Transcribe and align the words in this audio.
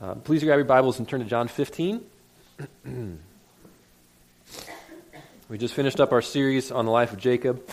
Uh, 0.00 0.14
please 0.14 0.44
grab 0.44 0.56
your 0.58 0.64
Bibles 0.64 1.00
and 1.00 1.08
turn 1.08 1.18
to 1.18 1.26
John 1.26 1.48
15. 1.48 2.00
we 5.48 5.58
just 5.58 5.74
finished 5.74 5.98
up 5.98 6.12
our 6.12 6.22
series 6.22 6.70
on 6.70 6.84
the 6.84 6.92
life 6.92 7.12
of 7.12 7.18
Jacob. 7.18 7.68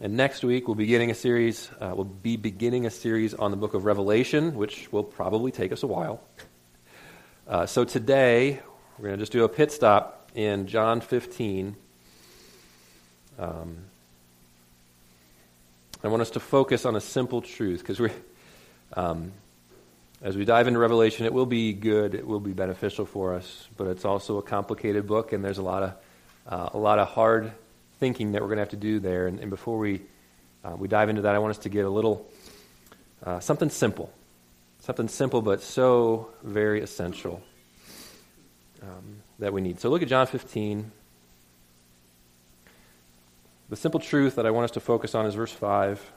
And 0.00 0.16
next 0.16 0.42
week 0.42 0.66
we'll 0.66 0.74
be 0.74 0.82
beginning 0.82 1.12
a 1.12 1.14
series. 1.14 1.70
Uh, 1.80 1.92
we'll 1.94 2.02
be 2.04 2.36
beginning 2.36 2.84
a 2.84 2.90
series 2.90 3.32
on 3.32 3.52
the 3.52 3.56
book 3.56 3.74
of 3.74 3.84
Revelation, 3.84 4.56
which 4.56 4.90
will 4.90 5.04
probably 5.04 5.52
take 5.52 5.70
us 5.70 5.84
a 5.84 5.86
while. 5.86 6.20
Uh, 7.46 7.64
so 7.64 7.84
today 7.84 8.58
we're 8.98 9.06
going 9.06 9.18
to 9.18 9.22
just 9.22 9.30
do 9.30 9.44
a 9.44 9.48
pit 9.48 9.70
stop 9.70 10.28
in 10.34 10.66
John 10.66 11.00
15. 11.00 11.76
Um, 13.38 13.76
I 16.02 16.08
want 16.08 16.22
us 16.22 16.30
to 16.30 16.40
focus 16.40 16.84
on 16.84 16.96
a 16.96 17.00
simple 17.00 17.40
truth 17.40 17.78
because 17.82 18.00
we're. 18.00 18.10
Um, 18.94 19.30
as 20.20 20.36
we 20.36 20.44
dive 20.44 20.66
into 20.66 20.80
Revelation, 20.80 21.26
it 21.26 21.32
will 21.32 21.46
be 21.46 21.72
good, 21.72 22.14
it 22.14 22.26
will 22.26 22.40
be 22.40 22.52
beneficial 22.52 23.06
for 23.06 23.34
us, 23.34 23.68
but 23.76 23.86
it's 23.86 24.04
also 24.04 24.38
a 24.38 24.42
complicated 24.42 25.06
book, 25.06 25.32
and 25.32 25.44
there's 25.44 25.58
a 25.58 25.62
lot 25.62 25.82
of, 25.84 25.92
uh, 26.48 26.70
a 26.74 26.78
lot 26.78 26.98
of 26.98 27.08
hard 27.08 27.52
thinking 28.00 28.32
that 28.32 28.42
we're 28.42 28.48
going 28.48 28.56
to 28.56 28.62
have 28.62 28.70
to 28.70 28.76
do 28.76 28.98
there. 28.98 29.28
And, 29.28 29.38
and 29.38 29.48
before 29.48 29.78
we, 29.78 30.02
uh, 30.64 30.74
we 30.76 30.88
dive 30.88 31.08
into 31.08 31.22
that, 31.22 31.34
I 31.34 31.38
want 31.38 31.50
us 31.50 31.58
to 31.58 31.68
get 31.68 31.84
a 31.84 31.88
little, 31.88 32.28
uh, 33.24 33.38
something 33.38 33.70
simple. 33.70 34.12
Something 34.80 35.08
simple, 35.08 35.40
but 35.40 35.62
so 35.62 36.30
very 36.42 36.80
essential 36.80 37.42
um, 38.82 39.18
that 39.38 39.52
we 39.52 39.60
need. 39.60 39.78
So 39.78 39.88
look 39.88 40.02
at 40.02 40.08
John 40.08 40.26
15. 40.26 40.90
The 43.68 43.76
simple 43.76 44.00
truth 44.00 44.36
that 44.36 44.46
I 44.46 44.50
want 44.50 44.64
us 44.64 44.70
to 44.72 44.80
focus 44.80 45.14
on 45.14 45.26
is 45.26 45.34
verse 45.34 45.52
5 45.52 46.12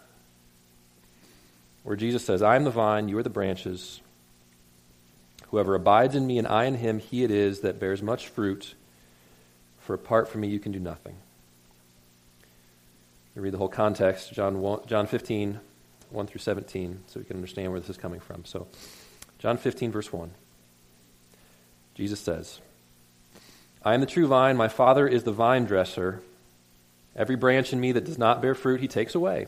where 1.84 1.96
Jesus 1.96 2.24
says, 2.24 2.42
I 2.42 2.56
am 2.56 2.64
the 2.64 2.72
vine, 2.72 3.10
you 3.10 3.18
are 3.18 3.24
the 3.24 3.30
branches. 3.30 4.02
Whoever 5.50 5.76
abides 5.76 6.16
in 6.16 6.28
me 6.28 6.38
and 6.38 6.48
I 6.48 6.66
in 6.66 6.76
him, 6.76 7.00
he 7.00 7.24
it 7.24 7.32
is 7.32 7.62
that 7.62 7.80
bears 7.80 8.02
much 8.02 8.28
fruit. 8.28 8.76
For 9.80 9.94
apart 9.94 10.30
from 10.30 10.42
me, 10.42 10.48
you 10.48 10.60
can 10.60 10.72
do 10.72 10.80
nothing. 10.80 11.16
You 13.36 13.42
read 13.42 13.54
the 13.54 13.58
whole 13.58 13.70
context, 13.70 14.34
John, 14.34 14.60
1, 14.60 14.88
John 14.88 15.08
15, 15.08 15.60
1 16.10 16.28
through 16.28 16.40
17, 16.40 17.04
so 17.08 17.20
we 17.20 17.26
can 17.26 17.38
understand 17.38 17.72
where 17.72 17.80
this 17.80 17.90
is 17.90 17.98
coming 17.98 18.20
from. 18.20 18.46
So, 18.46 18.68
John 19.40 19.58
15, 19.58 19.92
verse 19.92 20.12
1. 20.12 20.32
Jesus 21.96 22.20
says, 22.20 22.60
I 23.84 23.94
am 23.94 24.02
the 24.02 24.06
true 24.06 24.28
vine, 24.28 24.58
my 24.58 24.68
Father 24.68 25.08
is 25.08 25.24
the 25.24 25.32
vine 25.32 25.66
dresser. 25.66 26.22
Every 27.16 27.36
branch 27.36 27.74
in 27.74 27.80
me 27.80 27.92
that 27.94 28.06
does 28.06 28.18
not 28.18 28.42
bear 28.42 28.54
fruit, 28.54 28.82
he 28.82 28.88
takes 28.88 29.16
away. 29.16 29.48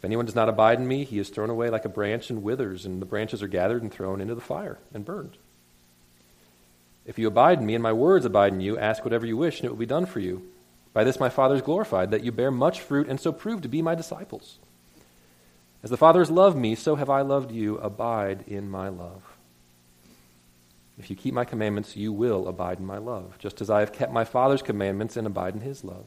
If 0.00 0.04
anyone 0.06 0.24
does 0.24 0.34
not 0.34 0.48
abide 0.48 0.78
in 0.78 0.88
me, 0.88 1.04
he 1.04 1.18
is 1.18 1.28
thrown 1.28 1.50
away 1.50 1.68
like 1.68 1.84
a 1.84 1.90
branch 1.90 2.30
and 2.30 2.42
withers, 2.42 2.86
and 2.86 3.02
the 3.02 3.06
branches 3.06 3.42
are 3.42 3.48
gathered 3.48 3.82
and 3.82 3.92
thrown 3.92 4.22
into 4.22 4.34
the 4.34 4.40
fire 4.40 4.78
and 4.94 5.04
burned. 5.04 5.36
If 7.04 7.18
you 7.18 7.28
abide 7.28 7.58
in 7.58 7.66
me 7.66 7.74
and 7.74 7.82
my 7.82 7.92
words 7.92 8.24
abide 8.24 8.54
in 8.54 8.62
you, 8.62 8.78
ask 8.78 9.04
whatever 9.04 9.26
you 9.26 9.36
wish, 9.36 9.58
and 9.58 9.66
it 9.66 9.68
will 9.68 9.76
be 9.76 9.84
done 9.84 10.06
for 10.06 10.20
you. 10.20 10.48
By 10.94 11.04
this 11.04 11.20
my 11.20 11.28
Father 11.28 11.54
is 11.54 11.60
glorified, 11.60 12.12
that 12.12 12.24
you 12.24 12.32
bear 12.32 12.50
much 12.50 12.80
fruit, 12.80 13.08
and 13.08 13.20
so 13.20 13.30
prove 13.30 13.60
to 13.60 13.68
be 13.68 13.82
my 13.82 13.94
disciples. 13.94 14.58
As 15.82 15.90
the 15.90 15.98
Father 15.98 16.20
has 16.20 16.30
loved 16.30 16.56
me, 16.56 16.74
so 16.76 16.94
have 16.94 17.10
I 17.10 17.20
loved 17.20 17.52
you. 17.52 17.76
Abide 17.76 18.44
in 18.46 18.70
my 18.70 18.88
love. 18.88 19.36
If 20.98 21.10
you 21.10 21.16
keep 21.16 21.34
my 21.34 21.44
commandments, 21.44 21.94
you 21.94 22.10
will 22.10 22.48
abide 22.48 22.78
in 22.78 22.86
my 22.86 22.96
love, 22.96 23.36
just 23.38 23.60
as 23.60 23.68
I 23.68 23.80
have 23.80 23.92
kept 23.92 24.14
my 24.14 24.24
Father's 24.24 24.62
commandments 24.62 25.18
and 25.18 25.26
abide 25.26 25.54
in 25.54 25.60
his 25.60 25.84
love. 25.84 26.06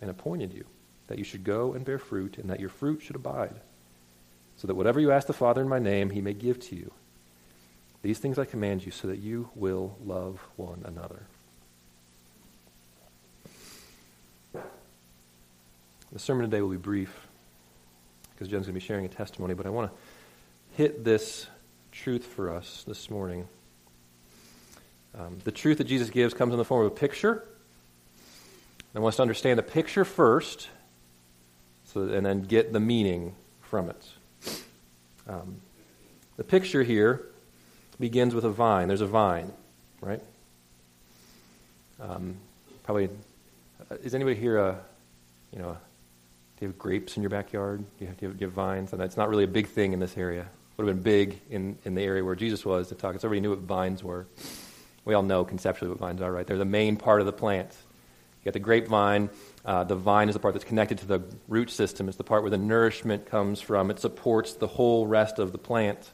and 0.00 0.10
appointed 0.10 0.52
you, 0.52 0.64
that 1.08 1.18
you 1.18 1.24
should 1.24 1.44
go 1.44 1.72
and 1.72 1.84
bear 1.84 1.98
fruit, 1.98 2.38
and 2.38 2.50
that 2.50 2.60
your 2.60 2.68
fruit 2.68 3.02
should 3.02 3.16
abide, 3.16 3.54
so 4.56 4.66
that 4.66 4.74
whatever 4.74 5.00
you 5.00 5.12
ask 5.12 5.26
the 5.26 5.32
Father 5.32 5.60
in 5.60 5.68
my 5.68 5.78
name, 5.78 6.10
he 6.10 6.20
may 6.20 6.32
give 6.32 6.58
to 6.60 6.76
you. 6.76 6.92
These 8.02 8.18
things 8.18 8.38
I 8.38 8.44
command 8.44 8.84
you, 8.84 8.92
so 8.92 9.08
that 9.08 9.18
you 9.18 9.50
will 9.54 9.96
love 10.04 10.40
one 10.56 10.82
another. 10.84 11.22
The 16.12 16.18
sermon 16.18 16.48
today 16.48 16.62
will 16.62 16.70
be 16.70 16.76
brief, 16.76 17.26
because 18.32 18.48
Jen's 18.48 18.66
going 18.66 18.74
to 18.74 18.80
be 18.80 18.86
sharing 18.86 19.04
a 19.04 19.08
testimony, 19.08 19.54
but 19.54 19.66
I 19.66 19.70
want 19.70 19.90
to 19.90 19.96
hit 20.76 21.04
this 21.04 21.46
truth 21.90 22.24
for 22.24 22.50
us 22.50 22.84
this 22.86 23.10
morning. 23.10 23.48
Um, 25.18 25.38
the 25.44 25.52
truth 25.52 25.78
that 25.78 25.84
Jesus 25.86 26.10
gives 26.10 26.34
comes 26.34 26.52
in 26.52 26.58
the 26.58 26.64
form 26.64 26.84
of 26.84 26.92
a 26.92 26.94
picture 26.94 27.42
I 28.96 28.98
want 28.98 29.12
us 29.12 29.16
to 29.16 29.22
understand 29.22 29.58
the 29.58 29.62
picture 29.62 30.06
first, 30.06 30.70
so, 31.84 32.04
and 32.04 32.24
then 32.24 32.44
get 32.44 32.72
the 32.72 32.80
meaning 32.80 33.34
from 33.60 33.90
it. 33.90 34.08
Um, 35.28 35.60
the 36.38 36.44
picture 36.44 36.82
here 36.82 37.26
begins 38.00 38.34
with 38.34 38.44
a 38.44 38.50
vine. 38.50 38.88
There's 38.88 39.02
a 39.02 39.06
vine, 39.06 39.52
right? 40.00 40.22
Um, 42.00 42.36
probably, 42.84 43.10
uh, 43.90 43.96
is 44.02 44.14
anybody 44.14 44.34
here 44.34 44.56
a, 44.56 44.78
you 45.52 45.58
know, 45.58 45.76
do 46.58 46.64
you 46.64 46.68
have 46.68 46.78
grapes 46.78 47.18
in 47.18 47.22
your 47.22 47.28
backyard? 47.28 47.80
Do 47.98 48.04
you 48.04 48.06
have, 48.06 48.16
do 48.16 48.24
you 48.24 48.30
have, 48.30 48.38
do 48.38 48.44
you 48.44 48.48
have 48.48 48.54
vines? 48.54 48.94
And 48.94 49.02
it's 49.02 49.18
not 49.18 49.28
really 49.28 49.44
a 49.44 49.48
big 49.48 49.66
thing 49.66 49.92
in 49.92 50.00
this 50.00 50.16
area. 50.16 50.46
Would 50.78 50.88
have 50.88 50.96
been 50.96 51.02
big 51.02 51.38
in, 51.50 51.76
in 51.84 51.94
the 51.94 52.02
area 52.02 52.24
where 52.24 52.34
Jesus 52.34 52.64
was 52.64 52.88
to 52.88 52.94
talk. 52.94 53.14
Everybody 53.14 53.40
knew 53.40 53.50
what 53.50 53.58
vines 53.58 54.02
were. 54.02 54.26
We 55.04 55.12
all 55.12 55.22
know 55.22 55.44
conceptually 55.44 55.90
what 55.90 55.98
vines 55.98 56.22
are, 56.22 56.32
right? 56.32 56.46
They're 56.46 56.56
the 56.56 56.64
main 56.64 56.96
part 56.96 57.20
of 57.20 57.26
the 57.26 57.32
plant. 57.32 57.76
Got 58.46 58.52
the 58.52 58.60
grapevine. 58.60 59.28
Uh, 59.64 59.82
the 59.82 59.96
vine 59.96 60.28
is 60.28 60.34
the 60.34 60.38
part 60.38 60.54
that's 60.54 60.64
connected 60.64 60.98
to 60.98 61.06
the 61.06 61.20
root 61.48 61.68
system. 61.68 62.06
It's 62.06 62.16
the 62.16 62.22
part 62.22 62.42
where 62.42 62.50
the 62.50 62.56
nourishment 62.56 63.26
comes 63.26 63.60
from. 63.60 63.90
It 63.90 63.98
supports 63.98 64.54
the 64.54 64.68
whole 64.68 65.04
rest 65.04 65.40
of 65.40 65.50
the 65.50 65.58
plant. 65.58 66.12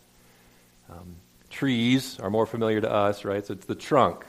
Um, 0.91 1.17
trees 1.51 2.19
are 2.21 2.31
more 2.31 2.47
familiar 2.47 2.81
to 2.81 2.91
us, 2.91 3.27
right? 3.27 3.45
So 3.45 3.53
it's 3.53 3.67
the 3.67 3.75
trunk. 3.75 4.25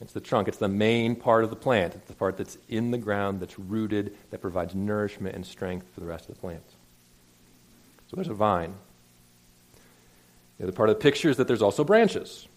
It's 0.00 0.12
the 0.12 0.20
trunk. 0.20 0.48
It's 0.48 0.56
the 0.58 0.66
main 0.66 1.14
part 1.14 1.44
of 1.44 1.50
the 1.50 1.56
plant. 1.56 1.94
It's 1.94 2.08
the 2.08 2.14
part 2.14 2.36
that's 2.36 2.58
in 2.68 2.90
the 2.90 2.98
ground, 2.98 3.38
that's 3.38 3.56
rooted, 3.56 4.16
that 4.30 4.40
provides 4.40 4.74
nourishment 4.74 5.36
and 5.36 5.46
strength 5.46 5.86
for 5.94 6.00
the 6.00 6.06
rest 6.06 6.28
of 6.28 6.34
the 6.34 6.40
plant. 6.40 6.64
So 8.10 8.16
there's 8.16 8.26
a 8.26 8.34
vine. 8.34 8.74
The 10.58 10.64
other 10.64 10.72
part 10.72 10.88
of 10.88 10.96
the 10.96 11.00
picture 11.00 11.30
is 11.30 11.36
that 11.36 11.46
there's 11.46 11.62
also 11.62 11.84
branches. 11.84 12.48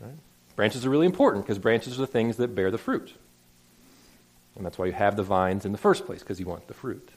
Right? 0.00 0.14
Branches 0.54 0.86
are 0.86 0.90
really 0.90 1.06
important 1.06 1.44
because 1.44 1.58
branches 1.58 1.98
are 1.98 2.02
the 2.02 2.06
things 2.06 2.36
that 2.36 2.54
bear 2.54 2.70
the 2.70 2.78
fruit. 2.78 3.14
And 4.58 4.66
that's 4.66 4.76
why 4.76 4.86
you 4.86 4.92
have 4.92 5.16
the 5.16 5.22
vines 5.22 5.64
in 5.64 5.72
the 5.72 5.78
first 5.78 6.04
place, 6.04 6.18
because 6.18 6.38
you 6.40 6.46
want 6.46 6.66
the 6.66 6.74
fruit. 6.74 7.10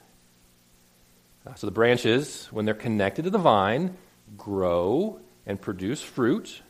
Uh, 1.46 1.56
so 1.56 1.66
the 1.66 1.72
branches, 1.72 2.48
when 2.52 2.66
they're 2.66 2.76
connected 2.76 3.24
to 3.24 3.32
the 3.32 3.40
vine, 3.40 3.98
grow 4.38 5.20
and 5.48 5.60
produce 5.60 6.02
fruit. 6.02 6.62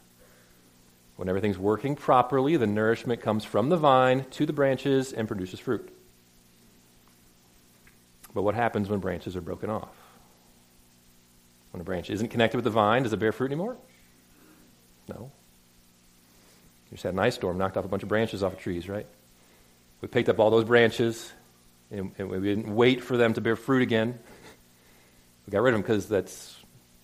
When 1.17 1.27
everything's 1.27 1.57
working 1.57 1.97
properly, 1.97 2.55
the 2.55 2.67
nourishment 2.67 3.21
comes 3.21 3.43
from 3.43 3.67
the 3.67 3.75
vine 3.75 4.25
to 4.31 4.45
the 4.45 4.53
branches 4.53 5.11
and 5.11 5.27
produces 5.27 5.59
fruit. 5.59 5.93
But 8.33 8.43
what 8.43 8.55
happens 8.55 8.87
when 8.87 9.01
branches 9.01 9.35
are 9.35 9.41
broken 9.41 9.69
off? 9.69 9.93
When 11.71 11.81
a 11.81 11.83
branch 11.83 12.09
isn't 12.09 12.29
connected 12.29 12.57
with 12.57 12.63
the 12.63 12.71
vine, 12.71 13.03
does 13.03 13.11
it 13.11 13.19
bear 13.19 13.33
fruit 13.33 13.47
anymore? 13.47 13.75
No. 15.09 15.31
You 16.89 16.95
just 16.95 17.03
had 17.03 17.13
an 17.13 17.19
ice 17.19 17.35
storm, 17.35 17.57
knocked 17.57 17.75
off 17.75 17.83
a 17.83 17.89
bunch 17.89 18.03
of 18.03 18.09
branches 18.09 18.41
off 18.41 18.53
of 18.53 18.59
trees, 18.59 18.87
right? 18.87 19.05
We 20.01 20.07
picked 20.07 20.29
up 20.29 20.39
all 20.39 20.49
those 20.49 20.65
branches, 20.65 21.31
and, 21.91 22.11
and 22.17 22.29
we 22.29 22.39
didn't 22.39 22.73
wait 22.75 23.03
for 23.03 23.17
them 23.17 23.33
to 23.35 23.41
bear 23.41 23.55
fruit 23.55 23.83
again. 23.83 24.17
We 25.45 25.51
got 25.51 25.61
rid 25.61 25.73
of 25.73 25.75
them 25.75 25.81
because 25.83 26.07
that's 26.07 26.57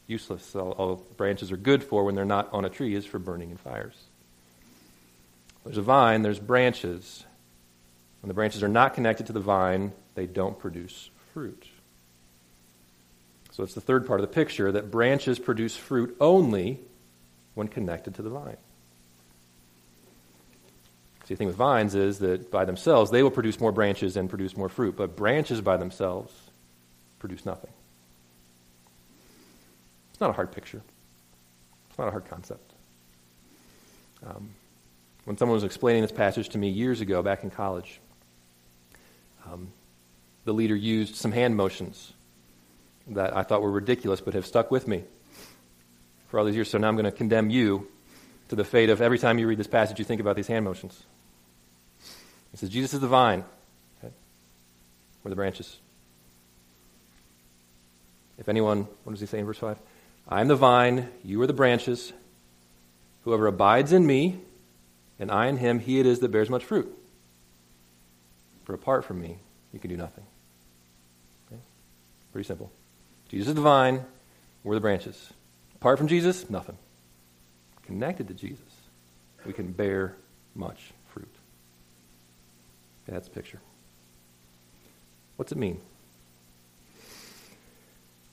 useless. 0.08 0.56
All, 0.56 0.72
all 0.72 0.96
branches 1.16 1.52
are 1.52 1.58
good 1.58 1.84
for 1.84 2.04
when 2.04 2.16
they're 2.16 2.26
not 2.26 2.52
on 2.54 2.66
a 2.66 2.70
tree 2.70 2.96
is 2.96 3.06
for 3.06 3.20
burning 3.20 3.52
in 3.52 3.58
fires. 3.58 3.96
There's 5.64 5.78
a 5.78 5.82
vine, 5.82 6.22
there's 6.22 6.40
branches. 6.40 7.26
When 8.22 8.30
the 8.30 8.34
branches 8.34 8.64
are 8.64 8.70
not 8.70 8.94
connected 8.94 9.28
to 9.28 9.34
the 9.34 9.40
vine, 9.40 9.92
they 10.16 10.26
don't 10.26 10.58
produce 10.58 11.10
fruit. 11.34 11.68
So 13.52 13.64
it's 13.64 13.74
the 13.74 13.82
third 13.82 14.08
part 14.08 14.20
of 14.20 14.28
the 14.28 14.34
picture 14.34 14.72
that 14.72 14.90
branches 14.90 15.40
produce 15.40 15.76
fruit 15.76 16.16
only 16.20 16.80
when 17.54 17.68
connected 17.68 18.16
to 18.16 18.22
the 18.22 18.30
vine. 18.30 18.58
See, 21.28 21.34
the 21.34 21.40
thing 21.40 21.48
with 21.48 21.58
vines 21.58 21.94
is 21.94 22.20
that 22.20 22.50
by 22.52 22.64
themselves, 22.64 23.12
they 23.12 23.22
will 23.22 23.32
produce 23.32 23.60
more 23.60 23.74
branches 23.74 24.16
and 24.16 24.30
produce 24.30 24.56
more 24.56 24.70
fruit, 24.70 24.96
but 24.96 25.18
branches 25.18 25.60
by 25.60 25.76
themselves 25.76 26.34
produce 27.20 27.46
nothing. 27.46 27.70
It's 30.12 30.22
not 30.22 30.30
a 30.30 30.34
hard 30.34 30.54
picture, 30.54 30.82
it's 31.90 32.00
not 32.00 32.08
a 32.08 32.12
hard 32.12 32.30
concept. 32.30 32.72
Um, 34.26 34.52
when 35.26 35.38
someone 35.38 35.56
was 35.56 35.66
explaining 35.66 36.02
this 36.02 36.14
passage 36.14 36.48
to 36.50 36.58
me 36.58 36.70
years 36.70 37.02
ago, 37.02 37.22
back 37.22 37.44
in 37.44 37.50
college, 37.50 38.00
um, 39.52 39.68
the 40.46 40.54
leader 40.54 40.78
used 40.78 41.18
some 41.18 41.34
hand 41.34 41.58
motions 41.58 42.14
that 43.08 43.36
I 43.36 43.44
thought 43.44 43.62
were 43.62 43.72
ridiculous 43.72 44.22
but 44.22 44.34
have 44.34 44.46
stuck 44.46 44.72
with 44.72 44.88
me 44.88 45.04
for 46.30 46.40
all 46.40 46.46
these 46.46 46.56
years. 46.56 46.70
So 46.70 46.78
now 46.78 46.88
I'm 46.88 46.96
going 46.96 47.04
to 47.04 47.12
condemn 47.12 47.50
you 47.50 47.90
to 48.48 48.56
the 48.56 48.64
fate 48.64 48.90
of 48.90 49.02
every 49.02 49.20
time 49.20 49.40
you 49.40 49.48
read 49.48 49.60
this 49.60 49.68
passage, 49.68 50.00
you 50.00 50.06
think 50.06 50.22
about 50.22 50.38
these 50.38 50.48
hand 50.48 50.64
motions. 50.64 51.04
He 52.52 52.58
says, 52.58 52.70
Jesus 52.70 52.94
is 52.94 53.00
the 53.00 53.08
vine. 53.08 53.44
Okay? 54.00 54.14
We're 55.24 55.30
the 55.30 55.36
branches. 55.36 55.78
If 58.38 58.50
anyone, 58.50 58.88
what 59.04 59.14
does 59.14 59.20
he 59.20 59.26
say 59.26 59.40
in 59.40 59.46
verse 59.46 59.58
5? 59.58 59.78
I 60.30 60.42
am 60.42 60.48
the 60.48 60.56
vine, 60.56 61.10
you 61.24 61.42
are 61.42 61.48
the 61.48 61.54
branches. 61.54 62.14
Whoever 63.24 63.48
abides 63.48 63.92
in 63.92 64.06
me, 64.06 64.40
and 65.20 65.32
I 65.32 65.48
in 65.48 65.58
him, 65.58 65.80
he 65.80 66.00
it 66.00 66.06
is 66.06 66.20
that 66.20 66.30
bears 66.30 66.50
much 66.50 66.64
fruit. 66.64 66.94
For 68.66 68.74
apart 68.74 69.06
from 69.06 69.22
me, 69.22 69.38
you 69.74 69.80
can 69.80 69.90
do 69.90 69.98
nothing. 69.98 70.24
Okay? 71.48 71.62
Pretty 72.32 72.48
simple. 72.48 72.72
Jesus 73.30 73.50
is 73.50 73.56
the 73.56 73.62
vine, 73.62 74.06
we're 74.64 74.76
the 74.76 74.82
branches. 74.82 75.34
Apart 75.76 75.98
from 75.98 76.08
Jesus, 76.08 76.50
nothing. 76.50 76.78
Connected 77.86 78.28
to 78.28 78.34
Jesus, 78.34 78.66
we 79.46 79.54
can 79.54 79.72
bear 79.72 80.16
much 80.56 80.92
that's 83.14 83.28
a 83.28 83.32
picture. 83.32 83.60
What's 85.38 85.52
it 85.52 85.58
mean? 85.58 85.80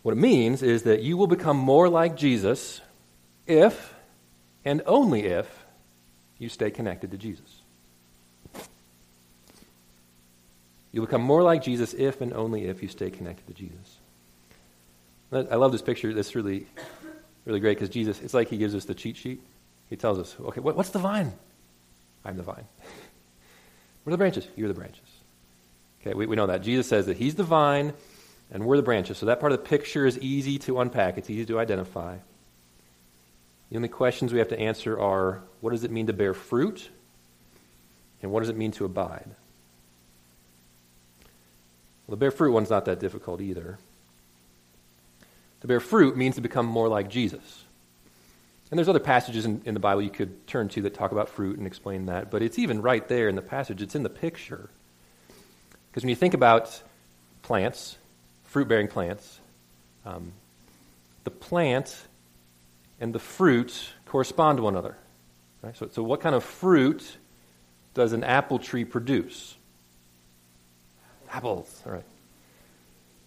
What 0.03 0.13
it 0.13 0.19
means 0.19 0.63
is 0.63 0.83
that 0.83 1.03
you 1.03 1.17
will 1.17 1.27
become 1.27 1.57
more 1.57 1.89
like 1.89 2.17
Jesus 2.17 2.81
if, 3.47 3.95
and 4.65 4.83
only 4.87 5.25
if, 5.25 5.65
you 6.39 6.49
stay 6.49 6.71
connected 6.71 7.11
to 7.13 7.17
Jesus. 7.17 7.63
You'll 10.93 11.07
become 11.07 11.23
more 11.23 11.43
like 11.43 11.63
Jesus 11.63 11.95
if 11.95 12.21
and 12.21 12.33
only 12.33 12.67
if 12.67 12.83
you 12.83 12.89
stay 12.89 13.11
connected 13.11 13.47
to 13.49 13.55
Jesus. 13.55 13.99
I 15.33 15.57
love 15.57 15.73
this 15.73 15.83
picture. 15.83 16.15
That's 16.15 16.35
really, 16.37 16.67
really 17.45 17.61
great 17.61 17.77
because 17.77 17.89
Jesus, 17.89 18.21
it's 18.21 18.35
like 18.35 18.49
he 18.49 18.57
gives 18.57 18.75
us 18.75 18.85
the 18.85 18.95
cheat 18.95 19.17
sheet. 19.17 19.43
He 19.91 19.97
tells 19.97 20.19
us, 20.19 20.37
okay, 20.39 20.61
what, 20.61 20.77
what's 20.77 20.91
the 20.91 21.01
vine? 21.01 21.33
I'm 22.25 22.37
the 22.37 22.43
vine. 22.43 22.67
We're 24.05 24.13
the 24.13 24.19
branches. 24.19 24.47
You're 24.57 24.69
the 24.69 24.75
branches. 24.75 25.01
Okay, 26.01 26.15
we, 26.15 26.27
we 26.27 26.37
know 26.37 26.47
that. 26.47 26.63
Jesus 26.63 26.87
says 26.87 27.07
that 27.07 27.17
he's 27.17 27.35
the 27.35 27.45
vine 27.45 27.95
and 28.51 28.65
we're 28.67 28.77
the 28.77 28.83
branches. 28.83 29.19
So 29.19 29.27
that 29.27 29.41
part 29.41 29.53
of 29.53 29.59
the 29.59 29.65
picture 29.65 30.07
is 30.07 30.19
easy 30.19 30.59
to 30.61 30.81
unpack, 30.81 31.19
it's 31.19 31.31
easy 31.31 31.47
to 31.47 31.59
identify. 31.59 32.17
The 33.71 33.77
only 33.77 33.89
questions 33.89 34.33
we 34.33 34.39
have 34.39 34.49
to 34.49 34.59
answer 34.59 34.99
are 34.99 35.43
what 35.61 35.71
does 35.71 35.85
it 35.85 35.91
mean 35.91 36.07
to 36.07 36.13
bear 36.13 36.35
fruit? 36.35 36.91
And 38.23 38.31
what 38.31 38.41
does 38.41 38.49
it 38.49 38.57
mean 38.57 38.73
to 38.73 38.85
abide? 38.85 39.29
Well, 42.07 42.13
the 42.13 42.17
bear 42.17 42.31
fruit 42.31 42.53
one's 42.53 42.71
not 42.71 42.85
that 42.85 43.01
difficult 43.01 43.41
either. 43.41 43.79
To 45.63 45.67
bear 45.67 45.81
fruit 45.81 46.17
means 46.17 46.35
to 46.35 46.41
become 46.41 46.67
more 46.67 46.89
like 46.89 47.09
Jesus. 47.09 47.65
And 48.75 48.79
there's 48.81 48.89
other 48.89 48.99
passages 48.99 49.45
in, 49.45 49.63
in, 49.67 49.75
the 49.75 49.79
Bible 49.79 50.03
you 50.03 50.11
could 50.11 50.49
turn 50.49 50.69
to 50.71 50.83
that 50.83 50.95
talk 50.95 51.13
about 51.13 51.29
fruit 51.29 51.59
and 51.59 51.65
explain 51.65 52.07
that, 52.07 52.29
but 52.33 52.43
it's 52.43 52.59
even 52.59 52.83
right 52.83 53.07
there 53.07 53.29
in 53.29 53.37
the 53.37 53.41
passage. 53.41 53.81
It's 53.81 53.95
in 53.95 54.03
the 54.03 54.11
picture. 54.11 54.69
Because 55.89 56.03
when 56.03 56.09
you 56.09 56.17
think 56.17 56.35
about 56.35 56.83
plants, 57.43 57.97
fruit 58.43 58.67
bearing 58.67 58.89
plants, 58.89 59.39
um, 60.05 60.33
the 61.23 61.31
plant 61.31 61.97
and 62.99 63.15
the 63.15 63.21
fruit 63.21 63.93
correspond 64.07 64.59
to 64.59 64.65
one 64.65 64.75
another. 64.75 64.97
Right? 65.63 65.77
So, 65.77 65.89
so, 65.93 66.03
what 66.03 66.21
kind 66.21 66.35
of 66.35 66.43
fruit 66.43 67.17
does 67.95 68.13
an 68.13 68.25
apple 68.25 68.59
tree 68.59 68.85
produce? 68.85 69.55
Apples, 71.31 71.81
all 71.87 71.93
right. 71.93 72.07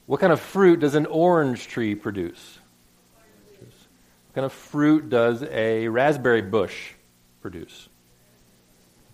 What 0.07 0.19
kind 0.19 0.33
of 0.33 0.41
fruit 0.41 0.81
does 0.81 0.95
an 0.95 1.05
orange 1.05 1.69
tree 1.69 1.95
produce? 1.95 2.59
Kind 4.37 4.45
of 4.45 4.53
fruit 4.53 5.09
does 5.09 5.41
a 5.41 5.87
raspberry 5.87 6.43
bush 6.43 6.91
produce? 7.41 7.89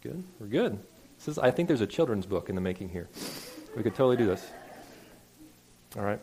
Good. 0.01 0.21
We're 0.37 0.47
good. 0.47 0.77
This 1.17 1.29
is, 1.29 1.39
I 1.39 1.49
think 1.49 1.69
there's 1.69 1.79
a 1.79 1.87
children's 1.87 2.25
book 2.25 2.49
in 2.49 2.55
the 2.55 2.61
making 2.61 2.89
here. 2.89 3.07
We 3.73 3.83
could 3.83 3.95
totally 3.95 4.17
do 4.17 4.25
this. 4.25 4.45
All 5.95 6.03
right. 6.03 6.19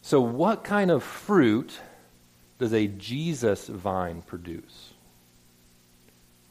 So, 0.00 0.20
what 0.20 0.62
kind 0.62 0.92
of 0.92 1.02
fruit 1.02 1.80
does 2.60 2.72
a 2.72 2.86
Jesus 2.86 3.66
vine 3.66 4.22
produce? 4.22 4.92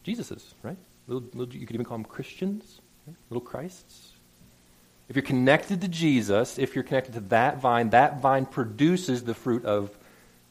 Jesus's, 0.03 0.55
right? 0.63 0.75
Little, 1.07 1.29
little, 1.33 1.55
you 1.55 1.65
could 1.65 1.77
even 1.77 1.85
call 1.85 1.97
them 1.97 2.03
Christians, 2.03 2.81
right? 3.07 3.15
little 3.29 3.39
Christs. 3.39 4.11
If 5.07 5.15
you're 5.15 5.23
connected 5.23 5.79
to 5.79 5.87
Jesus, 5.87 6.59
if 6.59 6.75
you're 6.75 6.83
connected 6.83 7.13
to 7.13 7.21
that 7.21 7.61
vine, 7.61 7.91
that 7.91 8.19
vine 8.19 8.47
produces 8.47 9.23
the 9.23 9.33
fruit 9.33 9.63
of 9.63 9.97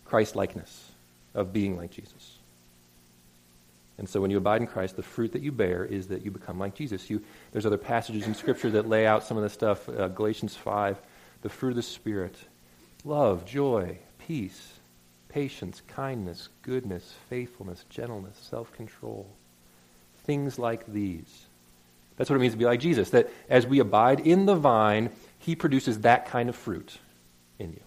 Christ 0.07 0.37
likeness, 0.37 0.92
of 1.35 1.53
being 1.53 1.77
like 1.77 1.91
Jesus. 1.91 2.39
And 3.99 4.09
so 4.09 4.21
when 4.21 4.31
you 4.31 4.39
abide 4.39 4.61
in 4.61 4.67
Christ, 4.67 4.97
the 4.97 5.03
fruit 5.03 5.33
that 5.33 5.43
you 5.43 5.53
bear 5.53 5.85
is 5.85 6.09
that 6.09 6.25
you 6.25 6.31
become 6.31 6.59
like 6.59 6.75
Jesus. 6.75 7.09
You, 7.11 7.23
there's 7.53 7.67
other 7.67 7.79
passages 7.79 8.27
in 8.27 8.35
Scripture 8.35 8.71
that 8.71 8.89
lay 8.89 9.07
out 9.07 9.25
some 9.25 9.37
of 9.37 9.43
this 9.43 9.53
stuff. 9.53 9.89
Uh, 9.89 10.09
Galatians 10.09 10.57
5, 10.57 11.01
the 11.43 11.49
fruit 11.49 11.71
of 11.71 11.77
the 11.77 11.83
Spirit 11.83 12.37
love, 13.05 13.45
joy, 13.45 13.99
peace, 14.19 14.73
patience, 15.29 15.83
kindness, 15.89 16.49
goodness, 16.63 17.15
faithfulness, 17.29 17.85
gentleness, 17.91 18.37
self 18.51 18.73
control. 18.73 19.29
Things 20.25 20.59
like 20.59 20.87
these. 20.93 21.47
That's 22.17 22.31
what 22.31 22.37
it 22.37 22.41
means 22.41 22.53
to 22.53 22.59
be 22.59 22.65
like 22.65 22.81
Jesus, 22.81 23.11
that 23.11 23.31
as 23.49 23.67
we 23.67 23.79
abide 23.81 24.21
in 24.21 24.47
the 24.47 24.55
vine, 24.55 25.11
he 25.39 25.57
produces 25.57 26.01
that 26.01 26.27
kind 26.27 26.49
of 26.49 26.57
fruit 26.57 26.99
in 27.59 27.73
you. 27.73 27.81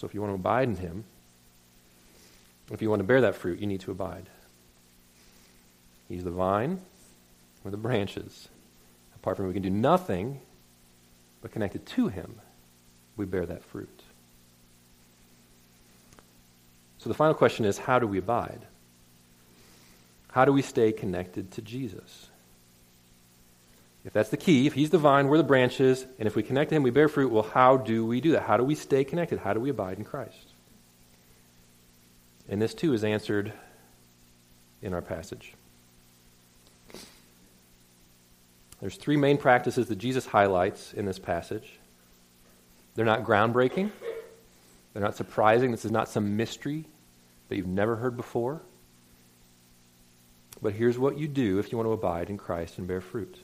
So 0.00 0.06
if 0.06 0.14
you 0.14 0.22
want 0.22 0.30
to 0.30 0.36
abide 0.36 0.66
in 0.66 0.76
him, 0.76 1.04
if 2.72 2.80
you 2.80 2.88
want 2.88 3.00
to 3.00 3.04
bear 3.04 3.20
that 3.20 3.34
fruit, 3.34 3.58
you 3.58 3.66
need 3.66 3.82
to 3.82 3.90
abide. 3.90 4.30
He's 6.08 6.24
the 6.24 6.30
vine, 6.30 6.80
we're 7.62 7.70
the 7.70 7.76
branches. 7.76 8.48
Apart 9.14 9.36
from 9.36 9.44
him, 9.44 9.48
we 9.48 9.60
can 9.60 9.62
do 9.62 9.68
nothing, 9.68 10.40
but 11.42 11.52
connected 11.52 11.84
to 11.84 12.08
him, 12.08 12.36
we 13.18 13.26
bear 13.26 13.44
that 13.44 13.62
fruit. 13.62 14.00
So 16.96 17.10
the 17.10 17.14
final 17.14 17.34
question 17.34 17.66
is 17.66 17.76
how 17.76 17.98
do 17.98 18.06
we 18.06 18.16
abide? 18.16 18.62
How 20.30 20.46
do 20.46 20.52
we 20.54 20.62
stay 20.62 20.92
connected 20.92 21.50
to 21.50 21.60
Jesus? 21.60 22.29
If 24.04 24.12
that's 24.14 24.30
the 24.30 24.36
key, 24.36 24.66
if 24.66 24.72
he's 24.72 24.90
the 24.90 24.98
vine, 24.98 25.28
we're 25.28 25.36
the 25.36 25.44
branches, 25.44 26.06
and 26.18 26.26
if 26.26 26.34
we 26.34 26.42
connect 26.42 26.70
to 26.70 26.76
him, 26.76 26.82
we 26.82 26.90
bear 26.90 27.08
fruit, 27.08 27.30
well, 27.30 27.42
how 27.42 27.76
do 27.76 28.06
we 28.06 28.20
do 28.20 28.32
that? 28.32 28.42
How 28.42 28.56
do 28.56 28.64
we 28.64 28.74
stay 28.74 29.04
connected? 29.04 29.38
How 29.38 29.52
do 29.52 29.60
we 29.60 29.68
abide 29.68 29.98
in 29.98 30.04
Christ? 30.04 30.54
And 32.48 32.60
this, 32.60 32.72
too, 32.72 32.94
is 32.94 33.04
answered 33.04 33.52
in 34.80 34.94
our 34.94 35.02
passage. 35.02 35.52
There's 38.80 38.96
three 38.96 39.18
main 39.18 39.36
practices 39.36 39.88
that 39.88 39.96
Jesus 39.96 40.24
highlights 40.24 40.94
in 40.94 41.04
this 41.04 41.18
passage. 41.18 41.78
They're 42.94 43.04
not 43.04 43.24
groundbreaking, 43.24 43.90
they're 44.92 45.02
not 45.02 45.16
surprising. 45.16 45.70
This 45.70 45.84
is 45.84 45.90
not 45.90 46.08
some 46.08 46.36
mystery 46.36 46.86
that 47.48 47.56
you've 47.56 47.66
never 47.66 47.96
heard 47.96 48.16
before. 48.16 48.62
But 50.62 50.72
here's 50.72 50.98
what 50.98 51.18
you 51.18 51.28
do 51.28 51.58
if 51.58 51.70
you 51.70 51.78
want 51.78 51.86
to 51.86 51.92
abide 51.92 52.30
in 52.30 52.38
Christ 52.38 52.78
and 52.78 52.88
bear 52.88 53.00
fruit. 53.00 53.38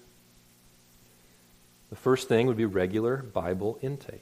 The 1.90 1.96
first 1.96 2.28
thing 2.28 2.46
would 2.46 2.56
be 2.56 2.64
regular 2.64 3.18
Bible 3.18 3.78
intake. 3.80 4.12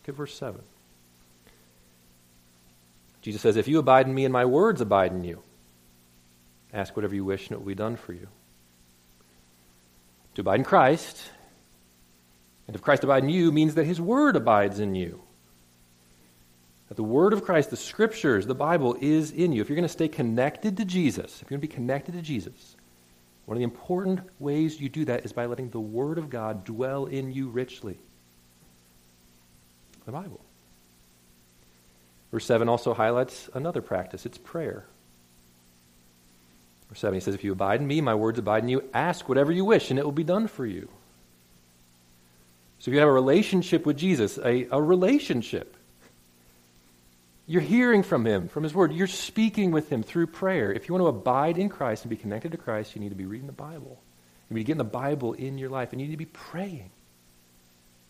Look 0.00 0.08
at 0.08 0.14
verse 0.14 0.34
7. 0.34 0.60
Jesus 3.20 3.42
says, 3.42 3.56
If 3.56 3.68
you 3.68 3.78
abide 3.78 4.06
in 4.06 4.14
me 4.14 4.24
and 4.24 4.32
my 4.32 4.44
words 4.44 4.80
abide 4.80 5.12
in 5.12 5.24
you, 5.24 5.42
ask 6.72 6.94
whatever 6.94 7.14
you 7.14 7.24
wish 7.24 7.48
and 7.48 7.52
it 7.52 7.58
will 7.58 7.66
be 7.66 7.74
done 7.74 7.96
for 7.96 8.12
you. 8.12 8.28
To 10.34 10.42
abide 10.42 10.60
in 10.60 10.64
Christ, 10.64 11.20
and 12.66 12.76
if 12.76 12.82
Christ 12.82 13.02
abide 13.02 13.24
in 13.24 13.30
you, 13.30 13.50
means 13.50 13.74
that 13.74 13.84
his 13.84 14.00
word 14.00 14.36
abides 14.36 14.78
in 14.78 14.94
you. 14.94 15.22
That 16.88 16.96
the 16.96 17.02
Word 17.02 17.32
of 17.34 17.44
Christ, 17.44 17.70
the 17.70 17.76
Scriptures, 17.76 18.46
the 18.46 18.54
Bible 18.54 18.96
is 19.00 19.30
in 19.30 19.52
you. 19.52 19.60
If 19.60 19.68
you're 19.68 19.76
going 19.76 19.82
to 19.82 19.88
stay 19.88 20.08
connected 20.08 20.78
to 20.78 20.84
Jesus, 20.84 21.42
if 21.42 21.42
you're 21.42 21.58
going 21.58 21.60
to 21.60 21.68
be 21.68 21.74
connected 21.74 22.12
to 22.14 22.22
Jesus, 22.22 22.76
one 23.48 23.56
of 23.56 23.60
the 23.60 23.64
important 23.64 24.20
ways 24.38 24.78
you 24.78 24.90
do 24.90 25.06
that 25.06 25.24
is 25.24 25.32
by 25.32 25.46
letting 25.46 25.70
the 25.70 25.80
Word 25.80 26.18
of 26.18 26.28
God 26.28 26.66
dwell 26.66 27.06
in 27.06 27.32
you 27.32 27.48
richly. 27.48 27.98
The 30.04 30.12
Bible. 30.12 30.44
Verse 32.30 32.44
7 32.44 32.68
also 32.68 32.92
highlights 32.92 33.48
another 33.54 33.80
practice 33.80 34.26
it's 34.26 34.36
prayer. 34.36 34.84
Verse 36.90 36.98
7 36.98 37.14
he 37.14 37.20
says, 37.20 37.34
If 37.34 37.42
you 37.42 37.52
abide 37.52 37.80
in 37.80 37.86
me, 37.86 38.02
my 38.02 38.14
words 38.14 38.38
abide 38.38 38.64
in 38.64 38.68
you, 38.68 38.84
ask 38.92 39.30
whatever 39.30 39.50
you 39.50 39.64
wish, 39.64 39.88
and 39.88 39.98
it 39.98 40.04
will 40.04 40.12
be 40.12 40.24
done 40.24 40.46
for 40.46 40.66
you. 40.66 40.86
So 42.80 42.90
if 42.90 42.92
you 42.92 43.00
have 43.00 43.08
a 43.08 43.12
relationship 43.12 43.86
with 43.86 43.96
Jesus, 43.96 44.36
a, 44.36 44.68
a 44.70 44.82
relationship, 44.82 45.74
you're 47.50 47.62
hearing 47.62 48.02
from 48.02 48.26
him, 48.26 48.46
from 48.48 48.62
his 48.62 48.74
word. 48.74 48.92
You're 48.92 49.06
speaking 49.06 49.70
with 49.70 49.88
him 49.90 50.02
through 50.02 50.26
prayer. 50.26 50.70
If 50.70 50.86
you 50.86 50.94
want 50.94 51.02
to 51.02 51.08
abide 51.08 51.56
in 51.56 51.70
Christ 51.70 52.04
and 52.04 52.10
be 52.10 52.16
connected 52.16 52.52
to 52.52 52.58
Christ, 52.58 52.94
you 52.94 53.00
need 53.00 53.08
to 53.08 53.14
be 53.14 53.24
reading 53.24 53.46
the 53.46 53.54
Bible. 53.54 53.98
You 54.50 54.56
need 54.56 54.64
to 54.64 54.66
get 54.66 54.76
the 54.76 54.84
Bible 54.84 55.32
in 55.32 55.56
your 55.56 55.70
life, 55.70 55.92
and 55.92 56.00
you 56.00 56.06
need 56.06 56.12
to 56.12 56.18
be 56.18 56.26
praying. 56.26 56.90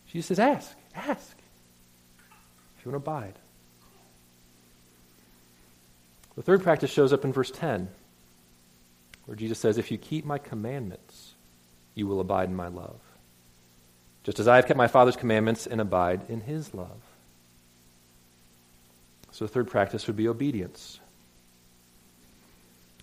Jesus 0.09 0.27
says, 0.27 0.41
ask, 0.41 0.77
ask. 0.93 1.37
If 2.79 2.85
you 2.85 2.91
want 2.91 3.05
to 3.05 3.11
abide. 3.11 3.35
The 6.35 6.43
third 6.43 6.65
practice 6.65 6.91
shows 6.91 7.13
up 7.13 7.25
in 7.25 7.33
verse 7.33 7.53
10, 7.53 7.89
where 9.27 9.37
Jesus 9.37 9.61
says, 9.61 9.79
If 9.79 9.93
you 9.93 9.99
keep 9.99 10.25
my 10.25 10.39
commandments, 10.39 11.35
you 11.95 12.09
will 12.09 12.19
abide 12.19 12.49
in 12.49 12.57
my 12.57 12.69
love. 12.69 12.99
Just 14.25 14.41
as 14.41 14.49
I 14.49 14.57
have 14.57 14.67
kept 14.67 14.77
my 14.77 14.89
Father's 14.89 15.17
commandments 15.17 15.69
and 15.69 15.81
abide 15.81 16.23
in 16.29 16.41
his 16.41 16.75
love. 16.75 17.08
So 19.39 19.45
the 19.45 19.53
third 19.53 19.69
practice 19.69 20.09
would 20.09 20.17
be 20.17 20.27
obedience. 20.27 20.99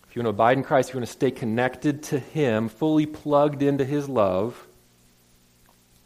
If 0.10 0.18
you 0.18 0.20
want 0.20 0.25
to 0.25 0.32
abide 0.32 0.58
in 0.58 0.65
Christ, 0.65 0.89
if 0.89 0.94
you 0.94 1.00
want 1.00 1.08
to 1.08 1.13
stay 1.13 1.32
connected 1.32 2.04
to 2.04 2.20
him, 2.20 2.68
fully 2.68 3.06
plugged 3.06 3.63
into 3.63 3.86
his 3.86 4.10
love, 4.10 4.68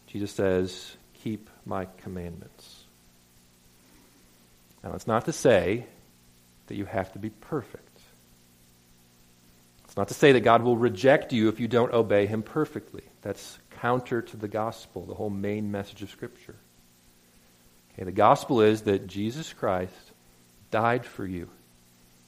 Jesus 0.06 0.32
says, 0.32 0.96
Keep 1.24 1.50
my 1.66 1.88
commandments. 2.04 2.84
Now, 4.84 4.94
it's 4.94 5.08
not 5.08 5.26
to 5.26 5.34
say 5.34 5.88
that 6.68 6.76
you 6.76 6.86
have 6.86 7.12
to 7.14 7.20
be 7.20 7.32
perfect. 7.32 8.00
It's 9.86 9.98
not 9.98 10.10
to 10.10 10.14
say 10.14 10.34
that 10.34 10.42
God 10.42 10.62
will 10.62 10.78
reject 10.78 11.34
you 11.34 11.50
if 11.50 11.60
you 11.60 11.68
don't 11.68 11.92
obey 11.92 12.28
him 12.28 12.44
perfectly. 12.44 13.02
That's 13.24 13.58
counter 13.82 14.22
to 14.22 14.38
the 14.38 14.48
gospel, 14.48 15.08
the 15.08 15.16
whole 15.16 15.32
main 15.32 15.72
message 15.72 16.04
of 16.04 16.12
Scripture. 16.12 16.56
Okay, 17.94 18.04
the 18.04 18.12
gospel 18.12 18.62
is 18.62 18.84
that 18.84 19.08
Jesus 19.08 19.54
Christ 19.54 20.12
died 20.72 21.06
for 21.06 21.26
you 21.26 21.50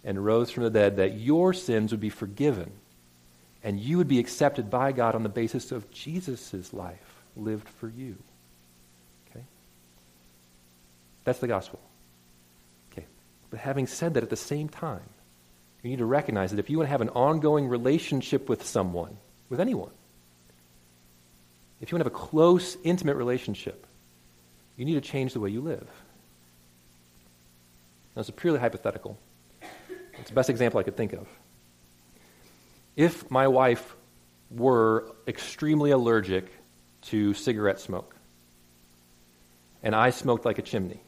and 0.03 0.23
rose 0.23 0.51
from 0.51 0.63
the 0.63 0.69
dead 0.69 0.97
that 0.97 1.13
your 1.13 1.53
sins 1.53 1.91
would 1.91 1.99
be 1.99 2.09
forgiven 2.09 2.71
and 3.63 3.79
you 3.79 3.97
would 3.97 4.07
be 4.07 4.19
accepted 4.19 4.69
by 4.69 4.91
God 4.91 5.15
on 5.15 5.23
the 5.23 5.29
basis 5.29 5.71
of 5.71 5.91
Jesus' 5.91 6.73
life 6.73 7.23
lived 7.35 7.67
for 7.69 7.87
you. 7.87 8.17
Okay? 9.29 9.45
That's 11.23 11.39
the 11.39 11.47
gospel. 11.47 11.79
Okay. 12.91 13.05
But 13.49 13.59
having 13.59 13.87
said 13.87 14.15
that, 14.15 14.23
at 14.23 14.29
the 14.29 14.35
same 14.35 14.67
time, 14.67 15.07
you 15.83 15.89
need 15.89 15.99
to 15.99 16.05
recognize 16.05 16.51
that 16.51 16.59
if 16.59 16.69
you 16.69 16.77
want 16.77 16.87
to 16.87 16.91
have 16.91 17.01
an 17.01 17.09
ongoing 17.09 17.67
relationship 17.67 18.49
with 18.49 18.65
someone, 18.65 19.17
with 19.49 19.59
anyone, 19.59 19.91
if 21.81 21.91
you 21.91 21.95
want 21.95 22.05
to 22.05 22.09
have 22.09 22.21
a 22.21 22.25
close, 22.27 22.77
intimate 22.83 23.15
relationship, 23.15 23.85
you 24.77 24.85
need 24.85 24.93
to 24.93 25.01
change 25.01 25.33
the 25.33 25.39
way 25.39 25.49
you 25.49 25.61
live. 25.61 25.87
Now, 28.15 28.19
it's 28.19 28.29
a 28.29 28.33
purely 28.33 28.59
hypothetical. 28.59 29.17
It's 30.19 30.29
the 30.29 30.35
best 30.35 30.49
example 30.49 30.79
I 30.79 30.83
could 30.83 30.97
think 30.97 31.13
of. 31.13 31.27
If 32.95 33.31
my 33.31 33.47
wife 33.47 33.95
were 34.49 35.15
extremely 35.27 35.91
allergic 35.91 36.51
to 37.03 37.33
cigarette 37.33 37.79
smoke, 37.79 38.15
and 39.81 39.95
I 39.95 40.09
smoked 40.09 40.45
like 40.45 40.59
a 40.59 40.61
chimney, 40.61 40.99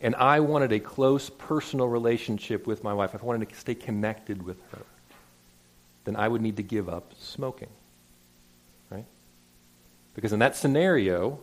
and 0.00 0.14
I 0.16 0.40
wanted 0.40 0.72
a 0.72 0.80
close 0.80 1.30
personal 1.30 1.86
relationship 1.86 2.66
with 2.66 2.84
my 2.84 2.92
wife, 2.92 3.14
if 3.14 3.22
I 3.22 3.26
wanted 3.26 3.48
to 3.48 3.54
stay 3.54 3.74
connected 3.74 4.42
with 4.42 4.58
her, 4.72 4.82
then 6.04 6.16
I 6.16 6.28
would 6.28 6.42
need 6.42 6.56
to 6.58 6.62
give 6.62 6.88
up 6.88 7.12
smoking. 7.18 7.70
Right? 8.90 9.06
Because 10.14 10.32
in 10.32 10.40
that 10.40 10.56
scenario, 10.56 11.38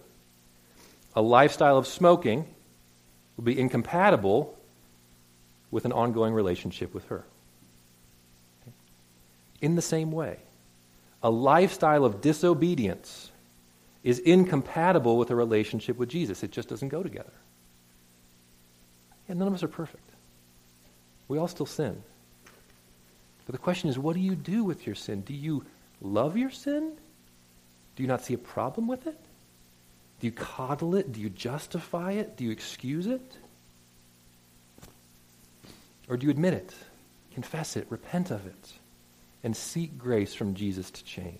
a 1.15 1.21
lifestyle 1.21 1.77
of 1.77 1.87
smoking 1.87 2.45
will 3.41 3.45
be 3.45 3.59
incompatible 3.59 4.55
with 5.71 5.85
an 5.85 5.91
ongoing 5.91 6.33
relationship 6.33 6.93
with 6.93 7.05
her. 7.05 7.25
Okay? 8.61 8.71
In 9.61 9.75
the 9.75 9.81
same 9.81 10.11
way, 10.11 10.37
a 11.23 11.31
lifestyle 11.31 12.05
of 12.05 12.21
disobedience 12.21 13.31
is 14.03 14.19
incompatible 14.19 15.17
with 15.17 15.31
a 15.31 15.35
relationship 15.35 15.97
with 15.97 16.09
Jesus. 16.09 16.43
It 16.43 16.51
just 16.51 16.69
doesn't 16.69 16.89
go 16.89 17.01
together. 17.01 17.33
And 19.27 19.39
none 19.39 19.47
of 19.47 19.53
us 19.55 19.63
are 19.63 19.67
perfect. 19.67 20.07
We 21.27 21.39
all 21.39 21.47
still 21.47 21.65
sin. 21.65 22.03
But 23.47 23.53
the 23.53 23.59
question 23.59 23.89
is, 23.89 23.97
what 23.97 24.13
do 24.13 24.19
you 24.19 24.35
do 24.35 24.63
with 24.63 24.85
your 24.85 24.95
sin? 24.95 25.21
Do 25.21 25.33
you 25.33 25.65
love 25.99 26.37
your 26.37 26.51
sin? 26.51 26.93
Do 27.95 28.03
you 28.03 28.07
not 28.07 28.23
see 28.23 28.35
a 28.35 28.37
problem 28.37 28.87
with 28.87 29.07
it? 29.07 29.17
Do 30.21 30.27
you 30.27 30.31
coddle 30.31 30.93
it? 30.95 31.11
Do 31.11 31.19
you 31.19 31.31
justify 31.31 32.11
it? 32.11 32.37
Do 32.37 32.43
you 32.43 32.51
excuse 32.51 33.07
it? 33.07 33.37
Or 36.07 36.15
do 36.15 36.25
you 36.25 36.29
admit 36.29 36.53
it, 36.53 36.73
confess 37.33 37.75
it, 37.75 37.87
repent 37.89 38.29
of 38.29 38.45
it, 38.45 38.73
and 39.43 39.57
seek 39.57 39.97
grace 39.97 40.35
from 40.35 40.53
Jesus 40.53 40.91
to 40.91 41.03
change? 41.03 41.37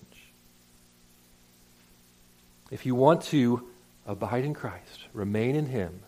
If 2.72 2.84
you 2.84 2.96
want 2.96 3.22
to 3.24 3.68
abide 4.04 4.44
in 4.44 4.54
Christ, 4.54 5.04
remain 5.12 5.54
in 5.54 5.66
Him, 5.66 6.00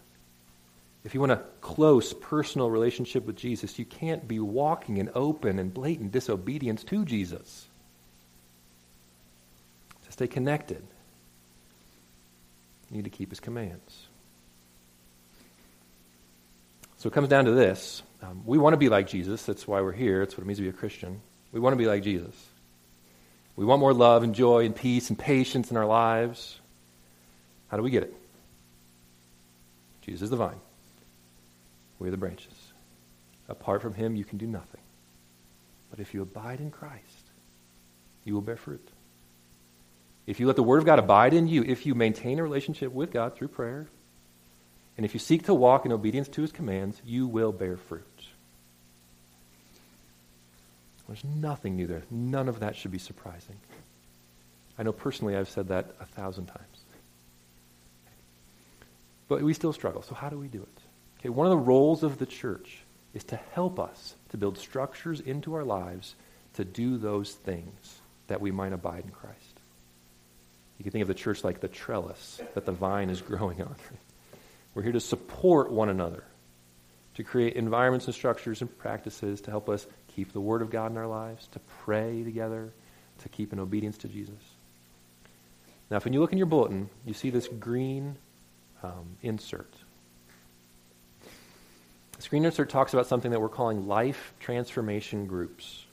if 1.04 1.14
you 1.14 1.20
want 1.20 1.32
a 1.32 1.42
close 1.60 2.12
personal 2.12 2.70
relationship 2.70 3.26
with 3.26 3.36
Jesus, 3.36 3.78
you 3.78 3.84
can't 3.84 4.26
be 4.26 4.40
walking 4.40 4.96
in 4.96 5.10
open 5.14 5.58
and 5.58 5.72
blatant 5.72 6.10
disobedience 6.10 6.82
to 6.84 7.04
Jesus. 7.04 7.66
To 10.06 10.12
stay 10.12 10.26
connected, 10.26 10.82
need 12.90 13.04
to 13.04 13.10
keep 13.10 13.30
his 13.30 13.40
commands. 13.40 14.06
So 16.98 17.08
it 17.08 17.12
comes 17.12 17.28
down 17.28 17.44
to 17.44 17.52
this. 17.52 18.02
Um, 18.22 18.42
we 18.46 18.56
want 18.56 18.72
to 18.72 18.78
be 18.78 18.88
like 18.88 19.08
Jesus. 19.08 19.44
That's 19.44 19.68
why 19.68 19.82
we're 19.82 19.92
here. 19.92 20.20
That's 20.20 20.36
what 20.36 20.42
it 20.42 20.46
means 20.46 20.58
to 20.58 20.62
be 20.62 20.70
a 20.70 20.72
Christian. 20.72 21.20
We 21.52 21.60
want 21.60 21.74
to 21.74 21.78
be 21.78 21.86
like 21.86 22.02
Jesus. 22.02 22.34
We 23.56 23.64
want 23.64 23.80
more 23.80 23.92
love 23.92 24.22
and 24.22 24.34
joy 24.34 24.64
and 24.64 24.74
peace 24.74 25.10
and 25.10 25.18
patience 25.18 25.70
in 25.70 25.76
our 25.76 25.86
lives. 25.86 26.58
How 27.68 27.76
do 27.76 27.82
we 27.82 27.90
get 27.90 28.04
it? 28.04 28.14
Jesus 30.02 30.22
is 30.22 30.30
the 30.30 30.36
vine. 30.36 30.60
We 31.98 32.08
are 32.08 32.10
the 32.10 32.16
branches. 32.16 32.54
Apart 33.48 33.82
from 33.82 33.94
him, 33.94 34.16
you 34.16 34.24
can 34.24 34.38
do 34.38 34.46
nothing. 34.46 34.80
But 35.90 36.00
if 36.00 36.14
you 36.14 36.22
abide 36.22 36.60
in 36.60 36.70
Christ, 36.70 37.30
you 38.24 38.34
will 38.34 38.40
bear 38.40 38.56
fruit. 38.56 38.88
If 40.26 40.40
you 40.40 40.46
let 40.46 40.56
the 40.56 40.62
Word 40.62 40.78
of 40.78 40.86
God 40.86 40.98
abide 40.98 41.34
in 41.34 41.48
you, 41.48 41.62
if 41.62 41.84
you 41.84 41.94
maintain 41.94 42.38
a 42.38 42.42
relationship 42.42 42.92
with 42.92 43.12
God 43.12 43.36
through 43.36 43.48
prayer, 43.48 43.86
and 44.96 45.04
if 45.04 45.12
you 45.12 45.20
seek 45.20 45.44
to 45.44 45.54
walk 45.54 45.84
in 45.84 45.92
obedience 45.92 46.28
to 46.28 46.42
His 46.42 46.52
commands, 46.52 47.00
you 47.04 47.26
will 47.26 47.52
bear 47.52 47.76
fruit. 47.76 48.04
There's 51.06 51.24
nothing 51.24 51.76
new 51.76 51.86
there. 51.86 52.02
None 52.10 52.48
of 52.48 52.60
that 52.60 52.76
should 52.76 52.90
be 52.90 52.98
surprising. 52.98 53.56
I 54.78 54.82
know 54.82 54.92
personally 54.92 55.36
I've 55.36 55.50
said 55.50 55.68
that 55.68 55.94
a 56.00 56.06
thousand 56.06 56.46
times. 56.46 56.60
But 59.28 59.42
we 59.42 59.54
still 59.54 59.72
struggle. 59.72 60.02
So, 60.02 60.14
how 60.14 60.28
do 60.28 60.38
we 60.38 60.48
do 60.48 60.62
it? 60.62 60.80
Okay, 61.20 61.28
one 61.28 61.46
of 61.46 61.50
the 61.50 61.56
roles 61.56 62.02
of 62.02 62.18
the 62.18 62.26
church 62.26 62.78
is 63.14 63.24
to 63.24 63.36
help 63.52 63.78
us 63.78 64.14
to 64.30 64.36
build 64.36 64.58
structures 64.58 65.20
into 65.20 65.54
our 65.54 65.64
lives 65.64 66.14
to 66.54 66.64
do 66.64 66.98
those 66.98 67.32
things 67.32 68.00
that 68.26 68.40
we 68.40 68.50
might 68.50 68.72
abide 68.72 69.04
in 69.04 69.10
Christ. 69.10 69.53
You 70.78 70.82
can 70.82 70.92
think 70.92 71.02
of 71.02 71.08
the 71.08 71.14
church 71.14 71.44
like 71.44 71.60
the 71.60 71.68
trellis 71.68 72.40
that 72.54 72.66
the 72.66 72.72
vine 72.72 73.10
is 73.10 73.20
growing 73.20 73.62
on. 73.62 73.76
We're 74.74 74.82
here 74.82 74.92
to 74.92 75.00
support 75.00 75.70
one 75.70 75.88
another, 75.88 76.24
to 77.14 77.22
create 77.22 77.54
environments 77.54 78.06
and 78.06 78.14
structures 78.14 78.60
and 78.60 78.78
practices 78.78 79.40
to 79.42 79.50
help 79.50 79.68
us 79.68 79.86
keep 80.08 80.32
the 80.32 80.40
Word 80.40 80.62
of 80.62 80.70
God 80.70 80.90
in 80.90 80.96
our 80.96 81.06
lives, 81.06 81.46
to 81.52 81.60
pray 81.84 82.24
together, 82.24 82.72
to 83.22 83.28
keep 83.28 83.52
in 83.52 83.60
obedience 83.60 83.98
to 83.98 84.08
Jesus. 84.08 84.34
Now, 85.90 85.98
if 85.98 86.04
when 86.04 86.12
you 86.12 86.20
look 86.20 86.32
in 86.32 86.38
your 86.38 86.46
bulletin, 86.46 86.90
you 87.04 87.14
see 87.14 87.30
this 87.30 87.46
green 87.46 88.16
um, 88.82 89.16
insert. 89.22 89.72
Screen 92.18 92.44
Insert 92.44 92.70
talks 92.70 92.94
about 92.94 93.06
something 93.06 93.32
that 93.32 93.40
we're 93.40 93.48
calling 93.48 93.86
life 93.86 94.32
transformation 94.40 95.26
groups. 95.26 95.84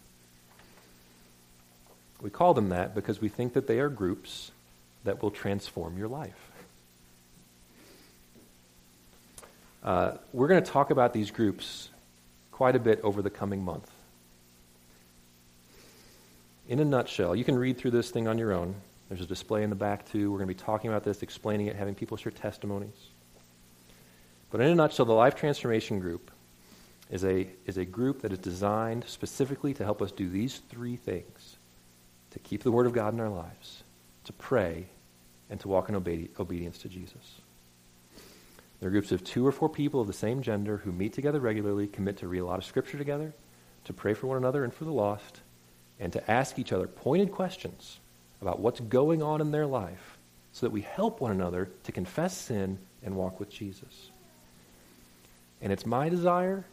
We 2.22 2.30
call 2.30 2.54
them 2.54 2.70
that 2.70 2.94
because 2.96 3.20
we 3.20 3.28
think 3.28 3.54
that 3.54 3.68
they 3.68 3.80
are 3.80 3.90
groups 3.90 4.52
that 5.04 5.22
will 5.22 5.32
transform 5.32 5.98
your 5.98 6.08
life. 6.08 6.52
Uh, 9.84 10.12
we're 10.32 10.48
going 10.48 10.64
to 10.64 10.72
talk 10.72 10.92
about 10.92 11.12
these 11.12 11.32
groups 11.32 11.90
quite 12.52 12.76
a 12.76 12.80
bit 12.80 13.02
over 13.02 13.22
the 13.22 13.30
coming 13.32 13.64
month. 13.64 13.90
In 16.70 16.80
a 16.80 16.86
nutshell, 16.86 17.36
you 17.36 17.44
can 17.44 17.58
read 17.58 17.78
through 17.78 17.92
this 17.92 18.12
thing 18.12 18.28
on 18.28 18.38
your 18.38 18.54
own. 18.54 18.76
There's 19.10 19.22
a 19.22 19.26
display 19.26 19.64
in 19.64 19.70
the 19.70 19.76
back, 19.76 20.10
too. 20.10 20.32
We're 20.32 20.38
going 20.38 20.48
to 20.48 20.54
be 20.54 20.64
talking 20.64 20.90
about 20.90 21.04
this, 21.04 21.24
explaining 21.24 21.68
it, 21.68 21.76
having 21.76 21.96
people 21.96 22.16
share 22.16 22.32
testimonies. 22.32 23.10
But 24.52 24.62
in 24.62 24.68
a 24.68 24.76
nutshell, 24.76 25.06
the 25.06 25.14
Life 25.14 25.36
Transformation 25.36 26.00
Group 26.00 26.30
is 27.10 27.26
a, 27.26 27.48
is 27.66 27.78
a 27.78 27.86
group 27.86 28.22
that 28.22 28.32
is 28.32 28.40
designed 28.40 29.06
specifically 29.08 29.74
to 29.74 29.84
help 29.84 30.02
us 30.02 30.12
do 30.12 30.30
these 30.30 30.62
three 30.70 30.96
things 30.96 31.58
to 32.32 32.40
keep 32.40 32.64
the 32.64 32.72
Word 32.72 32.86
of 32.86 32.94
God 32.94 33.14
in 33.14 33.20
our 33.20 33.30
lives, 33.30 33.81
to 34.32 34.44
pray, 34.44 34.86
and 35.50 35.60
to 35.60 35.68
walk 35.68 35.90
in 35.90 35.96
obe- 35.96 36.30
obedience 36.40 36.78
to 36.80 36.90
Jesus. 36.90 37.42
They're 38.80 38.90
groups 38.90 39.12
of 39.12 39.24
two 39.24 39.46
or 39.46 39.52
four 39.52 39.70
people 39.70 40.02
of 40.02 40.08
the 40.08 40.14
same 40.14 40.42
gender 40.42 40.78
who 40.78 40.92
meet 40.92 41.14
together 41.14 41.40
regularly, 41.40 41.88
commit 41.88 42.18
to 42.18 42.28
read 42.28 42.40
a 42.40 42.46
lot 42.46 42.58
of 42.58 42.66
Scripture 42.66 42.98
together, 42.98 43.34
to 43.86 43.94
pray 43.94 44.14
for 44.14 44.28
one 44.28 44.38
another 44.38 44.64
and 44.64 44.74
for 44.74 44.86
the 44.86 44.92
lost, 44.92 45.42
and 46.00 46.12
to 46.14 46.32
ask 46.32 46.58
each 46.58 46.72
other 46.72 46.88
pointed 46.88 47.32
questions 47.32 48.00
about 48.42 48.60
what's 48.60 48.80
going 48.80 49.22
on 49.22 49.42
in 49.42 49.52
their 49.52 49.68
life 49.68 50.18
so 50.52 50.66
that 50.66 50.72
we 50.72 50.82
help 50.82 51.22
one 51.22 51.32
another 51.32 51.70
to 51.84 51.92
confess 51.92 52.36
sin 52.36 52.80
and 53.04 53.16
walk 53.16 53.40
with 53.40 53.50
Jesus. 53.50 54.10
And 55.62 55.72
it's 55.72 55.86
my 55.86 56.10
desire 56.10 56.66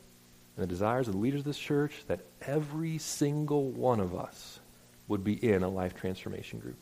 and 0.56 0.62
the 0.62 0.66
desires 0.66 1.08
of 1.08 1.14
the 1.14 1.20
leaders 1.20 1.40
of 1.40 1.46
this 1.46 1.58
church 1.58 2.04
that 2.06 2.20
every 2.42 2.98
single 2.98 3.70
one 3.70 4.00
of 4.00 4.14
us 4.14 4.60
would 5.08 5.22
be 5.24 5.34
in 5.34 5.62
a 5.62 5.68
life 5.68 5.94
transformation 5.94 6.58
group. 6.58 6.78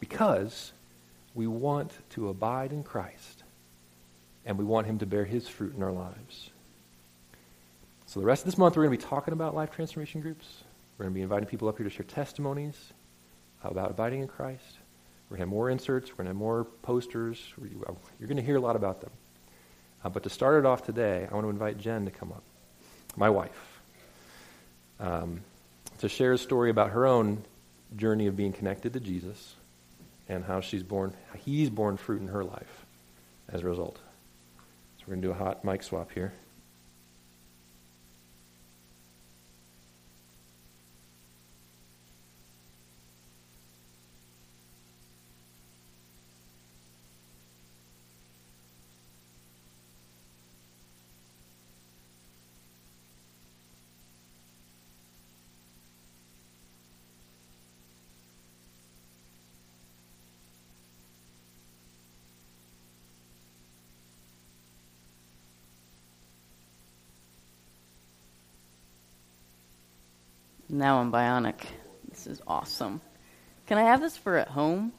Because 0.00 0.72
we 1.34 1.46
want 1.46 1.92
to 2.10 2.28
abide 2.28 2.72
in 2.72 2.82
Christ 2.82 3.42
and 4.46 4.58
we 4.58 4.64
want 4.64 4.86
him 4.86 4.98
to 4.98 5.06
bear 5.06 5.24
his 5.24 5.48
fruit 5.48 5.74
in 5.74 5.82
our 5.82 5.92
lives. 5.92 6.50
So 8.06 8.20
the 8.20 8.26
rest 8.26 8.42
of 8.42 8.46
this 8.46 8.58
month, 8.58 8.76
we're 8.76 8.84
going 8.84 8.96
to 8.96 9.04
be 9.04 9.10
talking 9.10 9.32
about 9.32 9.54
life 9.54 9.70
transformation 9.70 10.20
groups. 10.20 10.46
We're 10.96 11.04
going 11.04 11.14
to 11.14 11.18
be 11.18 11.22
inviting 11.22 11.48
people 11.48 11.68
up 11.68 11.78
here 11.78 11.84
to 11.84 11.90
share 11.90 12.04
testimonies 12.04 12.92
about 13.62 13.90
abiding 13.90 14.20
in 14.20 14.28
Christ. 14.28 14.78
We're 15.28 15.38
going 15.38 15.48
to 15.48 15.50
have 15.50 15.56
more 15.56 15.70
inserts. 15.70 16.10
We're 16.10 16.16
going 16.16 16.26
to 16.26 16.30
have 16.30 16.36
more 16.36 16.64
posters. 16.82 17.42
You're 17.58 18.28
going 18.28 18.36
to 18.36 18.42
hear 18.42 18.56
a 18.56 18.60
lot 18.60 18.76
about 18.76 19.00
them. 19.00 19.10
Uh, 20.04 20.10
but 20.10 20.22
to 20.24 20.30
start 20.30 20.58
it 20.58 20.66
off 20.66 20.84
today, 20.84 21.26
I 21.28 21.34
want 21.34 21.46
to 21.46 21.50
invite 21.50 21.78
Jen 21.78 22.04
to 22.04 22.10
come 22.10 22.30
up, 22.30 22.42
my 23.16 23.30
wife, 23.30 23.80
um, 25.00 25.40
to 25.98 26.08
share 26.08 26.34
a 26.34 26.38
story 26.38 26.68
about 26.68 26.90
her 26.90 27.06
own 27.06 27.42
journey 27.96 28.26
of 28.26 28.36
being 28.36 28.52
connected 28.52 28.92
to 28.92 29.00
Jesus 29.00 29.56
and 30.28 30.44
how 30.44 30.60
she's 30.60 30.82
born, 30.82 31.14
he's 31.36 31.70
born 31.70 31.96
fruit 31.96 32.20
in 32.20 32.28
her 32.28 32.44
life 32.44 32.86
as 33.48 33.62
a 33.62 33.64
result. 33.66 33.98
So 34.98 35.04
we're 35.06 35.14
going 35.14 35.22
to 35.22 35.28
do 35.28 35.32
a 35.32 35.36
hot 35.36 35.64
mic 35.64 35.82
swap 35.82 36.12
here. 36.12 36.32
Now 70.74 70.98
I'm 70.98 71.12
bionic. 71.12 71.60
This 72.10 72.26
is 72.26 72.42
awesome. 72.48 73.00
Can 73.68 73.78
I 73.78 73.84
have 73.84 74.00
this 74.00 74.16
for 74.16 74.36
at 74.36 74.48
home? 74.48 74.92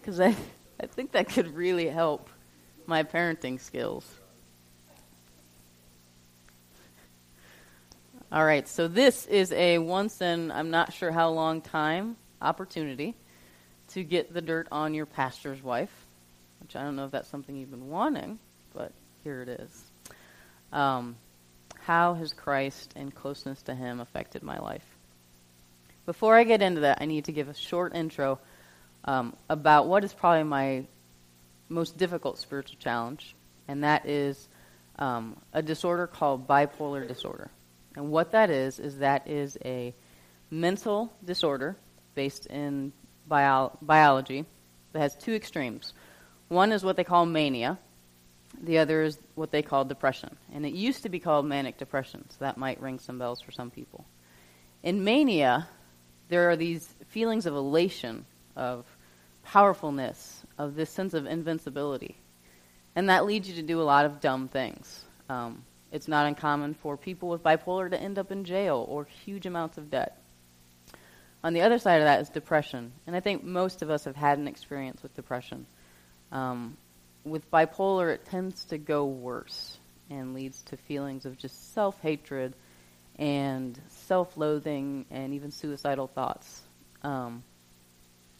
Because 0.00 0.18
I, 0.18 0.34
I 0.80 0.86
think 0.86 1.12
that 1.12 1.28
could 1.28 1.54
really 1.54 1.86
help 1.86 2.28
my 2.84 3.04
parenting 3.04 3.60
skills. 3.60 4.04
All 8.32 8.44
right, 8.44 8.66
so 8.66 8.88
this 8.88 9.26
is 9.26 9.52
a 9.52 9.78
once 9.78 10.20
in 10.20 10.50
I'm 10.50 10.72
not 10.72 10.92
sure 10.92 11.12
how 11.12 11.28
long 11.28 11.60
time 11.60 12.16
opportunity 12.40 13.14
to 13.90 14.02
get 14.02 14.34
the 14.34 14.42
dirt 14.42 14.66
on 14.72 14.92
your 14.92 15.06
pastor's 15.06 15.62
wife, 15.62 15.94
which 16.60 16.74
I 16.74 16.82
don't 16.82 16.96
know 16.96 17.04
if 17.04 17.12
that's 17.12 17.28
something 17.28 17.54
you've 17.54 17.70
been 17.70 17.90
wanting, 17.90 18.40
but 18.74 18.90
here 19.22 19.40
it 19.42 19.48
is. 19.48 19.82
Um, 20.72 21.14
how 21.86 22.14
has 22.14 22.32
Christ 22.32 22.92
and 22.96 23.14
closeness 23.14 23.62
to 23.62 23.74
Him 23.74 24.00
affected 24.00 24.42
my 24.42 24.58
life? 24.58 24.86
Before 26.06 26.36
I 26.36 26.44
get 26.44 26.62
into 26.62 26.82
that, 26.82 26.98
I 27.00 27.06
need 27.06 27.24
to 27.26 27.32
give 27.32 27.48
a 27.48 27.54
short 27.54 27.94
intro 27.94 28.38
um, 29.04 29.36
about 29.48 29.86
what 29.86 30.04
is 30.04 30.12
probably 30.12 30.44
my 30.44 30.84
most 31.68 31.96
difficult 31.96 32.38
spiritual 32.38 32.76
challenge, 32.78 33.34
and 33.66 33.82
that 33.84 34.06
is 34.06 34.48
um, 34.98 35.36
a 35.52 35.62
disorder 35.62 36.06
called 36.06 36.46
bipolar 36.46 37.06
disorder. 37.06 37.50
And 37.96 38.10
what 38.10 38.32
that 38.32 38.50
is, 38.50 38.78
is 38.78 38.98
that 38.98 39.28
is 39.28 39.58
a 39.64 39.94
mental 40.50 41.12
disorder 41.24 41.76
based 42.14 42.46
in 42.46 42.92
bio- 43.26 43.76
biology 43.82 44.44
that 44.92 45.00
has 45.00 45.14
two 45.16 45.34
extremes. 45.34 45.94
One 46.48 46.72
is 46.72 46.84
what 46.84 46.96
they 46.96 47.04
call 47.04 47.26
mania, 47.26 47.78
the 48.60 48.78
other 48.78 49.02
is 49.02 49.18
what 49.34 49.50
they 49.50 49.62
call 49.62 49.84
depression. 49.84 50.36
And 50.52 50.66
it 50.66 50.72
used 50.72 51.02
to 51.02 51.08
be 51.08 51.18
called 51.18 51.46
manic 51.46 51.78
depression, 51.78 52.24
so 52.30 52.36
that 52.40 52.58
might 52.58 52.80
ring 52.80 52.98
some 52.98 53.18
bells 53.18 53.40
for 53.40 53.52
some 53.52 53.70
people. 53.70 54.04
In 54.82 55.04
mania, 55.04 55.68
there 56.28 56.50
are 56.50 56.56
these 56.56 56.94
feelings 57.08 57.46
of 57.46 57.54
elation, 57.54 58.24
of 58.56 58.84
powerfulness, 59.44 60.42
of 60.58 60.74
this 60.74 60.90
sense 60.90 61.14
of 61.14 61.26
invincibility. 61.26 62.16
And 62.94 63.08
that 63.08 63.24
leads 63.24 63.48
you 63.48 63.54
to 63.56 63.62
do 63.62 63.80
a 63.80 63.84
lot 63.84 64.04
of 64.04 64.20
dumb 64.20 64.48
things. 64.48 65.04
Um, 65.28 65.64
it's 65.90 66.08
not 66.08 66.26
uncommon 66.26 66.74
for 66.74 66.96
people 66.96 67.28
with 67.28 67.42
bipolar 67.42 67.90
to 67.90 68.00
end 68.00 68.18
up 68.18 68.32
in 68.32 68.44
jail 68.44 68.84
or 68.88 69.04
huge 69.24 69.46
amounts 69.46 69.78
of 69.78 69.90
debt. 69.90 70.18
On 71.44 71.52
the 71.54 71.62
other 71.62 71.78
side 71.78 72.00
of 72.00 72.04
that 72.04 72.20
is 72.20 72.28
depression. 72.28 72.92
And 73.06 73.16
I 73.16 73.20
think 73.20 73.42
most 73.44 73.82
of 73.82 73.90
us 73.90 74.04
have 74.04 74.16
had 74.16 74.38
an 74.38 74.46
experience 74.46 75.02
with 75.02 75.14
depression. 75.14 75.66
Um, 76.30 76.76
with 77.24 77.50
bipolar, 77.50 78.12
it 78.12 78.24
tends 78.26 78.64
to 78.66 78.78
go 78.78 79.04
worse 79.04 79.78
and 80.10 80.34
leads 80.34 80.62
to 80.62 80.76
feelings 80.76 81.24
of 81.24 81.38
just 81.38 81.74
self 81.74 82.00
hatred 82.00 82.54
and 83.16 83.80
self 83.88 84.36
loathing 84.36 85.06
and 85.10 85.34
even 85.34 85.50
suicidal 85.50 86.06
thoughts. 86.06 86.62
Um, 87.02 87.42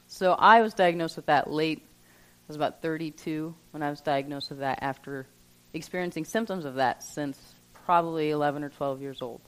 so 0.07 0.33
I 0.33 0.63
was 0.63 0.75
diagnosed 0.75 1.17
with 1.17 1.27
that 1.27 1.51
late. 1.51 1.83
I 1.83 2.45
was 2.49 2.57
about 2.57 2.83
32 2.83 3.55
when 3.71 3.83
I 3.83 3.91
was 3.91 4.01
diagnosed 4.01 4.51
with 4.51 4.59
that 4.59 4.81
after 4.83 5.27
experiencing 5.73 6.25
symptoms 6.25 6.65
of 6.65 6.75
that 6.75 7.03
since 7.03 7.39
probably 7.87 8.31
11 8.31 8.65
or 8.65 8.69
12 8.69 9.01
years 9.01 9.23
old. 9.23 9.41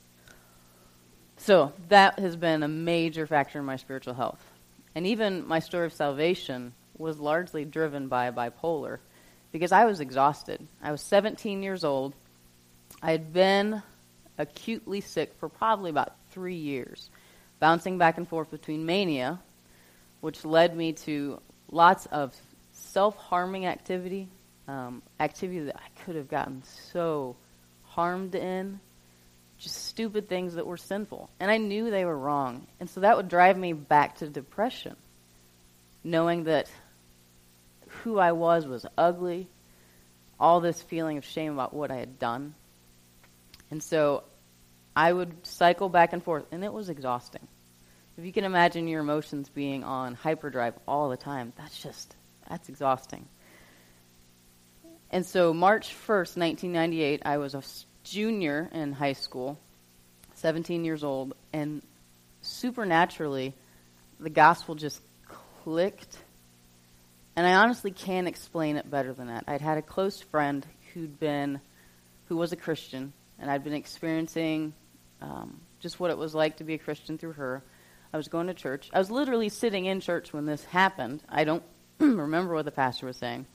So 1.36 1.72
that 1.88 2.18
has 2.18 2.36
been 2.36 2.62
a 2.62 2.68
major 2.68 3.26
factor 3.26 3.58
in 3.58 3.64
my 3.64 3.76
spiritual 3.76 4.14
health. 4.14 4.42
And 4.94 5.06
even 5.06 5.46
my 5.46 5.58
story 5.58 5.86
of 5.86 5.92
salvation 5.92 6.72
was 6.96 7.18
largely 7.18 7.64
driven 7.64 8.08
by 8.08 8.30
bipolar 8.30 8.98
because 9.54 9.70
I 9.70 9.84
was 9.84 10.00
exhausted. 10.00 10.66
I 10.82 10.90
was 10.90 11.00
17 11.00 11.62
years 11.62 11.84
old. 11.84 12.12
I 13.00 13.12
had 13.12 13.32
been 13.32 13.84
acutely 14.36 15.00
sick 15.00 15.32
for 15.38 15.48
probably 15.48 15.90
about 15.90 16.12
three 16.32 16.56
years, 16.56 17.08
bouncing 17.60 17.96
back 17.96 18.18
and 18.18 18.26
forth 18.26 18.50
between 18.50 18.84
mania, 18.84 19.38
which 20.22 20.44
led 20.44 20.76
me 20.76 20.94
to 20.94 21.40
lots 21.70 22.06
of 22.06 22.34
self 22.72 23.16
harming 23.16 23.64
activity, 23.64 24.26
um, 24.66 25.02
activity 25.20 25.60
that 25.60 25.76
I 25.76 26.02
could 26.02 26.16
have 26.16 26.28
gotten 26.28 26.64
so 26.92 27.36
harmed 27.84 28.34
in, 28.34 28.80
just 29.58 29.84
stupid 29.84 30.28
things 30.28 30.54
that 30.54 30.66
were 30.66 30.76
sinful. 30.76 31.30
And 31.38 31.48
I 31.48 31.58
knew 31.58 31.92
they 31.92 32.04
were 32.04 32.18
wrong. 32.18 32.66
And 32.80 32.90
so 32.90 33.02
that 33.02 33.16
would 33.16 33.28
drive 33.28 33.56
me 33.56 33.72
back 33.72 34.16
to 34.16 34.28
depression, 34.28 34.96
knowing 36.02 36.42
that 36.44 36.68
who 38.04 38.18
I 38.18 38.32
was 38.32 38.66
was 38.66 38.86
ugly, 38.96 39.48
all 40.38 40.60
this 40.60 40.80
feeling 40.80 41.18
of 41.18 41.24
shame 41.24 41.54
about 41.54 41.74
what 41.74 41.90
I 41.90 41.96
had 41.96 42.18
done. 42.18 42.54
And 43.70 43.82
so 43.82 44.24
I 44.94 45.12
would 45.12 45.46
cycle 45.46 45.88
back 45.88 46.12
and 46.12 46.22
forth, 46.22 46.44
and 46.52 46.62
it 46.62 46.72
was 46.72 46.90
exhausting. 46.90 47.46
If 48.16 48.24
you 48.24 48.32
can 48.32 48.44
imagine 48.44 48.86
your 48.86 49.00
emotions 49.00 49.48
being 49.48 49.82
on 49.82 50.14
hyperdrive 50.14 50.74
all 50.86 51.08
the 51.08 51.16
time, 51.16 51.52
that's 51.56 51.82
just, 51.82 52.14
that's 52.48 52.68
exhausting. 52.68 53.26
And 55.10 55.24
so 55.24 55.54
March 55.54 55.94
1st, 56.06 56.36
1998, 56.36 57.22
I 57.24 57.38
was 57.38 57.54
a 57.54 57.62
junior 58.04 58.68
in 58.72 58.92
high 58.92 59.14
school, 59.14 59.58
17 60.34 60.84
years 60.84 61.02
old, 61.02 61.34
and 61.52 61.82
supernaturally, 62.42 63.54
the 64.20 64.30
gospel 64.30 64.74
just 64.74 65.00
clicked 65.62 66.18
and 67.36 67.46
I 67.46 67.54
honestly 67.54 67.90
can't 67.90 68.28
explain 68.28 68.76
it 68.76 68.90
better 68.90 69.12
than 69.12 69.28
that. 69.28 69.44
I'd 69.46 69.60
had 69.60 69.78
a 69.78 69.82
close 69.82 70.20
friend 70.20 70.64
who'd 70.92 71.18
been, 71.18 71.60
who 72.26 72.36
was 72.36 72.52
a 72.52 72.56
Christian, 72.56 73.12
and 73.38 73.50
I'd 73.50 73.64
been 73.64 73.72
experiencing 73.74 74.72
um, 75.20 75.60
just 75.80 75.98
what 75.98 76.10
it 76.10 76.18
was 76.18 76.34
like 76.34 76.58
to 76.58 76.64
be 76.64 76.74
a 76.74 76.78
Christian 76.78 77.18
through 77.18 77.32
her. 77.32 77.62
I 78.12 78.16
was 78.16 78.28
going 78.28 78.46
to 78.46 78.54
church. 78.54 78.90
I 78.92 78.98
was 78.98 79.10
literally 79.10 79.48
sitting 79.48 79.86
in 79.86 80.00
church 80.00 80.32
when 80.32 80.46
this 80.46 80.64
happened. 80.64 81.22
I 81.28 81.42
don't 81.42 81.64
remember 81.98 82.54
what 82.54 82.64
the 82.64 82.70
pastor 82.70 83.06
was 83.06 83.16
saying, 83.16 83.46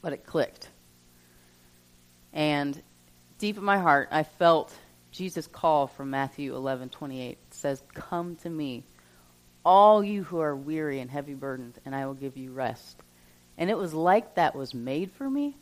but 0.00 0.12
it 0.12 0.26
clicked. 0.26 0.68
And 2.32 2.82
deep 3.38 3.56
in 3.56 3.64
my 3.64 3.78
heart, 3.78 4.08
I 4.10 4.24
felt 4.24 4.74
Jesus' 5.12 5.46
call 5.46 5.86
from 5.86 6.10
Matthew 6.10 6.54
11:28. 6.54 7.32
It 7.32 7.38
says, 7.50 7.82
"Come 7.94 8.36
to 8.36 8.50
me, 8.50 8.84
all 9.64 10.02
you 10.02 10.24
who 10.24 10.40
are 10.40 10.56
weary 10.56 10.98
and 10.98 11.10
heavy 11.10 11.34
burdened, 11.34 11.78
and 11.84 11.94
I 11.94 12.06
will 12.06 12.14
give 12.14 12.36
you 12.36 12.52
rest." 12.52 13.00
And 13.58 13.70
it 13.70 13.76
was 13.76 13.92
like 13.92 14.36
that 14.36 14.54
was 14.54 14.74
made 14.74 15.12
for 15.12 15.28
me 15.28 15.56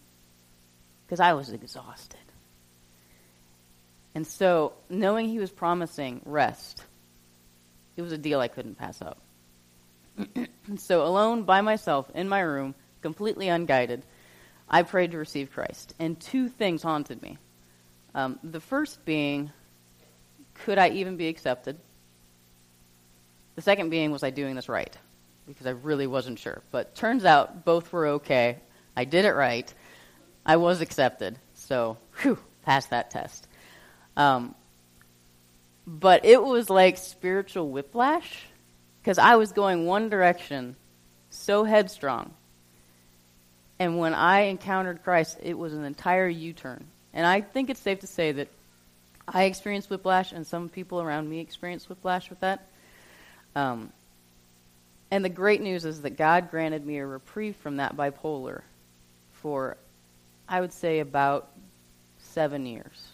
because 1.06 1.20
I 1.20 1.32
was 1.32 1.50
exhausted. 1.50 2.18
And 4.14 4.26
so, 4.26 4.72
knowing 4.88 5.28
he 5.28 5.38
was 5.38 5.50
promising 5.50 6.20
rest, 6.24 6.84
it 7.96 8.02
was 8.02 8.12
a 8.12 8.18
deal 8.18 8.40
I 8.40 8.48
couldn't 8.48 8.76
pass 8.76 9.00
up. 9.02 9.18
so, 10.78 11.06
alone 11.06 11.44
by 11.44 11.60
myself 11.60 12.10
in 12.14 12.28
my 12.28 12.40
room, 12.40 12.74
completely 13.02 13.48
unguided, 13.48 14.04
I 14.68 14.82
prayed 14.82 15.12
to 15.12 15.18
receive 15.18 15.52
Christ. 15.52 15.94
And 15.98 16.18
two 16.18 16.48
things 16.48 16.82
haunted 16.82 17.22
me. 17.22 17.38
Um, 18.14 18.38
the 18.42 18.60
first 18.60 19.04
being, 19.04 19.52
could 20.54 20.78
I 20.78 20.90
even 20.90 21.16
be 21.16 21.28
accepted? 21.28 21.78
The 23.54 23.62
second 23.62 23.90
being, 23.90 24.10
was 24.10 24.22
I 24.22 24.30
doing 24.30 24.54
this 24.56 24.68
right? 24.68 24.96
Because 25.52 25.66
I 25.66 25.70
really 25.70 26.06
wasn't 26.06 26.38
sure. 26.38 26.62
But 26.70 26.94
turns 26.94 27.24
out 27.24 27.64
both 27.64 27.92
were 27.92 28.06
okay. 28.06 28.58
I 28.96 29.04
did 29.04 29.24
it 29.24 29.32
right. 29.32 29.72
I 30.46 30.56
was 30.56 30.80
accepted. 30.80 31.38
So, 31.54 31.98
whew, 32.22 32.38
passed 32.62 32.90
that 32.90 33.10
test. 33.10 33.46
Um, 34.16 34.54
but 35.86 36.24
it 36.24 36.42
was 36.42 36.70
like 36.70 36.98
spiritual 36.98 37.68
whiplash 37.68 38.44
because 39.02 39.18
I 39.18 39.36
was 39.36 39.52
going 39.52 39.86
one 39.86 40.08
direction 40.08 40.76
so 41.30 41.64
headstrong. 41.64 42.34
And 43.78 43.98
when 43.98 44.14
I 44.14 44.42
encountered 44.42 45.02
Christ, 45.02 45.38
it 45.42 45.56
was 45.56 45.72
an 45.72 45.84
entire 45.84 46.28
U 46.28 46.52
turn. 46.52 46.86
And 47.12 47.26
I 47.26 47.40
think 47.40 47.70
it's 47.70 47.80
safe 47.80 48.00
to 48.00 48.06
say 48.06 48.32
that 48.32 48.48
I 49.26 49.44
experienced 49.44 49.90
whiplash, 49.90 50.32
and 50.32 50.46
some 50.46 50.68
people 50.68 51.00
around 51.00 51.28
me 51.28 51.40
experienced 51.40 51.88
whiplash 51.88 52.30
with 52.30 52.40
that. 52.40 52.68
Um, 53.54 53.92
and 55.10 55.24
the 55.24 55.28
great 55.28 55.60
news 55.60 55.84
is 55.84 56.02
that 56.02 56.16
God 56.16 56.50
granted 56.50 56.86
me 56.86 56.98
a 56.98 57.06
reprieve 57.06 57.56
from 57.56 57.78
that 57.78 57.96
bipolar 57.96 58.62
for, 59.32 59.76
I 60.48 60.60
would 60.60 60.72
say, 60.72 61.00
about 61.00 61.50
seven 62.18 62.64
years. 62.64 63.08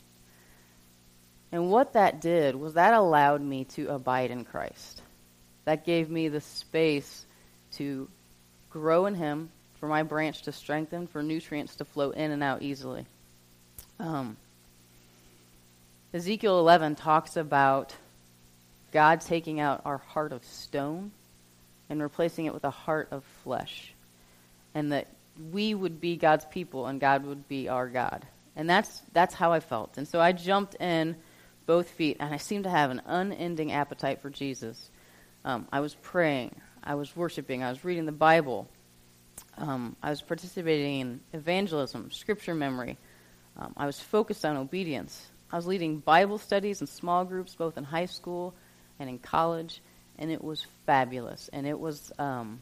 And 1.52 1.70
what 1.70 1.94
that 1.94 2.20
did 2.20 2.54
was 2.54 2.74
that 2.74 2.92
allowed 2.92 3.40
me 3.40 3.64
to 3.76 3.88
abide 3.88 4.30
in 4.30 4.44
Christ. 4.44 5.00
That 5.64 5.86
gave 5.86 6.10
me 6.10 6.28
the 6.28 6.40
space 6.40 7.24
to 7.72 8.08
grow 8.70 9.06
in 9.06 9.14
Him, 9.14 9.50
for 9.80 9.88
my 9.88 10.02
branch 10.02 10.42
to 10.42 10.52
strengthen, 10.52 11.06
for 11.06 11.22
nutrients 11.22 11.76
to 11.76 11.84
flow 11.84 12.10
in 12.10 12.30
and 12.30 12.42
out 12.42 12.62
easily. 12.62 13.06
Um, 13.98 14.36
Ezekiel 16.12 16.58
11 16.58 16.96
talks 16.96 17.36
about 17.36 17.94
God 18.92 19.22
taking 19.22 19.60
out 19.60 19.82
our 19.84 19.98
heart 19.98 20.32
of 20.32 20.44
stone 20.44 21.12
and 21.88 22.02
replacing 22.02 22.46
it 22.46 22.54
with 22.54 22.64
a 22.64 22.70
heart 22.70 23.08
of 23.10 23.24
flesh. 23.44 23.92
And 24.74 24.92
that 24.92 25.08
we 25.52 25.74
would 25.74 26.00
be 26.00 26.16
God's 26.16 26.44
people 26.46 26.86
and 26.86 27.00
God 27.00 27.24
would 27.24 27.48
be 27.48 27.68
our 27.68 27.88
God. 27.88 28.26
And 28.54 28.68
that's, 28.68 29.02
that's 29.12 29.34
how 29.34 29.52
I 29.52 29.60
felt. 29.60 29.98
And 29.98 30.08
so 30.08 30.20
I 30.20 30.32
jumped 30.32 30.74
in 30.76 31.16
both 31.66 31.90
feet, 31.90 32.16
and 32.20 32.32
I 32.32 32.36
seemed 32.36 32.64
to 32.64 32.70
have 32.70 32.90
an 32.90 33.02
unending 33.04 33.72
appetite 33.72 34.22
for 34.22 34.30
Jesus. 34.30 34.90
Um, 35.44 35.66
I 35.72 35.80
was 35.80 35.94
praying, 35.94 36.54
I 36.82 36.94
was 36.94 37.14
worshiping, 37.14 37.62
I 37.62 37.70
was 37.70 37.84
reading 37.84 38.06
the 38.06 38.12
Bible, 38.12 38.68
um, 39.58 39.96
I 40.02 40.10
was 40.10 40.22
participating 40.22 41.00
in 41.00 41.20
evangelism, 41.32 42.10
scripture 42.10 42.54
memory. 42.54 42.98
Um, 43.56 43.72
I 43.76 43.86
was 43.86 43.98
focused 43.98 44.44
on 44.44 44.56
obedience. 44.56 45.26
I 45.50 45.56
was 45.56 45.66
leading 45.66 45.98
Bible 45.98 46.38
studies 46.38 46.80
and 46.80 46.88
small 46.88 47.24
groups 47.24 47.54
both 47.54 47.78
in 47.78 47.84
high 47.84 48.06
school 48.06 48.54
and 48.98 49.08
in 49.08 49.18
college, 49.18 49.80
and 50.18 50.30
it 50.30 50.42
was 50.42 50.66
fabulous. 50.86 51.48
And 51.52 51.66
it 51.66 51.78
was 51.78 52.12
um, 52.18 52.60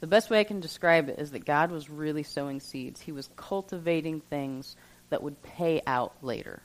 the 0.00 0.06
best 0.06 0.30
way 0.30 0.40
I 0.40 0.44
can 0.44 0.60
describe 0.60 1.08
it 1.08 1.18
is 1.18 1.30
that 1.32 1.44
God 1.44 1.70
was 1.70 1.88
really 1.88 2.22
sowing 2.22 2.60
seeds. 2.60 3.00
He 3.00 3.12
was 3.12 3.28
cultivating 3.36 4.20
things 4.20 4.76
that 5.10 5.22
would 5.22 5.40
pay 5.42 5.82
out 5.86 6.14
later. 6.22 6.62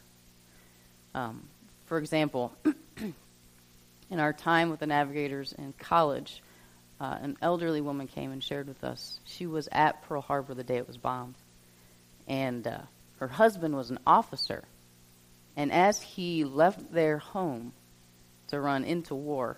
Um, 1.14 1.48
for 1.86 1.98
example, 1.98 2.54
in 4.10 4.20
our 4.20 4.34
time 4.34 4.70
with 4.70 4.80
the 4.80 4.88
navigators 4.88 5.54
in 5.54 5.74
college, 5.74 6.42
uh, 7.00 7.18
an 7.22 7.38
elderly 7.42 7.82
woman 7.82 8.08
came 8.08 8.32
and 8.32 8.44
shared 8.44 8.68
with 8.68 8.84
us. 8.84 9.20
She 9.26 9.46
was 9.46 9.70
at 9.72 10.02
Pearl 10.04 10.22
Harbor 10.22 10.54
the 10.54 10.64
day 10.64 10.78
it 10.78 10.88
was 10.88 10.98
bombed, 10.98 11.36
and 12.28 12.66
uh, 12.66 12.80
her 13.20 13.28
husband 13.28 13.76
was 13.76 13.92
an 13.92 14.00
officer. 14.08 14.64
And 15.56 15.72
as 15.72 16.02
he 16.02 16.44
left 16.44 16.92
their 16.92 17.18
home 17.18 17.74
to 18.48 18.60
run 18.60 18.84
into 18.84 19.16
war, 19.16 19.58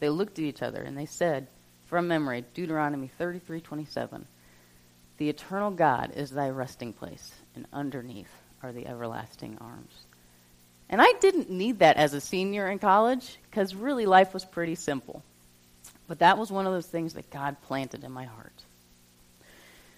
they 0.00 0.08
looked 0.08 0.38
at 0.38 0.44
each 0.44 0.62
other 0.62 0.82
and 0.82 0.96
they 0.96 1.06
said, 1.06 1.48
from 1.86 2.08
memory, 2.08 2.44
Deuteronomy 2.52 3.08
33:27, 3.18 4.26
"The 5.18 5.28
eternal 5.28 5.70
God 5.70 6.12
is 6.16 6.30
thy 6.30 6.50
resting 6.50 6.92
place, 6.92 7.32
and 7.54 7.66
underneath 7.72 8.30
are 8.62 8.72
the 8.72 8.86
everlasting 8.86 9.56
arms." 9.60 10.06
And 10.88 11.00
I 11.00 11.12
didn't 11.20 11.50
need 11.50 11.78
that 11.78 11.96
as 11.96 12.12
a 12.12 12.20
senior 12.20 12.68
in 12.68 12.78
college 12.78 13.38
because 13.50 13.74
really 13.74 14.06
life 14.06 14.34
was 14.34 14.44
pretty 14.44 14.74
simple. 14.74 15.22
But 16.08 16.18
that 16.20 16.38
was 16.38 16.50
one 16.50 16.66
of 16.66 16.72
those 16.72 16.86
things 16.86 17.14
that 17.14 17.30
God 17.30 17.60
planted 17.62 18.04
in 18.04 18.12
my 18.12 18.24
heart. 18.24 18.64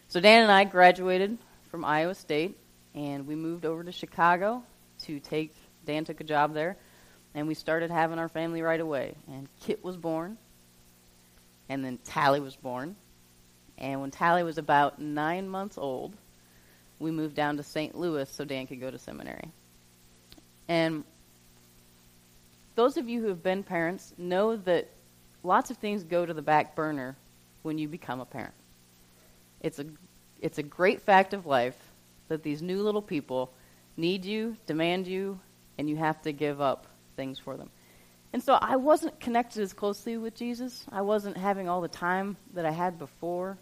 So 0.08 0.20
Dan 0.20 0.42
and 0.42 0.52
I 0.52 0.64
graduated 0.64 1.38
from 1.70 1.84
Iowa 1.84 2.14
State, 2.14 2.58
and 2.94 3.26
we 3.26 3.34
moved 3.34 3.66
over 3.66 3.84
to 3.84 3.92
Chicago 3.92 4.62
to 5.00 5.20
take. 5.20 5.54
Dan 5.84 6.04
took 6.04 6.20
a 6.20 6.24
job 6.24 6.52
there, 6.54 6.76
and 7.34 7.46
we 7.46 7.54
started 7.54 7.90
having 7.90 8.18
our 8.18 8.28
family 8.28 8.62
right 8.62 8.80
away. 8.80 9.14
And 9.28 9.48
Kit 9.60 9.84
was 9.84 9.96
born, 9.96 10.38
and 11.68 11.84
then 11.84 11.98
Tally 12.04 12.40
was 12.40 12.56
born. 12.56 12.96
And 13.76 14.00
when 14.00 14.10
Tally 14.10 14.42
was 14.42 14.58
about 14.58 15.00
nine 15.00 15.48
months 15.48 15.78
old, 15.78 16.14
we 16.98 17.10
moved 17.10 17.36
down 17.36 17.56
to 17.58 17.62
St. 17.62 17.94
Louis 17.94 18.28
so 18.28 18.44
Dan 18.44 18.66
could 18.66 18.80
go 18.80 18.90
to 18.90 18.98
seminary. 18.98 19.50
And 20.66 21.04
those 22.74 22.96
of 22.96 23.08
you 23.08 23.20
who 23.20 23.28
have 23.28 23.42
been 23.42 23.62
parents 23.62 24.12
know 24.18 24.56
that 24.56 24.88
lots 25.42 25.70
of 25.70 25.76
things 25.76 26.02
go 26.02 26.26
to 26.26 26.34
the 26.34 26.42
back 26.42 26.74
burner 26.74 27.16
when 27.62 27.78
you 27.78 27.88
become 27.88 28.20
a 28.20 28.26
parent. 28.26 28.54
It's 29.60 29.78
a, 29.78 29.86
it's 30.40 30.58
a 30.58 30.62
great 30.62 31.02
fact 31.02 31.34
of 31.34 31.46
life 31.46 31.76
that 32.28 32.42
these 32.42 32.62
new 32.62 32.82
little 32.82 33.02
people 33.02 33.52
need 33.96 34.24
you, 34.24 34.56
demand 34.66 35.06
you, 35.06 35.38
and 35.78 35.88
you 35.88 35.96
have 35.96 36.20
to 36.22 36.32
give 36.32 36.60
up 36.60 36.86
things 37.18 37.38
for 37.38 37.58
them. 37.58 37.68
And 38.32 38.42
so 38.42 38.54
I 38.54 38.76
wasn't 38.76 39.18
connected 39.20 39.62
as 39.62 39.72
closely 39.72 40.16
with 40.16 40.34
Jesus. 40.34 40.86
I 40.90 41.02
wasn't 41.02 41.36
having 41.36 41.68
all 41.68 41.80
the 41.80 41.88
time 41.88 42.36
that 42.54 42.64
I 42.64 42.70
had 42.70 42.98
before. 42.98 43.58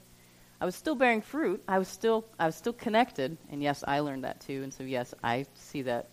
I 0.61 0.65
was 0.67 0.75
still 0.75 0.95
bearing 0.95 1.23
fruit. 1.23 1.63
I 1.67 1.79
was 1.79 1.89
still 1.89 2.25
I 2.39 2.47
was 2.47 2.55
still 2.55 2.73
connected, 2.73 3.37
and 3.51 3.63
yes, 3.63 3.83
I 3.87 4.01
learned 4.01 4.25
that 4.25 4.41
too. 4.41 4.63
And 4.63 4.73
so 4.73 4.85
yes, 4.85 5.15
I 5.25 5.47
see 5.55 5.83
that 5.83 6.09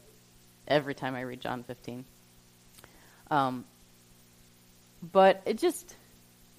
every 0.68 0.96
time 0.96 1.16
I 1.16 1.22
read 1.22 1.42
John 1.42 1.64
15. 1.64 2.06
Um, 3.30 3.66
but 5.12 5.42
it 5.46 5.58
just, 5.58 5.96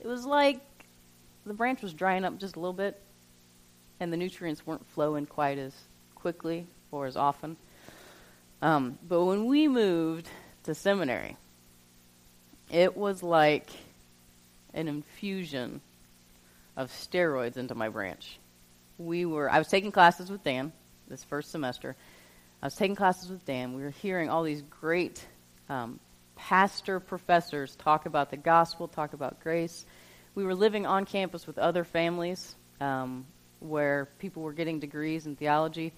it 0.01 0.07
was 0.07 0.27
like 0.27 0.61
the 1.47 1.55
branch 1.55 1.83
was 1.83 1.95
drying 1.95 2.25
up 2.25 2.39
just 2.39 2.57
a 2.57 2.61
little 2.61 2.75
bit, 2.75 3.01
and 4.01 4.13
the 4.13 4.17
nutrients 4.17 4.67
weren't 4.67 4.87
flowing 4.89 5.27
quite 5.27 5.59
as 5.59 5.73
quickly 6.15 6.67
or 6.91 7.07
as 7.07 7.17
often. 7.17 7.57
Um, 8.61 8.99
but 9.07 9.25
when 9.25 9.47
we 9.47 9.69
moved 9.69 10.29
to 10.65 10.75
seminary, 10.75 11.37
it 12.71 12.97
was 12.97 13.23
like 13.23 13.71
an 14.73 14.89
infusion 14.89 15.81
of 16.77 16.91
steroids 16.91 17.57
into 17.57 17.75
my 17.75 17.89
branch. 17.89 18.39
We 18.99 19.25
were, 19.25 19.51
I 19.51 19.59
was 19.59 19.69
taking 19.69 19.93
classes 19.93 20.31
with 20.31 20.43
Dan 20.43 20.73
this 21.09 21.23
first 21.25 21.51
semester. 21.51 21.97
I 22.63 22.67
was 22.67 22.75
taking 22.75 22.97
classes 22.97 23.29
with 23.29 23.45
Dan. 23.45 23.75
We 23.75 23.83
were 23.83 23.91
hearing 23.91 24.31
all 24.31 24.43
these 24.43 24.63
great 24.63 25.25
um, 25.69 26.01
pastor 26.37 27.01
professors 27.01 27.77
talk 27.77 28.07
about 28.07 28.31
the 28.31 28.37
gospel, 28.37 28.89
talk 28.89 29.13
about 29.13 29.41
grace. 29.41 29.85
We 30.35 30.45
were 30.45 30.55
living 30.55 30.87
on 30.87 31.05
campus 31.05 31.47
with 31.47 31.59
other 31.59 31.85
families 31.85 32.55
um, 32.81 33.27
where 33.61 34.09
people 34.19 34.43
were 34.43 34.53
getting 34.53 34.81
degrees 34.81 35.27
in 35.27 35.37
theology. 35.37 35.93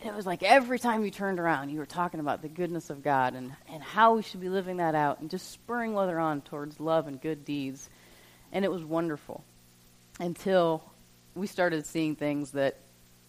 And 0.00 0.10
it 0.10 0.14
was 0.14 0.26
like 0.26 0.42
every 0.42 0.78
time 0.78 1.04
you 1.04 1.10
turned 1.10 1.40
around, 1.40 1.70
you 1.70 1.78
were 1.78 1.86
talking 1.86 2.20
about 2.20 2.42
the 2.42 2.48
goodness 2.48 2.90
of 2.90 3.02
God 3.02 3.34
and, 3.34 3.52
and 3.72 3.82
how 3.82 4.14
we 4.14 4.22
should 4.22 4.40
be 4.40 4.48
living 4.48 4.76
that 4.78 4.94
out 4.94 5.20
and 5.20 5.30
just 5.30 5.50
spurring 5.50 5.94
one 5.94 6.04
another 6.04 6.20
on 6.20 6.42
towards 6.42 6.78
love 6.78 7.06
and 7.06 7.20
good 7.20 7.44
deeds. 7.44 7.88
And 8.52 8.64
it 8.64 8.70
was 8.70 8.84
wonderful 8.84 9.42
until 10.20 10.82
we 11.34 11.46
started 11.46 11.86
seeing 11.86 12.16
things 12.16 12.52
that 12.52 12.76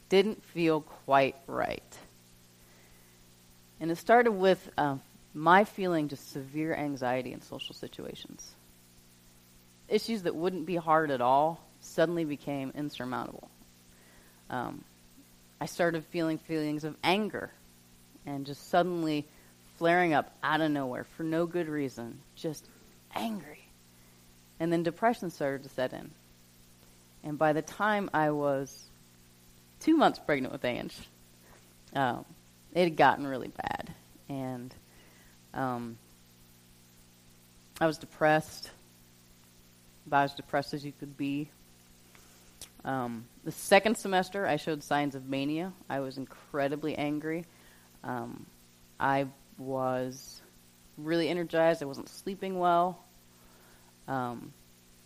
didn't 0.10 0.44
feel 0.44 0.82
quite 0.82 1.36
right. 1.48 1.98
And 3.80 3.92
it 3.92 3.98
started 3.98 4.32
with 4.32 4.70
uh, 4.78 4.98
my 5.34 5.64
feeling 5.64 6.08
just 6.08 6.32
severe 6.32 6.74
anxiety 6.74 7.34
in 7.34 7.42
social 7.42 7.76
situations. 7.76 8.54
Issues 9.88 10.24
that 10.24 10.36
wouldn't 10.36 10.66
be 10.66 10.76
hard 10.76 11.12
at 11.12 11.22
all 11.22 11.62
suddenly 11.82 12.26
became 12.26 12.72
insurmountable. 12.76 13.50
Um, 14.50 14.84
I 15.60 15.66
started 15.66 16.04
feeling 16.06 16.38
feelings 16.38 16.84
of 16.84 16.96
anger 17.04 17.52
and 18.26 18.46
just 18.46 18.70
suddenly 18.70 19.26
flaring 19.78 20.14
up 20.14 20.32
out 20.44 20.62
of 20.62 20.72
nowhere 20.72 21.04
for 21.04 21.24
no 21.24 21.46
good 21.46 21.68
reason, 21.68 22.20
just 22.36 22.68
angry. 23.14 23.60
And 24.60 24.72
then 24.72 24.84
depression 24.84 25.30
started 25.30 25.64
to 25.64 25.70
set 25.70 25.94
in. 25.94 26.12
And 27.24 27.38
by 27.38 27.54
the 27.54 27.62
time 27.62 28.10
I 28.14 28.32
was 28.32 28.84
two 29.80 29.98
months 29.98 30.20
pregnant 30.20 30.54
with 30.54 30.64
Ange, 30.64 30.96
um, 31.94 32.26
it 32.74 32.84
had 32.84 32.96
gotten 32.96 33.26
really 33.26 33.50
bad. 33.50 33.94
And 34.30 34.74
um, 35.54 35.98
I 37.80 37.88
was 37.88 37.98
depressed, 37.98 38.70
about 40.08 40.26
as 40.26 40.34
depressed 40.36 40.74
as 40.74 40.86
you 40.86 40.94
could 40.98 41.18
be. 41.18 41.50
Um, 42.86 43.26
the 43.44 43.52
second 43.52 43.98
semester, 43.98 44.46
I 44.46 44.58
showed 44.58 44.84
signs 44.84 45.16
of 45.16 45.28
mania. 45.28 45.74
I 45.90 46.00
was 46.00 46.18
incredibly 46.18 46.96
angry. 46.96 47.46
Um, 48.04 48.46
I 49.00 49.26
was 49.58 50.42
really 50.98 51.28
energized. 51.28 51.82
I 51.82 51.88
wasn't 51.88 52.10
sleeping 52.10 52.60
well. 52.60 53.04
Um, 54.08 54.54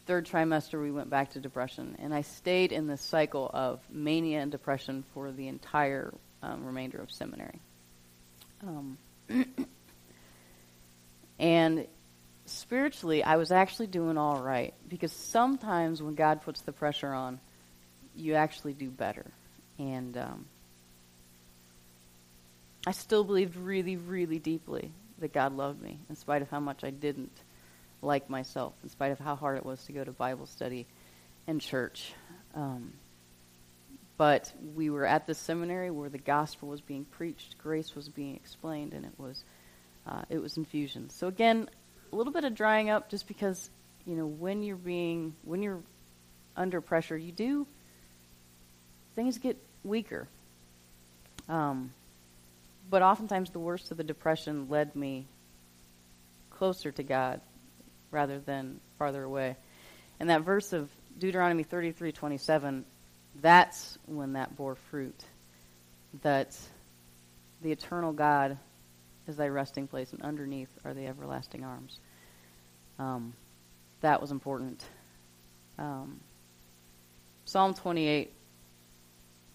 third 0.06 0.26
trimester, 0.26 0.82
we 0.82 0.92
went 0.92 1.10
back 1.10 1.32
to 1.32 1.40
depression, 1.40 1.96
and 2.00 2.14
I 2.14 2.22
stayed 2.22 2.74
in 2.74 2.88
this 2.88 3.02
cycle 3.02 3.50
of 3.54 3.80
mania 3.90 4.42
and 4.42 4.52
depression 4.52 5.06
for 5.14 5.32
the 5.32 5.48
entire 5.48 6.14
um, 6.44 6.66
remainder 6.66 7.00
of 7.00 7.10
seminary. 7.10 7.62
Um, 8.62 8.98
and 11.40 11.88
spiritually, 12.46 13.24
I 13.24 13.38
was 13.38 13.54
actually 13.54 13.88
doing 13.88 14.18
all 14.18 14.42
right 14.42 14.74
because 14.90 15.14
sometimes 15.14 16.04
when 16.04 16.16
God 16.16 16.42
puts 16.42 16.62
the 16.62 16.74
pressure 16.74 17.14
on, 17.14 17.40
you 18.16 18.36
actually 18.36 18.74
do 18.74 18.90
better. 18.90 19.26
And 19.78 20.18
um, 20.18 20.46
I 22.86 22.92
still 22.92 23.24
believed 23.24 23.56
really, 23.56 23.98
really 23.98 24.40
deeply 24.40 24.92
that 25.20 25.34
God 25.34 25.56
loved 25.56 25.82
me, 25.82 26.00
in 26.10 26.16
spite 26.16 26.42
of 26.42 26.50
how 26.50 26.60
much 26.60 26.84
I 26.84 26.90
didn't 26.90 27.32
like 28.02 28.30
myself, 28.30 28.74
in 28.84 28.90
spite 28.90 29.12
of 29.12 29.20
how 29.20 29.36
hard 29.36 29.58
it 29.58 29.66
was 29.66 29.84
to 29.86 29.92
go 29.92 30.04
to 30.04 30.12
Bible 30.12 30.46
study 30.46 30.86
and 31.48 31.60
church. 31.60 32.14
Um, 32.56 32.94
but 34.18 34.52
we 34.76 34.90
were 34.90 35.06
at 35.06 35.28
the 35.28 35.34
seminary 35.34 35.92
where 35.92 36.10
the 36.10 36.18
gospel 36.18 36.70
was 36.70 36.82
being 36.82 37.06
preached, 37.06 37.58
grace 37.58 37.96
was 37.96 38.10
being 38.10 38.36
explained, 38.36 38.94
and 38.94 39.06
it 39.06 39.14
was 39.18 39.44
uh, 40.08 40.24
it 40.30 40.40
was 40.40 40.58
infusion. 40.58 41.10
So 41.10 41.28
again, 41.28 41.70
a 42.12 42.16
little 42.16 42.34
bit 42.34 42.44
of 42.44 42.56
drying 42.56 42.90
up, 42.90 43.10
just 43.10 43.28
because 43.28 43.70
you 44.06 44.16
know 44.16 44.26
when 44.26 44.62
you're 44.62 44.76
being 44.76 45.36
when 45.44 45.64
you're 45.64 45.82
under 46.56 46.82
pressure, 46.82 47.18
you 47.18 47.32
do 47.32 47.66
things 49.20 49.38
get 49.38 49.58
weaker. 49.84 50.30
Um, 51.50 51.92
but 52.90 53.02
oftentimes, 53.02 53.50
the 53.50 53.60
worst 53.60 53.92
of 53.92 53.98
the 53.98 54.04
depression 54.06 54.70
led 54.70 54.96
me 54.96 55.26
closer 56.52 56.90
to 56.94 57.04
God 57.04 57.42
rather 58.12 58.40
than 58.40 58.80
farther 58.98 59.22
away. 59.22 59.58
And 60.22 60.30
that 60.30 60.44
verse 60.44 60.72
of 60.72 60.90
Deuteronomy 61.18 61.64
33:27, 61.64 62.86
that's 63.42 63.98
when 64.06 64.34
that 64.34 64.56
bore 64.56 64.76
fruit. 64.76 65.22
That 66.22 66.58
the 67.62 67.74
eternal 67.74 68.14
God 68.14 68.58
is 69.28 69.36
thy 69.36 69.50
resting 69.50 69.88
place, 69.88 70.14
and 70.14 70.22
underneath 70.22 70.70
are 70.86 70.94
the 70.94 71.08
everlasting 71.08 71.66
arms. 71.66 72.00
Um, 72.98 73.34
that 74.00 74.22
was 74.22 74.32
important. 74.32 74.82
Um, 75.78 76.22
Psalm 77.44 77.74
28 77.74 78.39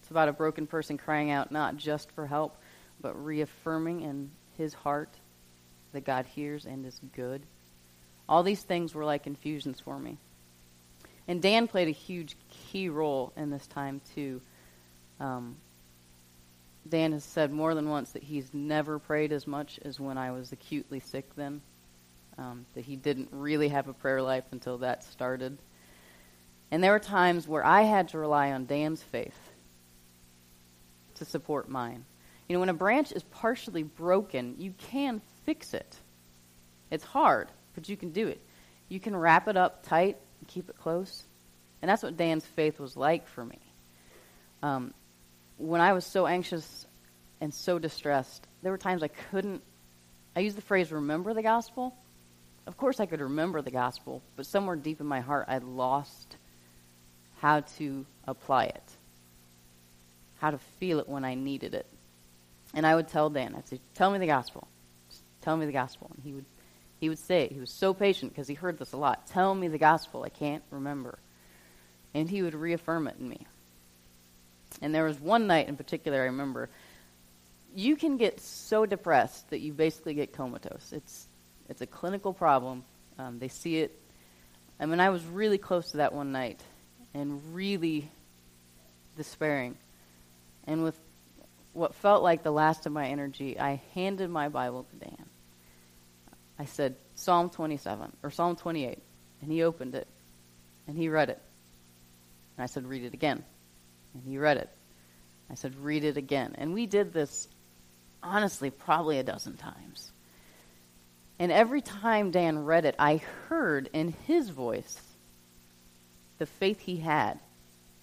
it's 0.05 0.11
about 0.11 0.29
a 0.29 0.33
broken 0.33 0.67
person 0.67 0.99
crying 0.99 1.31
out 1.31 1.51
not 1.51 1.77
just 1.77 2.11
for 2.11 2.27
help, 2.27 2.57
but 3.01 3.25
reaffirming 3.25 4.01
in 4.01 4.29
his 4.55 4.71
heart 4.71 5.09
that 5.93 6.05
God 6.05 6.27
hears 6.27 6.67
and 6.67 6.85
is 6.85 7.01
good. 7.15 7.41
All 8.29 8.43
these 8.43 8.61
things 8.61 8.93
were 8.93 9.03
like 9.03 9.25
infusions 9.25 9.79
for 9.79 9.97
me. 9.97 10.19
And 11.27 11.41
Dan 11.41 11.67
played 11.67 11.87
a 11.87 11.91
huge 11.91 12.35
key 12.51 12.87
role 12.87 13.33
in 13.35 13.49
this 13.49 13.65
time, 13.65 13.99
too. 14.13 14.41
Um, 15.19 15.55
Dan 16.87 17.11
has 17.13 17.23
said 17.23 17.51
more 17.51 17.73
than 17.73 17.89
once 17.89 18.11
that 18.11 18.21
he's 18.21 18.53
never 18.53 18.99
prayed 18.99 19.31
as 19.31 19.47
much 19.47 19.79
as 19.83 19.99
when 19.99 20.19
I 20.19 20.29
was 20.33 20.51
acutely 20.51 20.99
sick 20.99 21.35
then, 21.35 21.61
um, 22.37 22.67
that 22.75 22.85
he 22.85 22.95
didn't 22.95 23.29
really 23.31 23.69
have 23.69 23.87
a 23.87 23.93
prayer 23.93 24.21
life 24.21 24.45
until 24.51 24.77
that 24.77 25.03
started. 25.03 25.57
And 26.69 26.83
there 26.83 26.91
were 26.91 26.99
times 26.99 27.47
where 27.47 27.65
I 27.65 27.81
had 27.81 28.09
to 28.09 28.19
rely 28.19 28.51
on 28.51 28.67
Dan's 28.67 29.01
faith 29.01 29.33
to 31.15 31.25
support 31.25 31.69
mine. 31.69 32.05
You 32.47 32.53
know, 32.53 32.59
when 32.59 32.69
a 32.69 32.73
branch 32.73 33.11
is 33.11 33.23
partially 33.23 33.83
broken, 33.83 34.55
you 34.59 34.73
can 34.91 35.21
fix 35.45 35.73
it. 35.73 35.95
It's 36.91 37.03
hard, 37.03 37.49
but 37.73 37.89
you 37.89 37.97
can 37.97 38.11
do 38.11 38.27
it. 38.27 38.39
You 38.87 38.99
can 38.99 39.15
wrap 39.15 39.47
it 39.47 39.57
up 39.57 39.83
tight 39.87 40.17
and 40.39 40.47
keep 40.47 40.69
it 40.69 40.77
close. 40.77 41.23
And 41.81 41.89
that's 41.89 42.03
what 42.03 42.17
Dan's 42.17 42.45
faith 42.45 42.79
was 42.79 42.95
like 42.95 43.27
for 43.27 43.43
me. 43.43 43.59
Um, 44.61 44.93
when 45.57 45.81
I 45.81 45.93
was 45.93 46.05
so 46.05 46.27
anxious 46.27 46.85
and 47.41 47.53
so 47.53 47.79
distressed, 47.79 48.45
there 48.61 48.71
were 48.71 48.77
times 48.77 49.03
I 49.03 49.07
couldn't. 49.07 49.61
I 50.35 50.41
use 50.41 50.55
the 50.55 50.61
phrase 50.61 50.91
remember 50.91 51.33
the 51.33 51.43
gospel. 51.43 51.95
Of 52.67 52.77
course, 52.77 52.99
I 52.99 53.05
could 53.05 53.21
remember 53.21 53.61
the 53.61 53.71
gospel, 53.71 54.21
but 54.35 54.45
somewhere 54.45 54.75
deep 54.75 54.99
in 54.99 55.05
my 55.05 55.21
heart, 55.21 55.45
I 55.47 55.59
lost 55.59 56.37
how 57.39 57.61
to 57.77 58.05
apply 58.27 58.65
it 58.65 58.94
how 60.37 60.51
to 60.51 60.57
feel 60.79 60.99
it 60.99 61.07
when 61.09 61.25
I 61.25 61.35
needed 61.35 61.73
it. 61.73 61.85
And 62.73 62.85
I 62.85 62.95
would 62.95 63.07
tell 63.07 63.29
Dan, 63.29 63.55
I'd 63.55 63.67
say, 63.67 63.79
"Tell 63.93 64.11
me 64.11 64.19
the 64.19 64.27
gospel. 64.27 64.67
Just 65.09 65.23
tell 65.41 65.55
me 65.55 65.65
the 65.65 65.71
gospel." 65.71 66.11
And 66.13 66.23
he 66.23 66.33
would, 66.33 66.45
he 66.99 67.09
would 67.09 67.19
say, 67.19 67.47
he 67.47 67.59
was 67.59 67.71
so 67.71 67.93
patient 67.93 68.33
because 68.33 68.47
he 68.47 68.53
heard 68.53 68.77
this 68.77 68.93
a 68.93 68.97
lot. 68.97 69.27
Tell 69.27 69.53
me 69.53 69.67
the 69.67 69.77
gospel. 69.77 70.23
I 70.23 70.29
can't 70.29 70.63
remember. 70.71 71.19
And 72.13 72.29
he 72.29 72.41
would 72.41 72.55
reaffirm 72.55 73.07
it 73.07 73.15
in 73.19 73.27
me. 73.27 73.45
And 74.81 74.93
there 74.93 75.03
was 75.03 75.19
one 75.19 75.47
night 75.47 75.67
in 75.67 75.77
particular 75.77 76.21
I 76.21 76.25
remember. 76.25 76.69
You 77.75 77.95
can 77.95 78.17
get 78.17 78.39
so 78.39 78.85
depressed 78.85 79.49
that 79.49 79.59
you 79.59 79.73
basically 79.73 80.13
get 80.13 80.33
comatose. 80.33 80.91
It's 80.91 81.27
it's 81.69 81.81
a 81.81 81.87
clinical 81.87 82.33
problem. 82.33 82.83
Um, 83.17 83.39
they 83.39 83.47
see 83.47 83.79
it. 83.79 83.97
I 84.79 84.85
mean, 84.85 84.99
I 84.99 85.09
was 85.09 85.23
really 85.25 85.57
close 85.57 85.91
to 85.91 85.97
that 85.97 86.13
one 86.13 86.31
night, 86.31 86.61
and 87.13 87.41
really 87.53 88.09
despairing. 89.17 89.77
And 90.67 90.83
with 90.83 90.99
what 91.73 91.95
felt 91.95 92.23
like 92.23 92.43
the 92.43 92.51
last 92.51 92.85
of 92.85 92.91
my 92.91 93.07
energy, 93.07 93.59
I 93.59 93.81
handed 93.93 94.29
my 94.29 94.49
Bible 94.49 94.85
to 94.89 94.95
Dan. 95.05 95.25
I 96.57 96.65
said, 96.65 96.95
Psalm 97.15 97.49
27, 97.49 98.11
or 98.23 98.31
Psalm 98.31 98.55
28. 98.55 98.99
And 99.41 99.51
he 99.51 99.63
opened 99.63 99.95
it, 99.95 100.07
and 100.87 100.97
he 100.97 101.09
read 101.09 101.29
it. 101.29 101.41
And 102.57 102.63
I 102.63 102.67
said, 102.67 102.87
read 102.87 103.03
it 103.03 103.13
again. 103.13 103.43
And 104.13 104.23
he 104.23 104.37
read 104.37 104.57
it. 104.57 104.69
I 105.49 105.55
said, 105.55 105.75
read 105.75 106.03
it 106.03 106.17
again. 106.17 106.55
And 106.57 106.73
we 106.73 106.85
did 106.85 107.13
this, 107.13 107.47
honestly, 108.23 108.69
probably 108.69 109.19
a 109.19 109.23
dozen 109.23 109.57
times. 109.57 110.11
And 111.37 111.51
every 111.51 111.81
time 111.81 112.31
Dan 112.31 112.63
read 112.63 112.85
it, 112.85 112.95
I 112.97 113.17
heard 113.49 113.89
in 113.91 114.15
his 114.25 114.49
voice 114.49 114.99
the 116.37 116.45
faith 116.45 116.79
he 116.79 116.97
had 116.97 117.39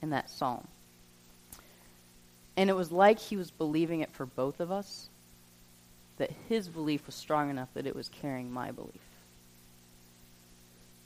in 0.02 0.10
that 0.10 0.30
psalm. 0.30 0.68
And 2.56 2.68
it 2.68 2.74
was 2.74 2.92
like 2.92 3.18
he 3.18 3.36
was 3.36 3.50
believing 3.50 4.00
it 4.00 4.12
for 4.12 4.26
both 4.26 4.60
of 4.60 4.70
us, 4.70 5.08
that 6.18 6.30
his 6.48 6.68
belief 6.68 7.06
was 7.06 7.14
strong 7.14 7.50
enough 7.50 7.68
that 7.74 7.86
it 7.86 7.96
was 7.96 8.08
carrying 8.08 8.52
my 8.52 8.70
belief. 8.70 9.00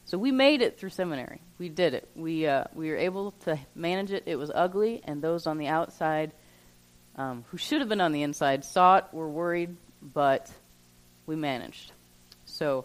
So 0.07 0.19
we 0.19 0.31
made 0.31 0.63
it 0.63 0.79
through 0.79 0.91
seminary. 0.91 1.41
We 1.59 1.69
did 1.69 1.95
it. 1.95 2.09
We, 2.15 2.47
uh, 2.47 2.65
we 2.75 2.91
were 2.91 2.97
able 2.97 3.33
to 3.45 3.59
manage 3.75 4.13
it. 4.13 4.23
It 4.27 4.37
was 4.37 4.53
ugly, 4.55 5.01
and 5.05 5.21
those 5.21 5.47
on 5.47 5.59
the 5.59 5.67
outside 5.67 6.33
um, 7.17 7.45
who 7.49 7.57
should 7.57 7.81
have 7.81 7.89
been 7.89 8.01
on 8.01 8.13
the 8.13 8.23
inside 8.23 8.65
saw 8.65 8.99
it, 8.99 9.05
were 9.13 9.29
worried, 9.29 9.77
but 10.03 10.51
we 11.27 11.35
managed. 11.35 11.93
So 12.45 12.85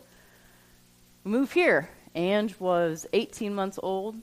we 1.23 1.31
moved 1.31 1.53
here. 1.53 1.89
Ange 2.15 2.59
was 2.59 3.05
18 3.13 3.53
months 3.53 3.79
old. 3.81 4.15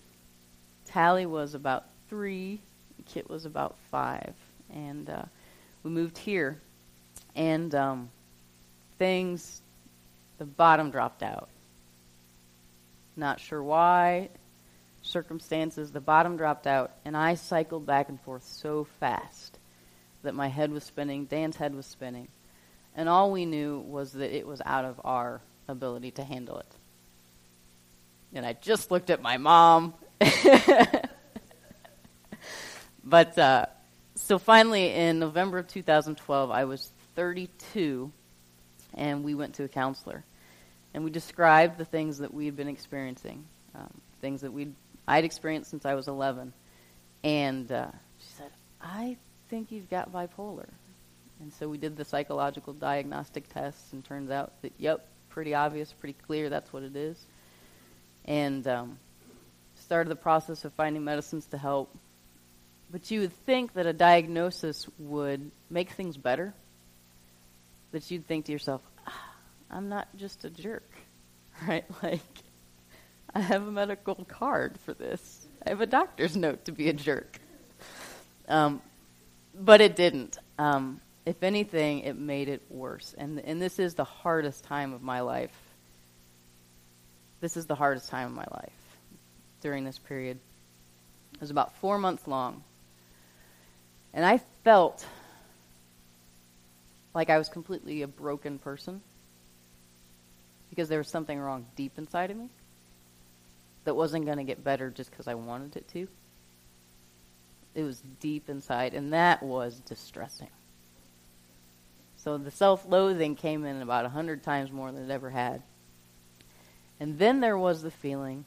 Tally 0.86 1.26
was 1.26 1.54
about 1.54 1.86
three. 2.08 2.60
Kit 3.08 3.28
was 3.28 3.44
about 3.44 3.76
five, 3.90 4.34
and 4.72 5.08
uh, 5.08 5.22
we 5.82 5.90
moved 5.90 6.18
here, 6.18 6.60
and 7.34 7.74
um, 7.74 8.10
things, 8.98 9.62
the 10.38 10.44
bottom 10.44 10.90
dropped 10.90 11.22
out. 11.22 11.48
Not 13.16 13.40
sure 13.40 13.62
why. 13.62 14.28
circumstances, 15.02 15.90
the 15.90 16.00
bottom 16.00 16.36
dropped 16.36 16.66
out, 16.66 16.92
and 17.04 17.16
I 17.16 17.34
cycled 17.34 17.86
back 17.86 18.08
and 18.08 18.20
forth 18.20 18.44
so 18.44 18.86
fast 19.00 19.58
that 20.22 20.34
my 20.34 20.48
head 20.48 20.70
was 20.70 20.84
spinning, 20.84 21.24
Dan's 21.24 21.56
head 21.56 21.74
was 21.74 21.86
spinning, 21.86 22.28
and 22.94 23.08
all 23.08 23.30
we 23.32 23.46
knew 23.46 23.78
was 23.80 24.12
that 24.12 24.36
it 24.36 24.46
was 24.46 24.60
out 24.66 24.84
of 24.84 25.00
our 25.04 25.40
ability 25.66 26.10
to 26.12 26.24
handle 26.24 26.58
it. 26.58 26.74
And 28.34 28.44
I 28.44 28.52
just 28.52 28.90
looked 28.90 29.08
at 29.10 29.22
my 29.22 29.38
mom. 29.38 29.94
but 33.08 33.38
uh, 33.38 33.66
so 34.14 34.38
finally, 34.38 34.92
in 34.92 35.18
November 35.18 35.58
of 35.58 35.68
2012, 35.68 36.50
I 36.50 36.64
was 36.64 36.90
32, 37.14 38.12
and 38.94 39.24
we 39.24 39.34
went 39.34 39.54
to 39.54 39.64
a 39.64 39.68
counselor. 39.68 40.24
And 40.92 41.04
we 41.04 41.10
described 41.10 41.78
the 41.78 41.84
things 41.84 42.18
that 42.18 42.34
we 42.34 42.46
had 42.46 42.56
been 42.56 42.68
experiencing, 42.68 43.44
um, 43.74 44.00
things 44.20 44.42
that 44.42 44.52
we'd, 44.52 44.74
I'd 45.06 45.24
experienced 45.24 45.70
since 45.70 45.86
I 45.86 45.94
was 45.94 46.08
11. 46.08 46.52
And 47.24 47.70
uh, 47.70 47.90
she 48.18 48.28
said, 48.36 48.50
I 48.80 49.16
think 49.48 49.70
you've 49.70 49.88
got 49.88 50.12
bipolar. 50.12 50.68
And 51.40 51.52
so 51.52 51.68
we 51.68 51.78
did 51.78 51.96
the 51.96 52.04
psychological 52.04 52.72
diagnostic 52.72 53.48
tests, 53.52 53.92
and 53.92 54.04
turns 54.04 54.30
out 54.30 54.60
that, 54.62 54.72
yep, 54.78 55.06
pretty 55.30 55.54
obvious, 55.54 55.92
pretty 55.92 56.16
clear, 56.26 56.50
that's 56.50 56.72
what 56.72 56.82
it 56.82 56.96
is. 56.96 57.16
And 58.24 58.66
um, 58.66 58.98
started 59.76 60.10
the 60.10 60.16
process 60.16 60.64
of 60.64 60.72
finding 60.74 61.04
medicines 61.04 61.46
to 61.46 61.58
help. 61.58 61.96
But 62.90 63.10
you 63.10 63.20
would 63.20 63.32
think 63.44 63.74
that 63.74 63.86
a 63.86 63.92
diagnosis 63.92 64.88
would 64.98 65.50
make 65.68 65.90
things 65.90 66.16
better. 66.16 66.54
That 67.92 68.10
you'd 68.10 68.26
think 68.26 68.46
to 68.46 68.52
yourself, 68.52 68.80
ah, 69.06 69.30
I'm 69.70 69.88
not 69.88 70.08
just 70.16 70.44
a 70.44 70.50
jerk, 70.50 70.90
right? 71.68 71.84
Like, 72.02 72.20
I 73.34 73.40
have 73.40 73.66
a 73.66 73.70
medical 73.70 74.14
card 74.24 74.78
for 74.84 74.94
this. 74.94 75.46
I 75.64 75.70
have 75.70 75.80
a 75.80 75.86
doctor's 75.86 76.36
note 76.36 76.64
to 76.64 76.72
be 76.72 76.88
a 76.88 76.92
jerk. 76.92 77.38
Um, 78.48 78.80
but 79.54 79.80
it 79.80 79.96
didn't. 79.96 80.38
Um, 80.58 81.00
if 81.26 81.42
anything, 81.42 82.00
it 82.00 82.16
made 82.16 82.48
it 82.48 82.62
worse. 82.70 83.14
And, 83.18 83.40
and 83.40 83.60
this 83.60 83.78
is 83.78 83.94
the 83.94 84.04
hardest 84.04 84.64
time 84.64 84.94
of 84.94 85.02
my 85.02 85.20
life. 85.20 85.54
This 87.40 87.56
is 87.56 87.66
the 87.66 87.74
hardest 87.74 88.08
time 88.08 88.28
of 88.28 88.34
my 88.34 88.46
life 88.50 88.72
during 89.60 89.84
this 89.84 89.98
period. 89.98 90.38
It 91.34 91.40
was 91.40 91.50
about 91.50 91.76
four 91.76 91.98
months 91.98 92.26
long. 92.26 92.64
And 94.14 94.24
I 94.24 94.40
felt 94.64 95.06
like 97.14 97.30
I 97.30 97.38
was 97.38 97.48
completely 97.48 98.02
a 98.02 98.08
broken 98.08 98.58
person 98.58 99.00
because 100.70 100.88
there 100.88 100.98
was 100.98 101.08
something 101.08 101.38
wrong 101.38 101.66
deep 101.76 101.92
inside 101.98 102.30
of 102.30 102.36
me 102.36 102.48
that 103.84 103.94
wasn't 103.94 104.24
going 104.24 104.38
to 104.38 104.44
get 104.44 104.62
better 104.62 104.90
just 104.90 105.10
because 105.10 105.26
I 105.26 105.34
wanted 105.34 105.76
it 105.76 105.88
to. 105.88 106.08
It 107.74 107.82
was 107.82 108.02
deep 108.20 108.48
inside, 108.48 108.94
and 108.94 109.12
that 109.12 109.42
was 109.42 109.80
distressing. 109.80 110.50
So 112.16 112.36
the 112.36 112.50
self 112.50 112.84
loathing 112.86 113.36
came 113.36 113.64
in 113.64 113.80
about 113.80 114.04
a 114.04 114.10
hundred 114.10 114.42
times 114.42 114.72
more 114.72 114.90
than 114.90 115.08
it 115.08 115.12
ever 115.12 115.30
had. 115.30 115.62
And 117.00 117.18
then 117.18 117.40
there 117.40 117.56
was 117.56 117.82
the 117.82 117.90
feeling 117.90 118.44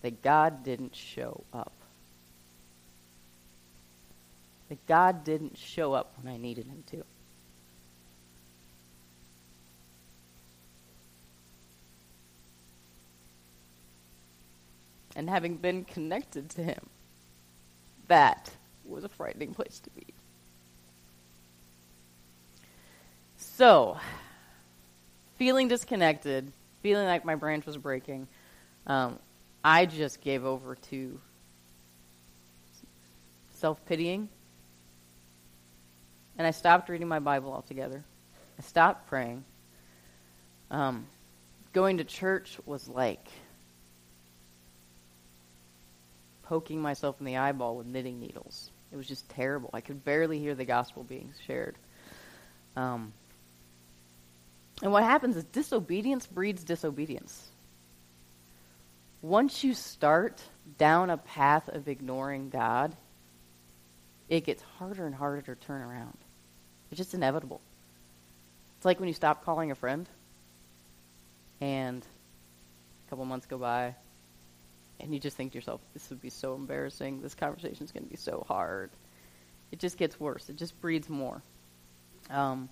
that 0.00 0.22
God 0.22 0.64
didn't 0.64 0.96
show 0.96 1.44
up. 1.52 1.72
That 4.72 4.86
God 4.86 5.22
didn't 5.22 5.58
show 5.58 5.92
up 5.92 6.14
when 6.18 6.32
I 6.32 6.38
needed 6.38 6.66
him 6.66 6.82
to. 6.92 7.04
And 15.14 15.28
having 15.28 15.58
been 15.58 15.84
connected 15.84 16.48
to 16.52 16.62
him, 16.62 16.88
that 18.08 18.50
was 18.86 19.04
a 19.04 19.10
frightening 19.10 19.52
place 19.52 19.78
to 19.80 19.90
be. 19.90 20.06
So, 23.36 23.98
feeling 25.36 25.68
disconnected, 25.68 26.50
feeling 26.80 27.04
like 27.04 27.26
my 27.26 27.34
branch 27.34 27.66
was 27.66 27.76
breaking, 27.76 28.26
um, 28.86 29.18
I 29.62 29.84
just 29.84 30.22
gave 30.22 30.46
over 30.46 30.76
to 30.76 31.20
self 33.50 33.84
pitying. 33.84 34.30
And 36.42 36.46
I 36.48 36.50
stopped 36.50 36.88
reading 36.88 37.06
my 37.06 37.20
Bible 37.20 37.52
altogether. 37.52 38.02
I 38.58 38.62
stopped 38.62 39.06
praying. 39.06 39.44
Um, 40.72 41.06
going 41.72 41.98
to 41.98 42.04
church 42.04 42.58
was 42.66 42.88
like 42.88 43.28
poking 46.42 46.82
myself 46.82 47.14
in 47.20 47.26
the 47.26 47.36
eyeball 47.36 47.76
with 47.76 47.86
knitting 47.86 48.18
needles. 48.18 48.72
It 48.90 48.96
was 48.96 49.06
just 49.06 49.28
terrible. 49.28 49.70
I 49.72 49.82
could 49.82 50.04
barely 50.04 50.40
hear 50.40 50.56
the 50.56 50.64
gospel 50.64 51.04
being 51.04 51.32
shared. 51.46 51.76
Um, 52.74 53.12
and 54.82 54.90
what 54.90 55.04
happens 55.04 55.36
is 55.36 55.44
disobedience 55.44 56.26
breeds 56.26 56.64
disobedience. 56.64 57.50
Once 59.20 59.62
you 59.62 59.74
start 59.74 60.42
down 60.76 61.08
a 61.08 61.18
path 61.18 61.68
of 61.68 61.86
ignoring 61.86 62.50
God, 62.50 62.96
it 64.28 64.44
gets 64.44 64.64
harder 64.80 65.06
and 65.06 65.14
harder 65.14 65.40
to 65.42 65.54
turn 65.54 65.82
around. 65.82 66.18
It's 66.92 66.98
just 66.98 67.14
inevitable. 67.14 67.62
It's 68.76 68.84
like 68.84 69.00
when 69.00 69.08
you 69.08 69.14
stop 69.14 69.46
calling 69.46 69.70
a 69.70 69.74
friend 69.74 70.06
and 71.58 72.04
a 73.06 73.08
couple 73.08 73.24
months 73.24 73.46
go 73.46 73.56
by 73.56 73.94
and 75.00 75.14
you 75.14 75.18
just 75.18 75.34
think 75.34 75.52
to 75.52 75.58
yourself, 75.58 75.80
this 75.94 76.10
would 76.10 76.20
be 76.20 76.28
so 76.28 76.54
embarrassing. 76.54 77.22
This 77.22 77.34
conversation 77.34 77.82
is 77.82 77.92
going 77.92 78.04
to 78.04 78.10
be 78.10 78.18
so 78.18 78.44
hard. 78.46 78.90
It 79.70 79.78
just 79.78 79.96
gets 79.96 80.20
worse. 80.20 80.50
It 80.50 80.56
just 80.56 80.78
breeds 80.82 81.08
more. 81.08 81.40
Um, 82.28 82.68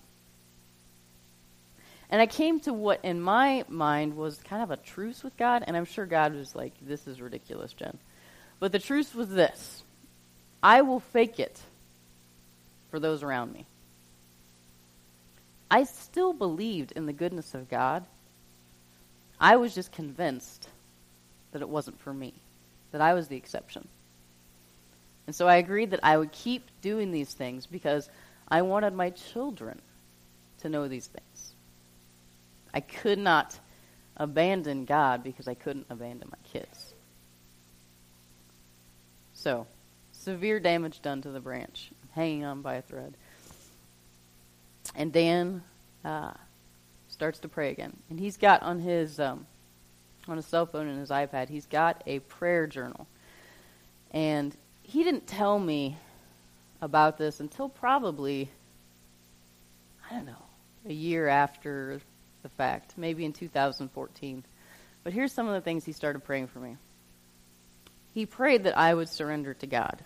and 2.11 2.21
I 2.21 2.27
came 2.27 2.59
to 2.59 2.73
what 2.73 3.03
in 3.03 3.19
my 3.19 3.65
mind 3.69 4.15
was 4.15 4.37
kind 4.43 4.61
of 4.61 4.69
a 4.69 4.77
truce 4.77 5.23
with 5.23 5.35
God, 5.35 5.63
and 5.65 5.75
I'm 5.75 5.85
sure 5.85 6.05
God 6.05 6.35
was 6.35 6.55
like, 6.55 6.73
this 6.79 7.07
is 7.07 7.19
ridiculous, 7.19 7.73
Jen. 7.73 7.97
But 8.59 8.71
the 8.71 8.77
truce 8.77 9.15
was 9.15 9.29
this 9.29 9.81
I 10.61 10.83
will 10.83 10.99
fake 10.99 11.39
it 11.39 11.59
for 12.91 12.99
those 12.99 13.23
around 13.23 13.51
me. 13.51 13.65
I 15.71 15.85
still 15.85 16.33
believed 16.33 16.91
in 16.91 17.05
the 17.05 17.13
goodness 17.13 17.55
of 17.55 17.69
God. 17.69 18.05
I 19.39 19.55
was 19.55 19.73
just 19.73 19.93
convinced 19.93 20.67
that 21.53 21.61
it 21.61 21.69
wasn't 21.69 21.99
for 22.01 22.13
me, 22.13 22.33
that 22.91 22.99
I 22.99 23.13
was 23.13 23.29
the 23.29 23.37
exception. 23.37 23.87
And 25.25 25.35
so 25.35 25.47
I 25.47 25.55
agreed 25.55 25.91
that 25.91 26.01
I 26.03 26.17
would 26.17 26.33
keep 26.33 26.63
doing 26.81 27.11
these 27.11 27.33
things 27.33 27.65
because 27.65 28.09
I 28.49 28.63
wanted 28.63 28.93
my 28.93 29.11
children 29.11 29.81
to 30.59 30.67
know 30.67 30.89
these 30.89 31.07
things. 31.07 31.53
I 32.73 32.81
could 32.81 33.17
not 33.17 33.57
abandon 34.17 34.83
God 34.83 35.23
because 35.23 35.47
I 35.47 35.53
couldn't 35.53 35.87
abandon 35.89 36.29
my 36.29 36.49
kids. 36.51 36.93
So, 39.33 39.65
severe 40.11 40.59
damage 40.59 41.01
done 41.01 41.21
to 41.21 41.29
the 41.29 41.39
branch, 41.39 41.91
hanging 42.11 42.43
on 42.43 42.61
by 42.61 42.75
a 42.75 42.81
thread. 42.81 43.15
And 44.95 45.11
Dan 45.11 45.63
uh, 46.03 46.31
starts 47.07 47.39
to 47.39 47.47
pray 47.47 47.71
again, 47.71 47.95
and 48.09 48.19
he's 48.19 48.37
got 48.37 48.61
on 48.63 48.79
his 48.79 49.19
um, 49.19 49.45
on 50.27 50.37
his 50.37 50.45
cell 50.45 50.65
phone 50.65 50.87
and 50.87 50.99
his 50.99 51.09
iPad, 51.09 51.49
he's 51.49 51.65
got 51.65 52.03
a 52.05 52.19
prayer 52.19 52.67
journal, 52.67 53.07
and 54.11 54.55
he 54.83 55.03
didn't 55.03 55.27
tell 55.27 55.57
me 55.57 55.97
about 56.81 57.17
this 57.17 57.39
until 57.39 57.69
probably 57.69 58.49
I 60.09 60.15
don't 60.15 60.25
know 60.25 60.43
a 60.87 60.93
year 60.93 61.27
after 61.27 62.01
the 62.43 62.49
fact, 62.49 62.93
maybe 62.97 63.25
in 63.25 63.33
2014. 63.33 64.43
But 65.03 65.13
here's 65.13 65.31
some 65.31 65.47
of 65.47 65.53
the 65.53 65.61
things 65.61 65.85
he 65.85 65.91
started 65.91 66.23
praying 66.23 66.47
for 66.47 66.59
me. 66.59 66.77
He 68.13 68.25
prayed 68.25 68.63
that 68.63 68.77
I 68.77 68.93
would 68.93 69.09
surrender 69.09 69.53
to 69.55 69.67
God. 69.67 70.03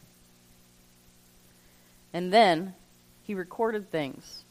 And 2.13 2.31
then 2.31 2.75
he 3.23 3.33
recorded 3.33 3.91
things 3.91 4.44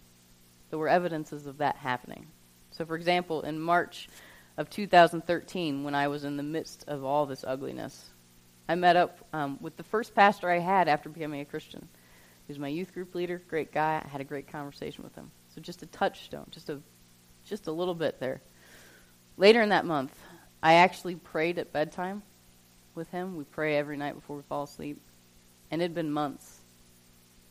that 0.74 0.78
were 0.78 0.88
evidences 0.88 1.46
of 1.46 1.58
that 1.58 1.76
happening. 1.76 2.26
So, 2.72 2.84
for 2.84 2.96
example, 2.96 3.42
in 3.42 3.60
March 3.60 4.08
of 4.56 4.68
2013, 4.70 5.84
when 5.84 5.94
I 5.94 6.08
was 6.08 6.24
in 6.24 6.36
the 6.36 6.42
midst 6.42 6.88
of 6.88 7.04
all 7.04 7.26
this 7.26 7.44
ugliness, 7.46 8.10
I 8.68 8.74
met 8.74 8.96
up 8.96 9.24
um, 9.32 9.56
with 9.60 9.76
the 9.76 9.84
first 9.84 10.16
pastor 10.16 10.50
I 10.50 10.58
had 10.58 10.88
after 10.88 11.08
becoming 11.08 11.40
a 11.40 11.44
Christian. 11.44 11.86
He 12.48 12.52
was 12.52 12.58
my 12.58 12.66
youth 12.66 12.92
group 12.92 13.14
leader, 13.14 13.40
great 13.46 13.70
guy. 13.72 14.02
I 14.04 14.08
had 14.08 14.20
a 14.20 14.24
great 14.24 14.48
conversation 14.50 15.04
with 15.04 15.14
him. 15.14 15.30
So, 15.54 15.60
just 15.60 15.84
a 15.84 15.86
touchstone, 15.86 16.48
just 16.50 16.68
a 16.68 16.80
just 17.44 17.68
a 17.68 17.72
little 17.72 17.94
bit 17.94 18.18
there. 18.18 18.40
Later 19.36 19.62
in 19.62 19.68
that 19.68 19.86
month, 19.86 20.12
I 20.60 20.74
actually 20.74 21.14
prayed 21.14 21.56
at 21.60 21.72
bedtime 21.72 22.24
with 22.96 23.08
him. 23.10 23.36
We 23.36 23.44
pray 23.44 23.76
every 23.76 23.96
night 23.96 24.16
before 24.16 24.38
we 24.38 24.42
fall 24.48 24.64
asleep. 24.64 25.00
And 25.70 25.80
it 25.80 25.84
had 25.84 25.94
been 25.94 26.10
months 26.10 26.62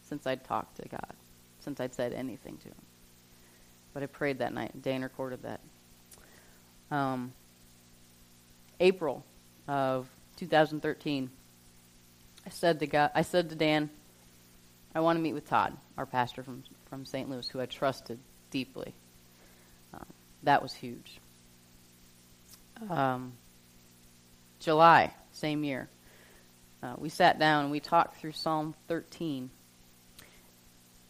since 0.01 0.27
I'd 0.27 0.43
talked 0.43 0.75
to 0.81 0.89
God, 0.89 1.13
since 1.61 1.79
I'd 1.79 1.93
said 1.93 2.11
anything 2.11 2.57
to 2.57 2.67
him. 2.67 2.75
But 3.93 4.03
I 4.03 4.07
prayed 4.07 4.39
that 4.39 4.53
night. 4.53 4.81
Dan 4.81 5.03
recorded 5.03 5.43
that. 5.43 5.59
Um, 6.89 7.33
April 8.79 9.23
of 9.67 10.09
2013, 10.37 11.29
I 12.45 12.49
said 12.49 12.79
to 12.79 12.87
God, 12.87 13.11
I 13.15 13.21
said 13.21 13.49
to 13.49 13.55
Dan, 13.55 13.89
I 14.95 14.99
want 14.99 15.17
to 15.17 15.21
meet 15.21 15.33
with 15.33 15.47
Todd, 15.47 15.75
our 15.97 16.05
pastor 16.05 16.43
from 16.43 16.63
from 16.93 17.05
St. 17.05 17.27
Louis, 17.27 17.49
who 17.49 17.59
I 17.59 17.65
trusted 17.65 18.19
deeply. 18.51 18.93
Um, 19.95 20.05
that 20.43 20.61
was 20.61 20.73
huge. 20.73 21.19
Um, 22.87 23.33
July, 24.59 25.11
same 25.31 25.63
year, 25.63 25.89
uh, 26.83 26.93
we 26.99 27.09
sat 27.09 27.39
down 27.39 27.63
and 27.63 27.71
we 27.71 27.79
talked 27.79 28.19
through 28.19 28.33
Psalm 28.33 28.75
13. 28.87 29.49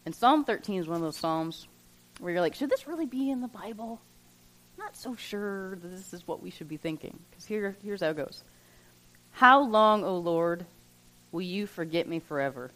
And 0.06 0.16
Psalm 0.16 0.46
13 0.46 0.80
is 0.80 0.88
one 0.88 0.96
of 0.96 1.02
those 1.02 1.18
psalms 1.18 1.68
where 2.20 2.32
you're 2.32 2.42
like, 2.42 2.56
should 2.56 2.70
this 2.70 2.88
really 2.88 3.06
be 3.06 3.30
in 3.30 3.42
the 3.42 3.48
Bible? 3.48 4.00
I'm 4.78 4.86
Not 4.86 4.96
so 4.96 5.16
sure 5.16 5.76
that 5.76 5.88
this 5.88 6.14
is 6.14 6.28
what 6.28 6.42
we 6.42 6.50
should 6.50 6.68
be 6.68 6.78
thinking. 6.78 7.20
Because 7.30 7.46
here, 7.46 7.76
here's 7.84 8.02
how 8.02 8.10
it 8.10 8.18
goes 8.18 8.44
How 9.32 9.62
long, 9.62 10.04
O 10.04 10.18
Lord, 10.18 10.66
will 11.32 11.42
you 11.42 11.68
forget 11.68 12.08
me 12.08 12.20
forever? 12.20 12.72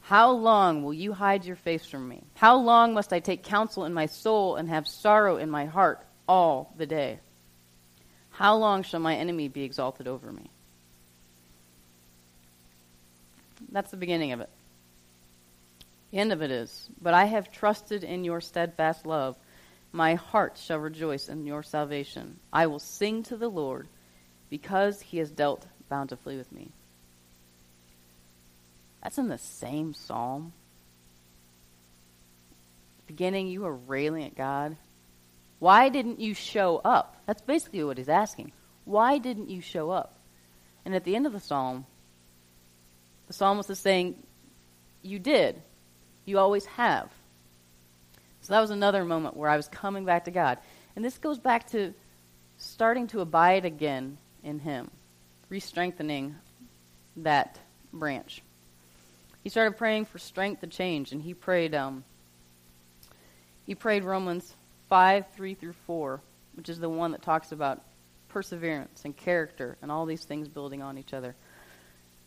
How 0.00 0.30
long 0.30 0.82
will 0.84 0.94
you 0.94 1.12
hide 1.12 1.44
your 1.44 1.56
face 1.56 1.84
from 1.84 2.08
me? 2.08 2.22
How 2.34 2.56
long 2.56 2.94
must 2.94 3.12
I 3.12 3.20
take 3.20 3.42
counsel 3.42 3.84
in 3.84 3.92
my 3.92 4.06
soul 4.06 4.56
and 4.56 4.68
have 4.68 4.88
sorrow 4.88 5.36
in 5.36 5.50
my 5.50 5.66
heart 5.66 6.00
all 6.26 6.72
the 6.78 6.86
day? 6.86 7.18
How 8.30 8.56
long 8.56 8.84
shall 8.84 9.00
my 9.00 9.16
enemy 9.16 9.48
be 9.48 9.64
exalted 9.64 10.06
over 10.08 10.32
me? 10.32 10.50
That's 13.70 13.90
the 13.90 13.96
beginning 13.96 14.32
of 14.32 14.40
it. 14.40 14.48
The 16.10 16.18
end 16.18 16.32
of 16.32 16.42
it 16.42 16.50
is, 16.50 16.88
But 17.00 17.14
I 17.14 17.26
have 17.26 17.52
trusted 17.52 18.04
in 18.04 18.24
your 18.24 18.40
steadfast 18.40 19.06
love. 19.06 19.36
My 19.92 20.14
heart 20.14 20.58
shall 20.58 20.78
rejoice 20.78 21.28
in 21.28 21.46
your 21.46 21.62
salvation. 21.62 22.38
I 22.52 22.66
will 22.66 22.78
sing 22.78 23.22
to 23.24 23.36
the 23.36 23.48
Lord 23.48 23.88
because 24.50 25.00
he 25.00 25.18
has 25.18 25.30
dealt 25.30 25.66
bountifully 25.88 26.36
with 26.36 26.50
me. 26.52 26.70
That's 29.02 29.18
in 29.18 29.28
the 29.28 29.38
same 29.38 29.94
psalm. 29.94 30.52
Beginning, 33.06 33.48
you 33.48 33.64
are 33.64 33.74
railing 33.74 34.24
at 34.24 34.36
God. 34.36 34.76
Why 35.58 35.88
didn't 35.88 36.20
you 36.20 36.34
show 36.34 36.80
up? 36.84 37.16
That's 37.26 37.42
basically 37.42 37.82
what 37.84 37.98
he's 37.98 38.08
asking. 38.08 38.52
Why 38.84 39.18
didn't 39.18 39.50
you 39.50 39.60
show 39.60 39.90
up? 39.90 40.18
And 40.84 40.94
at 40.94 41.04
the 41.04 41.16
end 41.16 41.26
of 41.26 41.32
the 41.32 41.40
psalm, 41.40 41.86
the 43.26 43.32
psalmist 43.32 43.70
is 43.70 43.78
saying, 43.78 44.22
You 45.02 45.18
did. 45.18 45.60
You 46.28 46.38
always 46.38 46.66
have. 46.66 47.10
So 48.42 48.52
that 48.52 48.60
was 48.60 48.70
another 48.70 49.04
moment 49.04 49.36
where 49.36 49.50
I 49.50 49.56
was 49.56 49.68
coming 49.68 50.04
back 50.04 50.24
to 50.26 50.30
God. 50.30 50.58
And 50.94 51.04
this 51.04 51.18
goes 51.18 51.38
back 51.38 51.70
to 51.70 51.94
starting 52.56 53.06
to 53.08 53.20
abide 53.20 53.64
again 53.64 54.18
in 54.42 54.58
Him, 54.58 54.90
re 55.48 55.60
strengthening 55.60 56.36
that 57.16 57.58
branch 57.92 58.42
he 59.48 59.50
started 59.50 59.78
praying 59.78 60.04
for 60.04 60.18
strength 60.18 60.60
to 60.60 60.66
change, 60.66 61.12
and 61.12 61.22
he 61.22 61.32
prayed. 61.32 61.74
Um, 61.74 62.04
he 63.64 63.74
prayed 63.74 64.04
Romans 64.04 64.54
five 64.90 65.24
three 65.34 65.54
through 65.54 65.74
four, 65.86 66.20
which 66.54 66.68
is 66.68 66.78
the 66.78 66.88
one 66.90 67.12
that 67.12 67.22
talks 67.22 67.52
about 67.52 67.82
perseverance 68.28 69.06
and 69.06 69.16
character 69.16 69.78
and 69.80 69.90
all 69.90 70.04
these 70.04 70.24
things 70.24 70.48
building 70.48 70.82
on 70.82 70.98
each 70.98 71.14
other. 71.14 71.34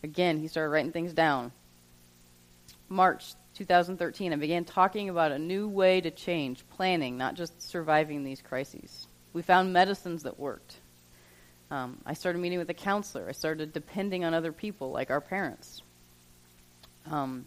Again, 0.02 0.40
he 0.40 0.48
started 0.48 0.70
writing 0.70 0.90
things 0.90 1.12
down. 1.12 1.52
March 2.88 3.34
2013, 3.54 4.32
I 4.32 4.36
began 4.36 4.64
talking 4.64 5.08
about 5.08 5.32
a 5.32 5.38
new 5.38 5.68
way 5.68 6.00
to 6.00 6.10
change, 6.10 6.64
planning, 6.70 7.18
not 7.18 7.34
just 7.34 7.60
surviving 7.60 8.24
these 8.24 8.40
crises. 8.40 9.06
We 9.32 9.42
found 9.42 9.72
medicines 9.72 10.22
that 10.22 10.38
worked. 10.38 10.76
Um, 11.70 11.98
I 12.04 12.14
started 12.14 12.38
meeting 12.38 12.58
with 12.58 12.70
a 12.70 12.74
counselor. 12.74 13.26
I 13.28 13.32
started 13.32 13.72
depending 13.72 14.24
on 14.24 14.34
other 14.34 14.52
people, 14.52 14.90
like 14.90 15.10
our 15.10 15.20
parents. 15.20 15.82
Um, 17.10 17.46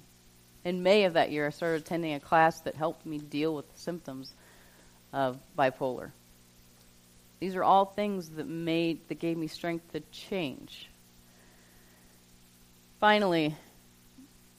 in 0.64 0.82
May 0.82 1.06
of 1.06 1.14
that 1.14 1.32
year, 1.32 1.46
I 1.46 1.52
started 1.52 1.82
attending 1.82 2.14
a 2.14 2.20
class 2.20 2.60
that 2.62 2.76
helped 2.76 3.06
me 3.06 3.20
deal 3.20 3.56
with 3.56 3.72
the 3.72 3.80
symptoms 3.80 4.34
of 5.14 5.38
bipolar. 5.58 6.12
These 7.40 7.56
are 7.56 7.64
all 7.64 7.86
things 7.86 8.30
that 8.30 8.48
made 8.48 9.08
that 9.10 9.20
gave 9.20 9.38
me 9.38 9.48
strength 9.48 9.92
to 9.94 10.00
change. 10.12 10.90
Finally, 13.00 13.56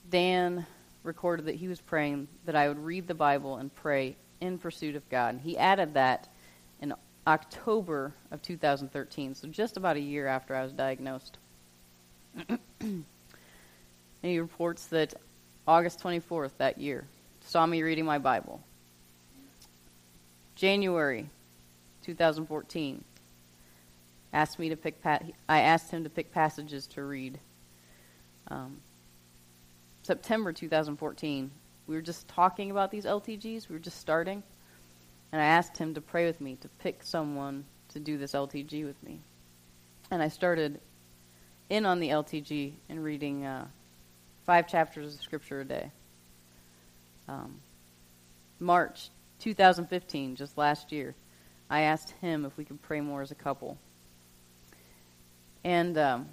Dan 0.08 0.66
recorded 1.06 1.46
that 1.46 1.54
he 1.54 1.68
was 1.68 1.80
praying 1.80 2.28
that 2.44 2.56
I 2.56 2.68
would 2.68 2.78
read 2.78 3.06
the 3.06 3.14
Bible 3.14 3.56
and 3.56 3.74
pray 3.74 4.16
in 4.40 4.58
pursuit 4.58 4.96
of 4.96 5.08
God. 5.08 5.34
And 5.34 5.40
he 5.40 5.56
added 5.56 5.94
that 5.94 6.28
in 6.80 6.94
October 7.26 8.12
of 8.30 8.42
2013, 8.42 9.34
so 9.34 9.48
just 9.48 9.76
about 9.76 9.96
a 9.96 10.00
year 10.00 10.26
after 10.26 10.54
I 10.54 10.62
was 10.62 10.72
diagnosed. 10.72 11.38
And 14.22 14.32
he 14.32 14.40
reports 14.40 14.86
that 14.86 15.14
August 15.68 16.00
24th 16.02 16.50
that 16.58 16.78
year 16.78 17.04
saw 17.42 17.64
me 17.64 17.82
reading 17.82 18.04
my 18.04 18.18
Bible. 18.18 18.60
January 20.56 21.28
2014 22.02 23.04
asked 24.32 24.58
me 24.58 24.68
to 24.70 24.76
pick 24.76 25.00
pa- 25.00 25.20
I 25.48 25.60
asked 25.60 25.92
him 25.92 26.02
to 26.02 26.10
pick 26.10 26.32
passages 26.32 26.88
to 26.88 27.04
read. 27.04 27.38
Um, 28.48 28.78
September 30.06 30.52
2014 30.52 31.50
we 31.86 31.94
were 31.94 32.02
just 32.02 32.26
talking 32.28 32.70
about 32.70 32.90
these 32.90 33.04
LTGs, 33.04 33.68
we 33.68 33.74
were 33.74 33.80
just 33.80 34.00
starting, 34.00 34.42
and 35.32 35.40
I 35.40 35.44
asked 35.44 35.76
him 35.76 35.94
to 35.94 36.00
pray 36.00 36.26
with 36.26 36.40
me 36.40 36.56
to 36.60 36.68
pick 36.80 37.02
someone 37.02 37.64
to 37.90 38.00
do 38.00 38.18
this 38.18 38.32
LTG 38.32 38.84
with 38.84 39.00
me. 39.02 39.20
And 40.10 40.22
I 40.22 40.28
started 40.28 40.80
in 41.70 41.86
on 41.86 42.00
the 42.00 42.08
LTG 42.08 42.72
and 42.88 43.02
reading 43.02 43.44
uh, 43.44 43.66
five 44.44 44.68
chapters 44.68 45.14
of 45.14 45.20
scripture 45.20 45.60
a 45.60 45.64
day. 45.64 45.90
Um, 47.28 47.60
March 48.58 49.10
2015, 49.40 50.36
just 50.36 50.56
last 50.56 50.92
year, 50.92 51.14
I 51.68 51.82
asked 51.82 52.12
him 52.20 52.44
if 52.44 52.56
we 52.56 52.64
could 52.64 52.80
pray 52.82 53.00
more 53.00 53.22
as 53.22 53.30
a 53.30 53.36
couple. 53.36 53.78
And 55.64 55.98
um, 55.98 56.28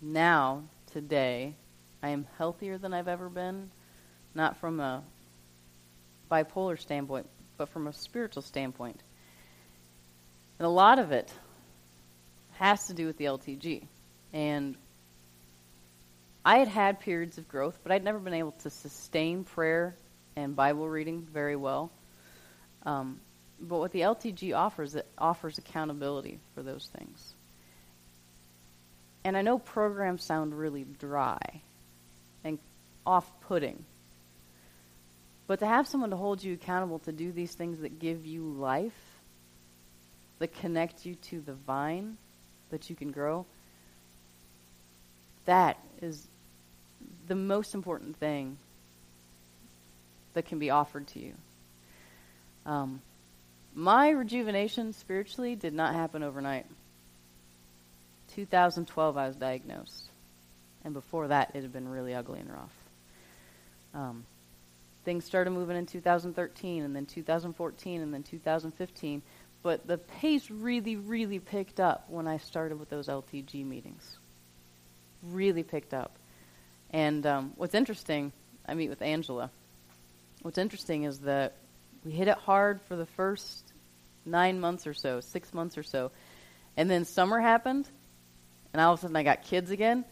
now, 0.00 0.62
today, 0.92 1.54
I 2.02 2.10
am 2.10 2.26
healthier 2.38 2.78
than 2.78 2.94
I've 2.94 3.08
ever 3.08 3.28
been, 3.28 3.70
not 4.34 4.56
from 4.58 4.80
a 4.80 5.02
bipolar 6.30 6.78
standpoint, 6.78 7.26
but 7.56 7.68
from 7.68 7.86
a 7.86 7.92
spiritual 7.92 8.42
standpoint. 8.42 9.00
And 10.58 10.66
a 10.66 10.70
lot 10.70 10.98
of 10.98 11.12
it 11.12 11.32
has 12.58 12.86
to 12.86 12.94
do 12.94 13.06
with 13.06 13.16
the 13.16 13.24
LTG. 13.24 13.86
And 14.32 14.76
I 16.44 16.58
had 16.58 16.68
had 16.68 17.00
periods 17.00 17.38
of 17.38 17.48
growth, 17.48 17.78
but 17.82 17.92
I'd 17.92 18.04
never 18.04 18.18
been 18.18 18.34
able 18.34 18.52
to 18.62 18.70
sustain 18.70 19.44
prayer 19.44 19.96
and 20.36 20.54
Bible 20.54 20.88
reading 20.88 21.26
very 21.32 21.56
well. 21.56 21.90
Um, 22.86 23.20
but 23.60 23.78
what 23.78 23.92
the 23.92 24.00
LTG 24.02 24.56
offers, 24.56 24.94
it 24.94 25.06
offers 25.18 25.58
accountability 25.58 26.38
for 26.54 26.62
those 26.62 26.88
things. 26.96 27.34
And 29.24 29.36
I 29.36 29.42
know 29.42 29.58
programs 29.58 30.24
sound 30.24 30.58
really 30.58 30.84
dry 30.84 31.38
and 32.44 32.58
off 33.06 33.28
putting. 33.42 33.84
But 35.46 35.60
to 35.60 35.66
have 35.66 35.88
someone 35.88 36.10
to 36.10 36.16
hold 36.16 36.42
you 36.42 36.54
accountable 36.54 36.98
to 37.00 37.12
do 37.12 37.32
these 37.32 37.54
things 37.54 37.80
that 37.80 37.98
give 37.98 38.26
you 38.26 38.42
life, 38.42 38.98
that 40.38 40.54
connect 40.60 41.04
you 41.06 41.14
to 41.16 41.40
the 41.40 41.54
vine 41.54 42.16
that 42.70 42.90
you 42.90 42.96
can 42.96 43.10
grow, 43.10 43.46
that 45.46 45.78
is 46.02 46.26
the 47.26 47.34
most 47.34 47.74
important 47.74 48.16
thing 48.18 48.58
that 50.34 50.44
can 50.44 50.58
be 50.58 50.70
offered 50.70 51.06
to 51.08 51.18
you. 51.18 51.32
Um, 52.66 53.00
my 53.74 54.10
rejuvenation 54.10 54.92
spiritually 54.92 55.56
did 55.56 55.72
not 55.72 55.94
happen 55.94 56.22
overnight. 56.22 56.66
2012, 58.38 59.16
I 59.16 59.26
was 59.26 59.34
diagnosed. 59.34 60.10
And 60.84 60.94
before 60.94 61.26
that, 61.26 61.50
it 61.54 61.62
had 61.62 61.72
been 61.72 61.88
really 61.88 62.14
ugly 62.14 62.38
and 62.38 62.48
rough. 62.48 62.72
Um, 63.94 64.26
things 65.04 65.24
started 65.24 65.50
moving 65.50 65.76
in 65.76 65.86
2013, 65.86 66.84
and 66.84 66.94
then 66.94 67.04
2014, 67.04 68.00
and 68.00 68.14
then 68.14 68.22
2015. 68.22 69.22
But 69.64 69.88
the 69.88 69.98
pace 69.98 70.48
really, 70.52 70.94
really 70.94 71.40
picked 71.40 71.80
up 71.80 72.04
when 72.08 72.28
I 72.28 72.36
started 72.36 72.78
with 72.78 72.90
those 72.90 73.08
LTG 73.08 73.66
meetings 73.66 74.18
really 75.24 75.64
picked 75.64 75.92
up. 75.92 76.12
And 76.90 77.26
um, 77.26 77.54
what's 77.56 77.74
interesting, 77.74 78.30
I 78.68 78.74
meet 78.74 78.88
with 78.88 79.02
Angela. 79.02 79.50
What's 80.42 80.58
interesting 80.58 81.02
is 81.02 81.18
that 81.20 81.54
we 82.04 82.12
hit 82.12 82.28
it 82.28 82.38
hard 82.38 82.80
for 82.82 82.94
the 82.94 83.06
first 83.06 83.72
nine 84.24 84.60
months 84.60 84.86
or 84.86 84.94
so, 84.94 85.18
six 85.18 85.52
months 85.52 85.76
or 85.76 85.82
so. 85.82 86.12
And 86.76 86.88
then 86.88 87.04
summer 87.04 87.40
happened, 87.40 87.88
and 88.72 88.80
all 88.82 88.92
of 88.92 88.98
a 88.98 89.02
sudden 89.02 89.16
I 89.16 89.22
got 89.22 89.42
kids 89.42 89.70
again. 89.70 90.04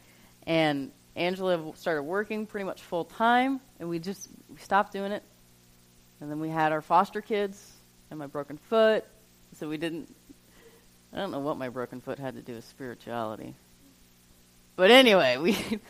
And 0.47 0.93
Angela 1.17 1.73
started 1.77 2.03
working 2.03 2.47
pretty 2.47 2.65
much 2.65 2.83
full 2.83 3.05
time, 3.05 3.61
and 3.81 3.89
we 3.89 3.99
just 3.99 4.29
we 4.49 4.59
stopped 4.59 4.93
doing 4.93 5.13
it. 5.13 5.23
And 6.21 6.31
then 6.31 6.41
we 6.41 6.49
had 6.49 6.73
our 6.73 6.81
foster 6.81 7.21
kids 7.21 7.73
and 8.11 8.19
my 8.19 8.27
broken 8.27 8.59
foot, 8.59 9.05
so 9.55 9.69
we 9.69 9.77
didn't 9.77 10.15
I 11.13 11.19
don't 11.19 11.31
know 11.31 11.41
what 11.41 11.57
my 11.57 11.71
broken 11.71 12.01
foot 12.01 12.19
had 12.19 12.35
to 12.35 12.43
do 12.43 12.55
with 12.55 12.65
spirituality. 12.67 13.55
But 14.77 14.91
anyway, 14.91 15.39
we 15.39 15.57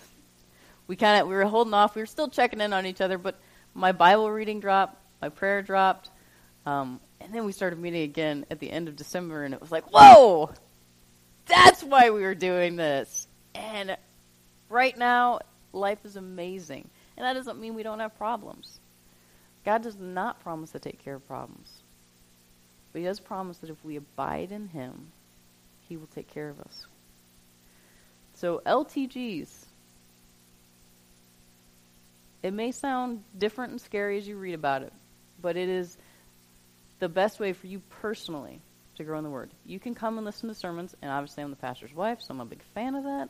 we 0.87 0.97
kind 0.97 1.21
of 1.21 1.29
we 1.29 1.35
were 1.35 1.45
holding 1.45 1.75
off. 1.75 1.97
We 1.97 2.03
were 2.03 2.07
still 2.07 2.29
checking 2.29 2.61
in 2.61 2.73
on 2.73 2.87
each 2.87 3.01
other, 3.01 3.19
but 3.19 3.39
my 3.75 3.93
Bible 3.93 4.31
reading 4.31 4.61
dropped, 4.61 4.97
my 5.21 5.29
prayer 5.29 5.63
dropped, 5.63 6.11
um, 6.65 7.01
and 7.21 7.35
then 7.35 7.45
we 7.45 7.53
started 7.53 7.79
meeting 7.79 8.03
again 8.03 8.47
at 8.51 8.61
the 8.61 8.71
end 8.71 8.89
of 8.89 8.95
December, 8.95 9.43
and 9.45 9.53
it 9.53 9.61
was 9.61 9.73
like, 9.73 9.93
whoa, 9.93 10.51
that's 11.47 11.83
why 11.83 12.11
we 12.11 12.23
were 12.23 12.35
doing 12.35 12.77
this. 12.77 13.27
And 13.55 13.97
right 14.69 14.97
now, 14.97 15.41
life 15.73 15.99
is 16.05 16.17
amazing, 16.17 16.89
and 17.17 17.25
that 17.25 17.35
doesn't 17.35 17.61
mean 17.61 17.75
we 17.75 17.83
don't 17.83 18.01
have 18.01 18.17
problems. 18.19 18.81
God 19.65 19.83
does 19.83 19.99
not 19.99 20.41
promise 20.43 20.71
to 20.73 20.79
take 20.79 21.03
care 21.03 21.17
of 21.17 21.27
problems, 21.27 21.71
but 22.93 23.01
He 23.01 23.05
does 23.05 23.21
promise 23.21 23.59
that 23.59 23.71
if 23.71 23.85
we 23.85 23.97
abide 23.97 24.53
in 24.53 24.69
Him, 24.69 25.13
He 25.89 25.97
will 25.97 26.09
take 26.09 26.29
care 26.29 26.49
of 26.49 26.61
us. 26.61 26.87
So 28.35 28.61
LTGs 28.67 29.67
it 32.47 32.53
may 32.53 32.71
sound 32.71 33.25
different 33.37 33.73
and 33.73 33.81
scary 33.81 34.19
as 34.19 34.29
you 34.29 34.37
read 34.37 34.55
about 34.55 34.83
it, 34.83 34.93
but 35.43 35.57
it 35.57 35.69
is 35.69 35.97
the 37.01 37.09
best 37.09 37.41
way 37.41 37.53
for 37.53 37.67
you 37.67 37.83
personally 38.01 38.61
to 38.97 39.05
grow 39.05 39.19
in 39.19 39.25
the 39.25 39.31
Word. 39.31 39.51
You 39.65 39.79
can 39.79 39.95
come 39.95 40.19
and 40.19 40.25
listen 40.25 40.49
to 40.49 40.55
sermons, 40.55 40.95
and 41.01 41.11
obviously 41.11 41.43
I'm 41.43 41.51
the 41.51 41.57
pastor's 41.57 41.95
wife, 41.95 42.21
so 42.21 42.35
I'm 42.35 42.41
a 42.41 42.45
big 42.45 42.63
fan 42.75 42.95
of 42.95 43.05
that. 43.05 43.29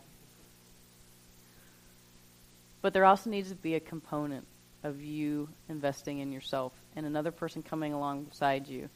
But 2.83 2.93
there 2.93 3.05
also 3.05 3.31
needs 3.31 3.51
to 3.51 3.57
be 3.57 3.75
a 3.75 3.81
component 3.81 4.47
of 4.85 5.03
you 5.03 5.49
investing 5.69 6.21
in 6.21 6.33
yourself, 6.33 6.73
and 6.95 7.07
another 7.07 7.33
person 7.33 7.62
coming 7.62 7.93
alongside 7.93 8.69
you 8.69 8.89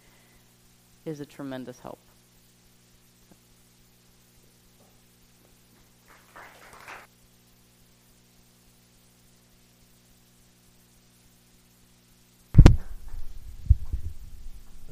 is 1.04 1.20
a 1.20 1.26
tremendous 1.26 1.78
help. 1.80 1.98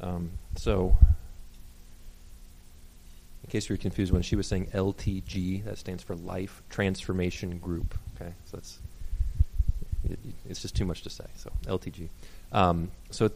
Um, 0.01 0.31
so, 0.55 0.95
in 3.49 3.51
case 3.51 3.67
you're 3.67 3.79
confused, 3.79 4.13
when 4.13 4.21
she 4.21 4.35
was 4.35 4.45
saying 4.45 4.67
LTG, 4.75 5.63
that 5.65 5.79
stands 5.79 6.03
for 6.03 6.13
Life 6.13 6.61
Transformation 6.69 7.57
Group. 7.57 7.97
Okay, 8.15 8.31
so 8.45 8.57
that's 8.57 8.77
it, 10.07 10.19
it's 10.47 10.61
just 10.61 10.75
too 10.75 10.85
much 10.85 11.01
to 11.01 11.09
say. 11.09 11.25
So 11.35 11.51
LTG. 11.65 12.09
Um, 12.51 12.91
so 13.09 13.31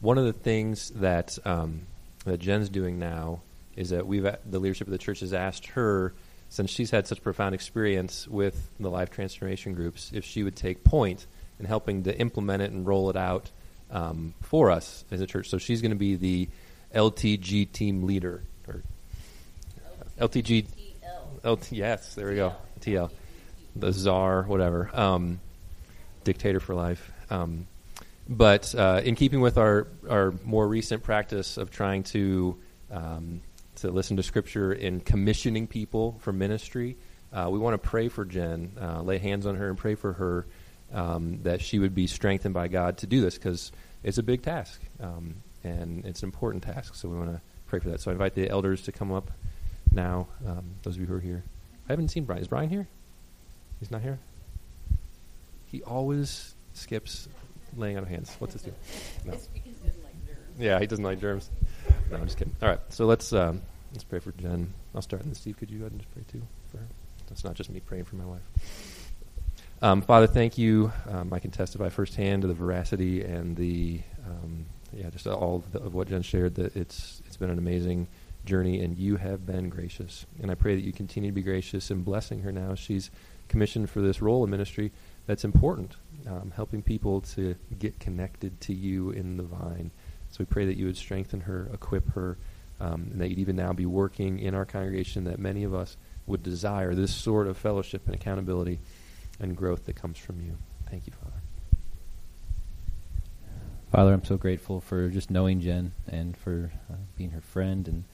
one 0.00 0.18
of 0.18 0.26
the 0.26 0.34
things 0.34 0.90
that 0.96 1.38
um, 1.46 1.86
that 2.26 2.40
Jen's 2.40 2.68
doing 2.68 2.98
now 2.98 3.40
is 3.74 3.88
that 3.88 4.06
we've 4.06 4.22
the 4.44 4.58
leadership 4.58 4.86
of 4.86 4.90
the 4.90 4.98
church 4.98 5.20
has 5.20 5.32
asked 5.32 5.68
her, 5.68 6.12
since 6.50 6.68
she's 6.68 6.90
had 6.90 7.06
such 7.06 7.22
profound 7.22 7.54
experience 7.54 8.28
with 8.28 8.68
the 8.78 8.90
life 8.90 9.08
transformation 9.08 9.72
groups, 9.72 10.10
if 10.12 10.26
she 10.26 10.42
would 10.42 10.56
take 10.56 10.84
point 10.84 11.26
in 11.58 11.64
helping 11.64 12.02
to 12.02 12.14
implement 12.18 12.62
it 12.62 12.70
and 12.70 12.86
roll 12.86 13.08
it 13.08 13.16
out 13.16 13.50
um, 13.90 14.34
for 14.42 14.70
us 14.70 15.06
as 15.10 15.22
a 15.22 15.26
church. 15.26 15.48
So 15.48 15.56
she's 15.56 15.80
going 15.80 15.92
to 15.92 15.96
be 15.96 16.16
the 16.16 16.50
LTG 16.94 17.72
team 17.72 18.02
leader 18.02 18.42
or 18.66 18.82
LTG. 20.20 20.66
LT, 21.44 21.72
yes, 21.72 22.14
there 22.14 22.28
we 22.28 22.34
go. 22.34 22.52
TL, 22.80 23.10
the 23.76 23.92
czar, 23.92 24.42
whatever, 24.42 24.90
um, 24.92 25.40
dictator 26.24 26.60
for 26.60 26.74
life. 26.74 27.12
Um, 27.30 27.66
but 28.28 28.74
uh, 28.74 29.00
in 29.04 29.14
keeping 29.14 29.40
with 29.40 29.56
our 29.56 29.86
our 30.08 30.34
more 30.44 30.66
recent 30.66 31.02
practice 31.02 31.56
of 31.56 31.70
trying 31.70 32.02
to 32.04 32.58
um, 32.90 33.40
to 33.76 33.90
listen 33.90 34.16
to 34.16 34.22
Scripture 34.22 34.72
in 34.72 35.00
commissioning 35.00 35.66
people 35.66 36.18
for 36.20 36.32
ministry, 36.32 36.96
uh, 37.32 37.48
we 37.50 37.58
want 37.58 37.74
to 37.74 37.88
pray 37.88 38.08
for 38.08 38.24
Jen, 38.24 38.72
uh, 38.80 39.02
lay 39.02 39.18
hands 39.18 39.46
on 39.46 39.54
her, 39.56 39.68
and 39.68 39.78
pray 39.78 39.94
for 39.94 40.14
her 40.14 40.46
um, 40.92 41.40
that 41.42 41.62
she 41.62 41.78
would 41.78 41.94
be 41.94 42.06
strengthened 42.06 42.54
by 42.54 42.68
God 42.68 42.98
to 42.98 43.06
do 43.06 43.20
this 43.20 43.36
because 43.36 43.72
it's 44.02 44.18
a 44.18 44.22
big 44.22 44.42
task 44.42 44.80
um, 45.00 45.36
and 45.64 46.04
it's 46.04 46.22
an 46.22 46.26
important 46.26 46.64
task. 46.64 46.94
So 46.94 47.08
we 47.08 47.16
want 47.16 47.32
to 47.32 47.40
pray 47.66 47.78
for 47.78 47.90
that. 47.90 48.00
So 48.00 48.10
I 48.10 48.12
invite 48.12 48.34
the 48.34 48.48
elders 48.48 48.82
to 48.82 48.92
come 48.92 49.12
up 49.12 49.30
now. 49.98 50.28
Um, 50.46 50.64
those 50.82 50.94
of 50.94 51.00
you 51.00 51.06
who 51.06 51.14
are 51.14 51.20
here, 51.20 51.42
I 51.88 51.92
haven't 51.92 52.08
seen 52.08 52.24
Brian. 52.24 52.40
Is 52.40 52.48
Brian 52.48 52.70
here? 52.70 52.86
He's 53.80 53.90
not 53.90 54.00
here. 54.00 54.18
He 55.66 55.82
always 55.82 56.54
skips 56.72 57.28
laying 57.76 57.96
out 57.96 58.04
of 58.04 58.08
hands. 58.08 58.34
What's 58.38 58.54
this 58.54 58.62
do? 58.62 58.72
No. 59.24 59.34
Yeah, 60.58 60.78
he 60.80 60.86
doesn't 60.86 61.04
like 61.04 61.20
germs. 61.20 61.50
No, 62.10 62.16
I'm 62.16 62.24
just 62.24 62.38
kidding. 62.38 62.54
All 62.62 62.68
right, 62.68 62.80
so 62.88 63.06
let's 63.06 63.32
um, 63.32 63.60
let's 63.92 64.04
pray 64.04 64.18
for 64.18 64.32
Jen. 64.32 64.72
I'll 64.94 65.02
start, 65.02 65.22
and 65.24 65.36
Steve, 65.36 65.56
could 65.56 65.70
you 65.70 65.78
go 65.78 65.84
ahead 65.84 65.92
and 65.92 66.00
just 66.00 66.12
pray 66.12 66.24
too 66.30 66.42
for 66.70 66.78
her? 66.78 66.86
That's 67.28 67.44
not 67.44 67.54
just 67.54 67.70
me 67.70 67.80
praying 67.80 68.04
for 68.04 68.16
my 68.16 68.24
wife. 68.24 68.42
Um, 69.82 70.02
Father, 70.02 70.26
thank 70.26 70.58
you. 70.58 70.92
Um, 71.08 71.32
I 71.32 71.38
can 71.38 71.50
testify 71.50 71.88
firsthand 71.88 72.42
to 72.42 72.48
the 72.48 72.54
veracity 72.54 73.22
and 73.22 73.56
the 73.56 74.00
um, 74.26 74.66
yeah, 74.92 75.10
just 75.10 75.26
all 75.26 75.56
of, 75.56 75.72
the, 75.72 75.80
of, 75.80 75.94
what 75.94 76.08
Jen 76.08 76.22
shared. 76.22 76.56
That 76.56 76.74
it's 76.74 77.22
it's 77.26 77.36
been 77.36 77.50
an 77.50 77.58
amazing 77.58 78.08
journey, 78.48 78.80
and 78.80 78.96
you 78.96 79.16
have 79.16 79.46
been 79.46 79.68
gracious. 79.68 80.26
And 80.40 80.50
I 80.50 80.54
pray 80.54 80.74
that 80.74 80.84
you 80.84 80.92
continue 80.92 81.30
to 81.30 81.34
be 81.34 81.42
gracious 81.42 81.90
in 81.90 82.02
blessing 82.02 82.40
her 82.40 82.50
now. 82.50 82.74
She's 82.74 83.10
commissioned 83.48 83.90
for 83.90 84.00
this 84.00 84.20
role 84.20 84.42
in 84.44 84.50
ministry 84.50 84.90
that's 85.26 85.44
important, 85.44 85.96
um, 86.26 86.52
helping 86.56 86.82
people 86.82 87.20
to 87.20 87.54
get 87.78 88.00
connected 88.00 88.60
to 88.62 88.74
you 88.74 89.10
in 89.10 89.36
the 89.36 89.42
vine. 89.42 89.90
So 90.30 90.38
we 90.40 90.46
pray 90.46 90.66
that 90.66 90.76
you 90.76 90.86
would 90.86 90.96
strengthen 90.96 91.40
her, 91.42 91.70
equip 91.72 92.12
her, 92.14 92.38
um, 92.80 93.08
and 93.12 93.20
that 93.20 93.28
you'd 93.28 93.38
even 93.38 93.56
now 93.56 93.72
be 93.72 93.86
working 93.86 94.38
in 94.38 94.54
our 94.54 94.64
congregation 94.64 95.24
that 95.24 95.38
many 95.38 95.64
of 95.64 95.74
us 95.74 95.96
would 96.26 96.42
desire 96.42 96.94
this 96.94 97.14
sort 97.14 97.46
of 97.46 97.56
fellowship 97.56 98.06
and 98.06 98.14
accountability 98.14 98.80
and 99.40 99.56
growth 99.56 99.84
that 99.86 99.96
comes 99.96 100.18
from 100.18 100.40
you. 100.40 100.56
Thank 100.90 101.06
you, 101.06 101.12
Father. 101.12 101.42
Father, 103.90 104.12
I'm 104.12 104.24
so 104.24 104.36
grateful 104.36 104.80
for 104.80 105.08
just 105.08 105.30
knowing 105.30 105.60
Jen 105.60 105.92
and 106.06 106.36
for 106.36 106.70
uh, 106.90 106.96
being 107.16 107.30
her 107.30 107.40
friend. 107.40 107.88
And 107.88 108.04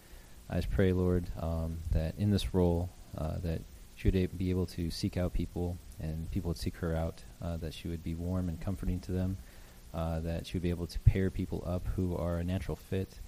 I 0.48 0.56
just 0.56 0.70
pray, 0.70 0.92
Lord, 0.92 1.26
um, 1.40 1.78
that 1.92 2.14
in 2.18 2.30
this 2.30 2.54
role, 2.54 2.90
uh, 3.16 3.38
that 3.42 3.62
she 3.94 4.10
would 4.10 4.36
be 4.36 4.50
able 4.50 4.66
to 4.66 4.90
seek 4.90 5.16
out 5.16 5.32
people 5.32 5.78
and 6.00 6.30
people 6.30 6.48
would 6.48 6.58
seek 6.58 6.76
her 6.76 6.94
out, 6.94 7.22
uh, 7.40 7.56
that 7.58 7.72
she 7.72 7.88
would 7.88 8.02
be 8.02 8.14
warm 8.14 8.48
and 8.48 8.60
comforting 8.60 9.00
to 9.00 9.12
them, 9.12 9.36
uh, 9.94 10.20
that 10.20 10.46
she 10.46 10.54
would 10.54 10.62
be 10.62 10.70
able 10.70 10.86
to 10.86 10.98
pair 11.00 11.30
people 11.30 11.62
up 11.66 11.86
who 11.96 12.16
are 12.16 12.38
a 12.38 12.44
natural 12.44 12.76
fit. 12.76 13.20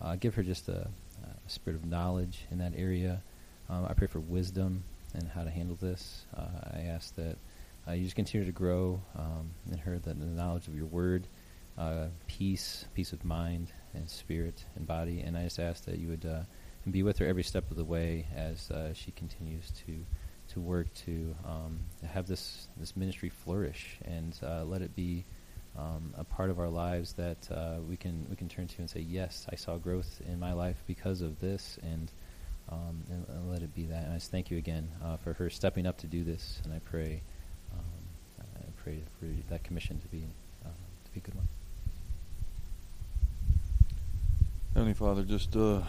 Uh, 0.00 0.16
give 0.16 0.34
her 0.34 0.42
just 0.42 0.68
a, 0.68 0.88
a, 1.22 1.50
spirit 1.50 1.76
of 1.76 1.84
knowledge 1.84 2.46
in 2.50 2.58
that 2.58 2.72
area. 2.76 3.22
Um, 3.68 3.84
I 3.88 3.92
pray 3.92 4.06
for 4.06 4.20
wisdom 4.20 4.84
and 5.14 5.28
how 5.28 5.44
to 5.44 5.50
handle 5.50 5.76
this. 5.80 6.24
Uh, 6.36 6.70
I 6.74 6.80
ask 6.88 7.14
that 7.16 7.36
uh, 7.86 7.92
you 7.92 8.04
just 8.04 8.16
continue 8.16 8.46
to 8.46 8.52
grow 8.52 9.02
um, 9.16 9.50
in 9.70 9.78
her 9.78 9.98
the, 9.98 10.14
the, 10.14 10.24
knowledge 10.24 10.68
of 10.68 10.74
your 10.74 10.86
word, 10.86 11.26
peace, 12.26 12.86
peace 12.94 13.12
of 13.12 13.24
mind 13.24 13.72
and 13.92 14.08
spirit 14.08 14.64
and 14.76 14.86
body. 14.86 15.20
And 15.20 15.36
I 15.36 15.44
just 15.44 15.58
ask 15.58 15.84
that 15.84 15.98
you 15.98 16.08
would 16.08 16.26
uh, 16.86 16.90
be 16.90 17.02
with 17.02 17.18
her 17.18 17.26
every 17.26 17.42
step 17.42 17.70
of 17.70 17.76
the 17.76 17.84
way 17.84 18.26
as 18.34 18.70
uh, 18.70 18.92
she 18.94 19.10
continues 19.12 19.70
to 19.86 20.04
to 20.48 20.60
work 20.60 20.92
to 20.92 21.34
um, 21.46 21.80
have 22.06 22.26
this 22.26 22.68
this 22.76 22.96
ministry 22.96 23.28
flourish 23.28 23.98
and 24.04 24.38
uh, 24.42 24.64
let 24.64 24.82
it 24.82 24.94
be. 24.94 25.24
Um, 25.74 26.12
a 26.18 26.24
part 26.24 26.50
of 26.50 26.58
our 26.58 26.68
lives 26.68 27.14
that 27.14 27.48
we 27.88 27.96
can 27.96 28.26
we 28.28 28.36
can 28.36 28.46
turn 28.46 28.66
to 28.66 28.78
and 28.80 28.90
say 28.90 29.00
yes 29.00 29.46
I 29.50 29.56
saw 29.56 29.78
growth 29.78 30.20
in 30.28 30.38
my 30.38 30.52
life 30.52 30.76
because 30.86 31.22
of 31.22 31.40
this 31.40 31.78
and 31.82 32.12
um, 32.72 33.04
and, 33.10 33.26
and, 33.28 33.50
let 33.50 33.62
it 33.62 33.74
be 33.74 33.86
that. 33.86 34.04
And 34.04 34.12
I 34.12 34.16
just 34.16 34.30
thank 34.30 34.50
you 34.50 34.58
again 34.58 34.90
uh, 35.04 35.16
for 35.16 35.32
her 35.34 35.50
stepping 35.50 35.86
up 35.86 35.98
to 35.98 36.06
do 36.06 36.24
this, 36.24 36.60
and 36.64 36.72
I 36.72 36.78
pray, 36.78 37.22
um, 37.72 38.40
I 38.40 38.70
pray 38.82 39.02
for 39.18 39.26
that 39.50 39.64
commission 39.64 40.00
to 40.00 40.08
be 40.08 40.24
uh, 40.64 40.68
to 41.04 41.10
be 41.12 41.18
a 41.18 41.22
good 41.22 41.34
one. 41.34 41.48
Heavenly 44.74 44.94
Father, 44.94 45.22
just 45.22 45.54
uh, 45.56 45.82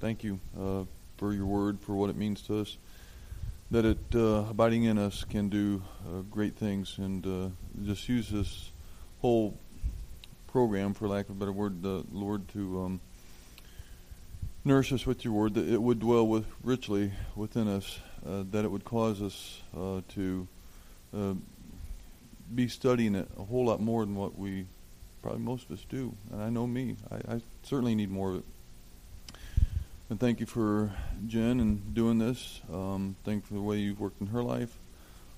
thank 0.00 0.24
you 0.24 0.40
uh, 0.58 0.84
for 1.16 1.32
your 1.32 1.46
word, 1.46 1.80
for 1.80 1.94
what 1.94 2.10
it 2.10 2.16
means 2.16 2.42
to 2.42 2.60
us. 2.60 2.76
That 3.70 3.84
it 3.84 3.98
uh, 4.14 4.44
abiding 4.50 4.84
in 4.84 4.98
us 4.98 5.24
can 5.24 5.48
do 5.48 5.82
uh, 6.06 6.20
great 6.30 6.56
things, 6.56 6.98
and 6.98 7.52
just 7.84 8.08
use 8.08 8.28
this 8.28 8.70
whole 9.20 9.58
program, 10.46 10.94
for 10.94 11.08
lack 11.08 11.28
of 11.28 11.36
a 11.36 11.38
better 11.38 11.52
word, 11.52 11.82
the 11.82 12.04
Lord, 12.12 12.48
to 12.48 12.82
um, 12.82 13.00
Nourish 14.66 14.92
us 14.92 15.06
with 15.06 15.24
your 15.24 15.32
word, 15.32 15.54
that 15.54 15.68
it 15.68 15.80
would 15.80 16.00
dwell 16.00 16.26
with 16.26 16.44
richly 16.64 17.12
within 17.36 17.68
us, 17.68 18.00
uh, 18.28 18.42
that 18.50 18.64
it 18.64 18.68
would 18.68 18.84
cause 18.84 19.22
us 19.22 19.62
uh, 19.76 20.00
to 20.08 20.48
uh, 21.16 21.34
be 22.52 22.66
studying 22.66 23.14
it 23.14 23.28
a 23.38 23.44
whole 23.44 23.66
lot 23.66 23.80
more 23.80 24.04
than 24.04 24.16
what 24.16 24.36
we 24.36 24.66
probably 25.22 25.40
most 25.40 25.66
of 25.66 25.78
us 25.78 25.86
do. 25.88 26.12
And 26.32 26.42
I 26.42 26.50
know 26.50 26.66
me, 26.66 26.96
I, 27.12 27.34
I 27.34 27.40
certainly 27.62 27.94
need 27.94 28.10
more 28.10 28.30
of 28.30 28.36
it. 28.38 28.44
And 30.08 30.20
thank 30.20 30.40
you 30.40 30.46
for 30.46 30.92
Jen 31.26 31.60
and 31.60 31.94
doing 31.94 32.18
this. 32.18 32.60
Um, 32.72 33.16
thank 33.24 33.42
you 33.42 33.46
for 33.48 33.54
the 33.54 33.60
way 33.60 33.78
you've 33.78 34.00
worked 34.00 34.20
in 34.20 34.28
her 34.28 34.42
life. 34.42 34.78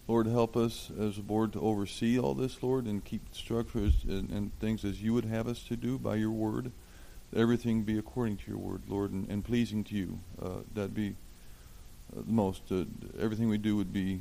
Lord, 0.07 0.27
help 0.27 0.57
us 0.57 0.91
as 0.99 1.19
a 1.19 1.23
board 1.23 1.53
to 1.55 1.61
oversee 1.61 2.19
all 2.19 2.35
this, 2.35 2.63
Lord, 2.63 2.87
and 2.87 3.05
keep 3.05 3.23
structures 3.33 3.95
and, 4.05 4.31
and 4.31 4.59
things 4.61 4.85
as 4.85 5.03
you 5.03 5.15
would 5.15 5.25
have 5.25 5.49
us 5.49 5.63
to 5.65 5.77
do 5.77 5.99
by 5.99 6.17
your 6.17 6.31
word 6.31 6.73
everything 7.35 7.83
be 7.83 7.99
according 7.99 8.37
to 8.39 8.51
your 8.51 8.59
word, 8.59 8.83
Lord, 8.89 9.13
and, 9.13 9.29
and 9.29 9.45
pleasing 9.45 9.85
to 9.85 9.95
you. 9.95 10.19
Uh, 10.41 10.61
that'd 10.75 10.95
be 10.95 11.15
uh, 12.17 12.23
the 12.25 12.33
most. 12.33 12.63
Uh, 12.71 12.85
everything 13.21 13.49
we 13.49 13.59
do 13.59 13.77
would 13.77 13.93
be 13.93 14.21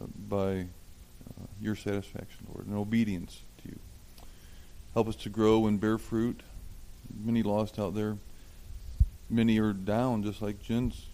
uh, 0.00 0.06
by 0.28 0.60
uh, 0.60 1.46
your 1.60 1.74
satisfaction, 1.74 2.46
Lord, 2.52 2.66
and 2.66 2.76
obedience 2.76 3.40
to 3.62 3.70
you. 3.70 3.78
Help 4.94 5.08
us 5.08 5.16
to 5.16 5.28
grow 5.28 5.66
and 5.66 5.80
bear 5.80 5.98
fruit. 5.98 6.40
Many 7.24 7.42
lost 7.42 7.78
out 7.78 7.94
there. 7.94 8.16
Many 9.28 9.58
are 9.58 9.72
down, 9.72 10.22
just 10.22 10.40
like 10.40 10.62
Jen's 10.62 11.06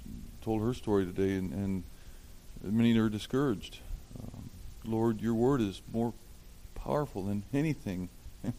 told 0.43 0.63
her 0.63 0.75
story 0.75 1.07
today, 1.07 1.37
and, 1.37 1.53
and 1.53 1.83
many 2.63 2.97
are 2.99 3.09
discouraged. 3.09 3.79
Um, 4.21 4.51
Lord, 4.85 5.21
your 5.21 5.35
word 5.35 5.61
is 5.61 5.81
more 5.93 6.13
powerful 6.75 7.25
than 7.25 7.45
anything, 7.55 8.09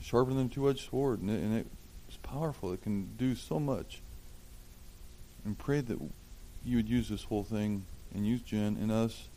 sharper 0.00 0.32
than 0.32 0.46
a 0.46 0.48
two-edged 0.48 0.90
sword, 0.90 1.20
and, 1.20 1.30
it, 1.30 1.40
and 1.40 1.70
it's 2.08 2.16
powerful. 2.22 2.72
It 2.72 2.82
can 2.82 3.10
do 3.16 3.34
so 3.34 3.60
much. 3.60 4.00
And 5.44 5.58
pray 5.58 5.80
that 5.80 5.98
you 6.64 6.76
would 6.76 6.88
use 6.88 7.08
this 7.08 7.24
whole 7.24 7.44
thing 7.44 7.84
and 8.14 8.26
use 8.26 8.40
Jen 8.40 8.78
and 8.80 8.90
us 8.90 9.28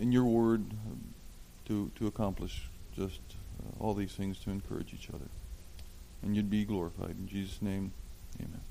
in 0.00 0.12
your 0.12 0.24
word 0.24 0.64
to 1.66 1.90
to 1.96 2.06
accomplish 2.06 2.68
just 2.96 3.20
uh, 3.60 3.82
all 3.82 3.94
these 3.94 4.12
things 4.12 4.38
to 4.40 4.50
encourage 4.50 4.94
each 4.94 5.08
other 5.10 5.28
and 6.24 6.34
you'd 6.34 6.50
be 6.50 6.64
glorified. 6.64 7.16
In 7.18 7.28
Jesus' 7.28 7.60
name, 7.60 7.92
amen. 8.40 8.62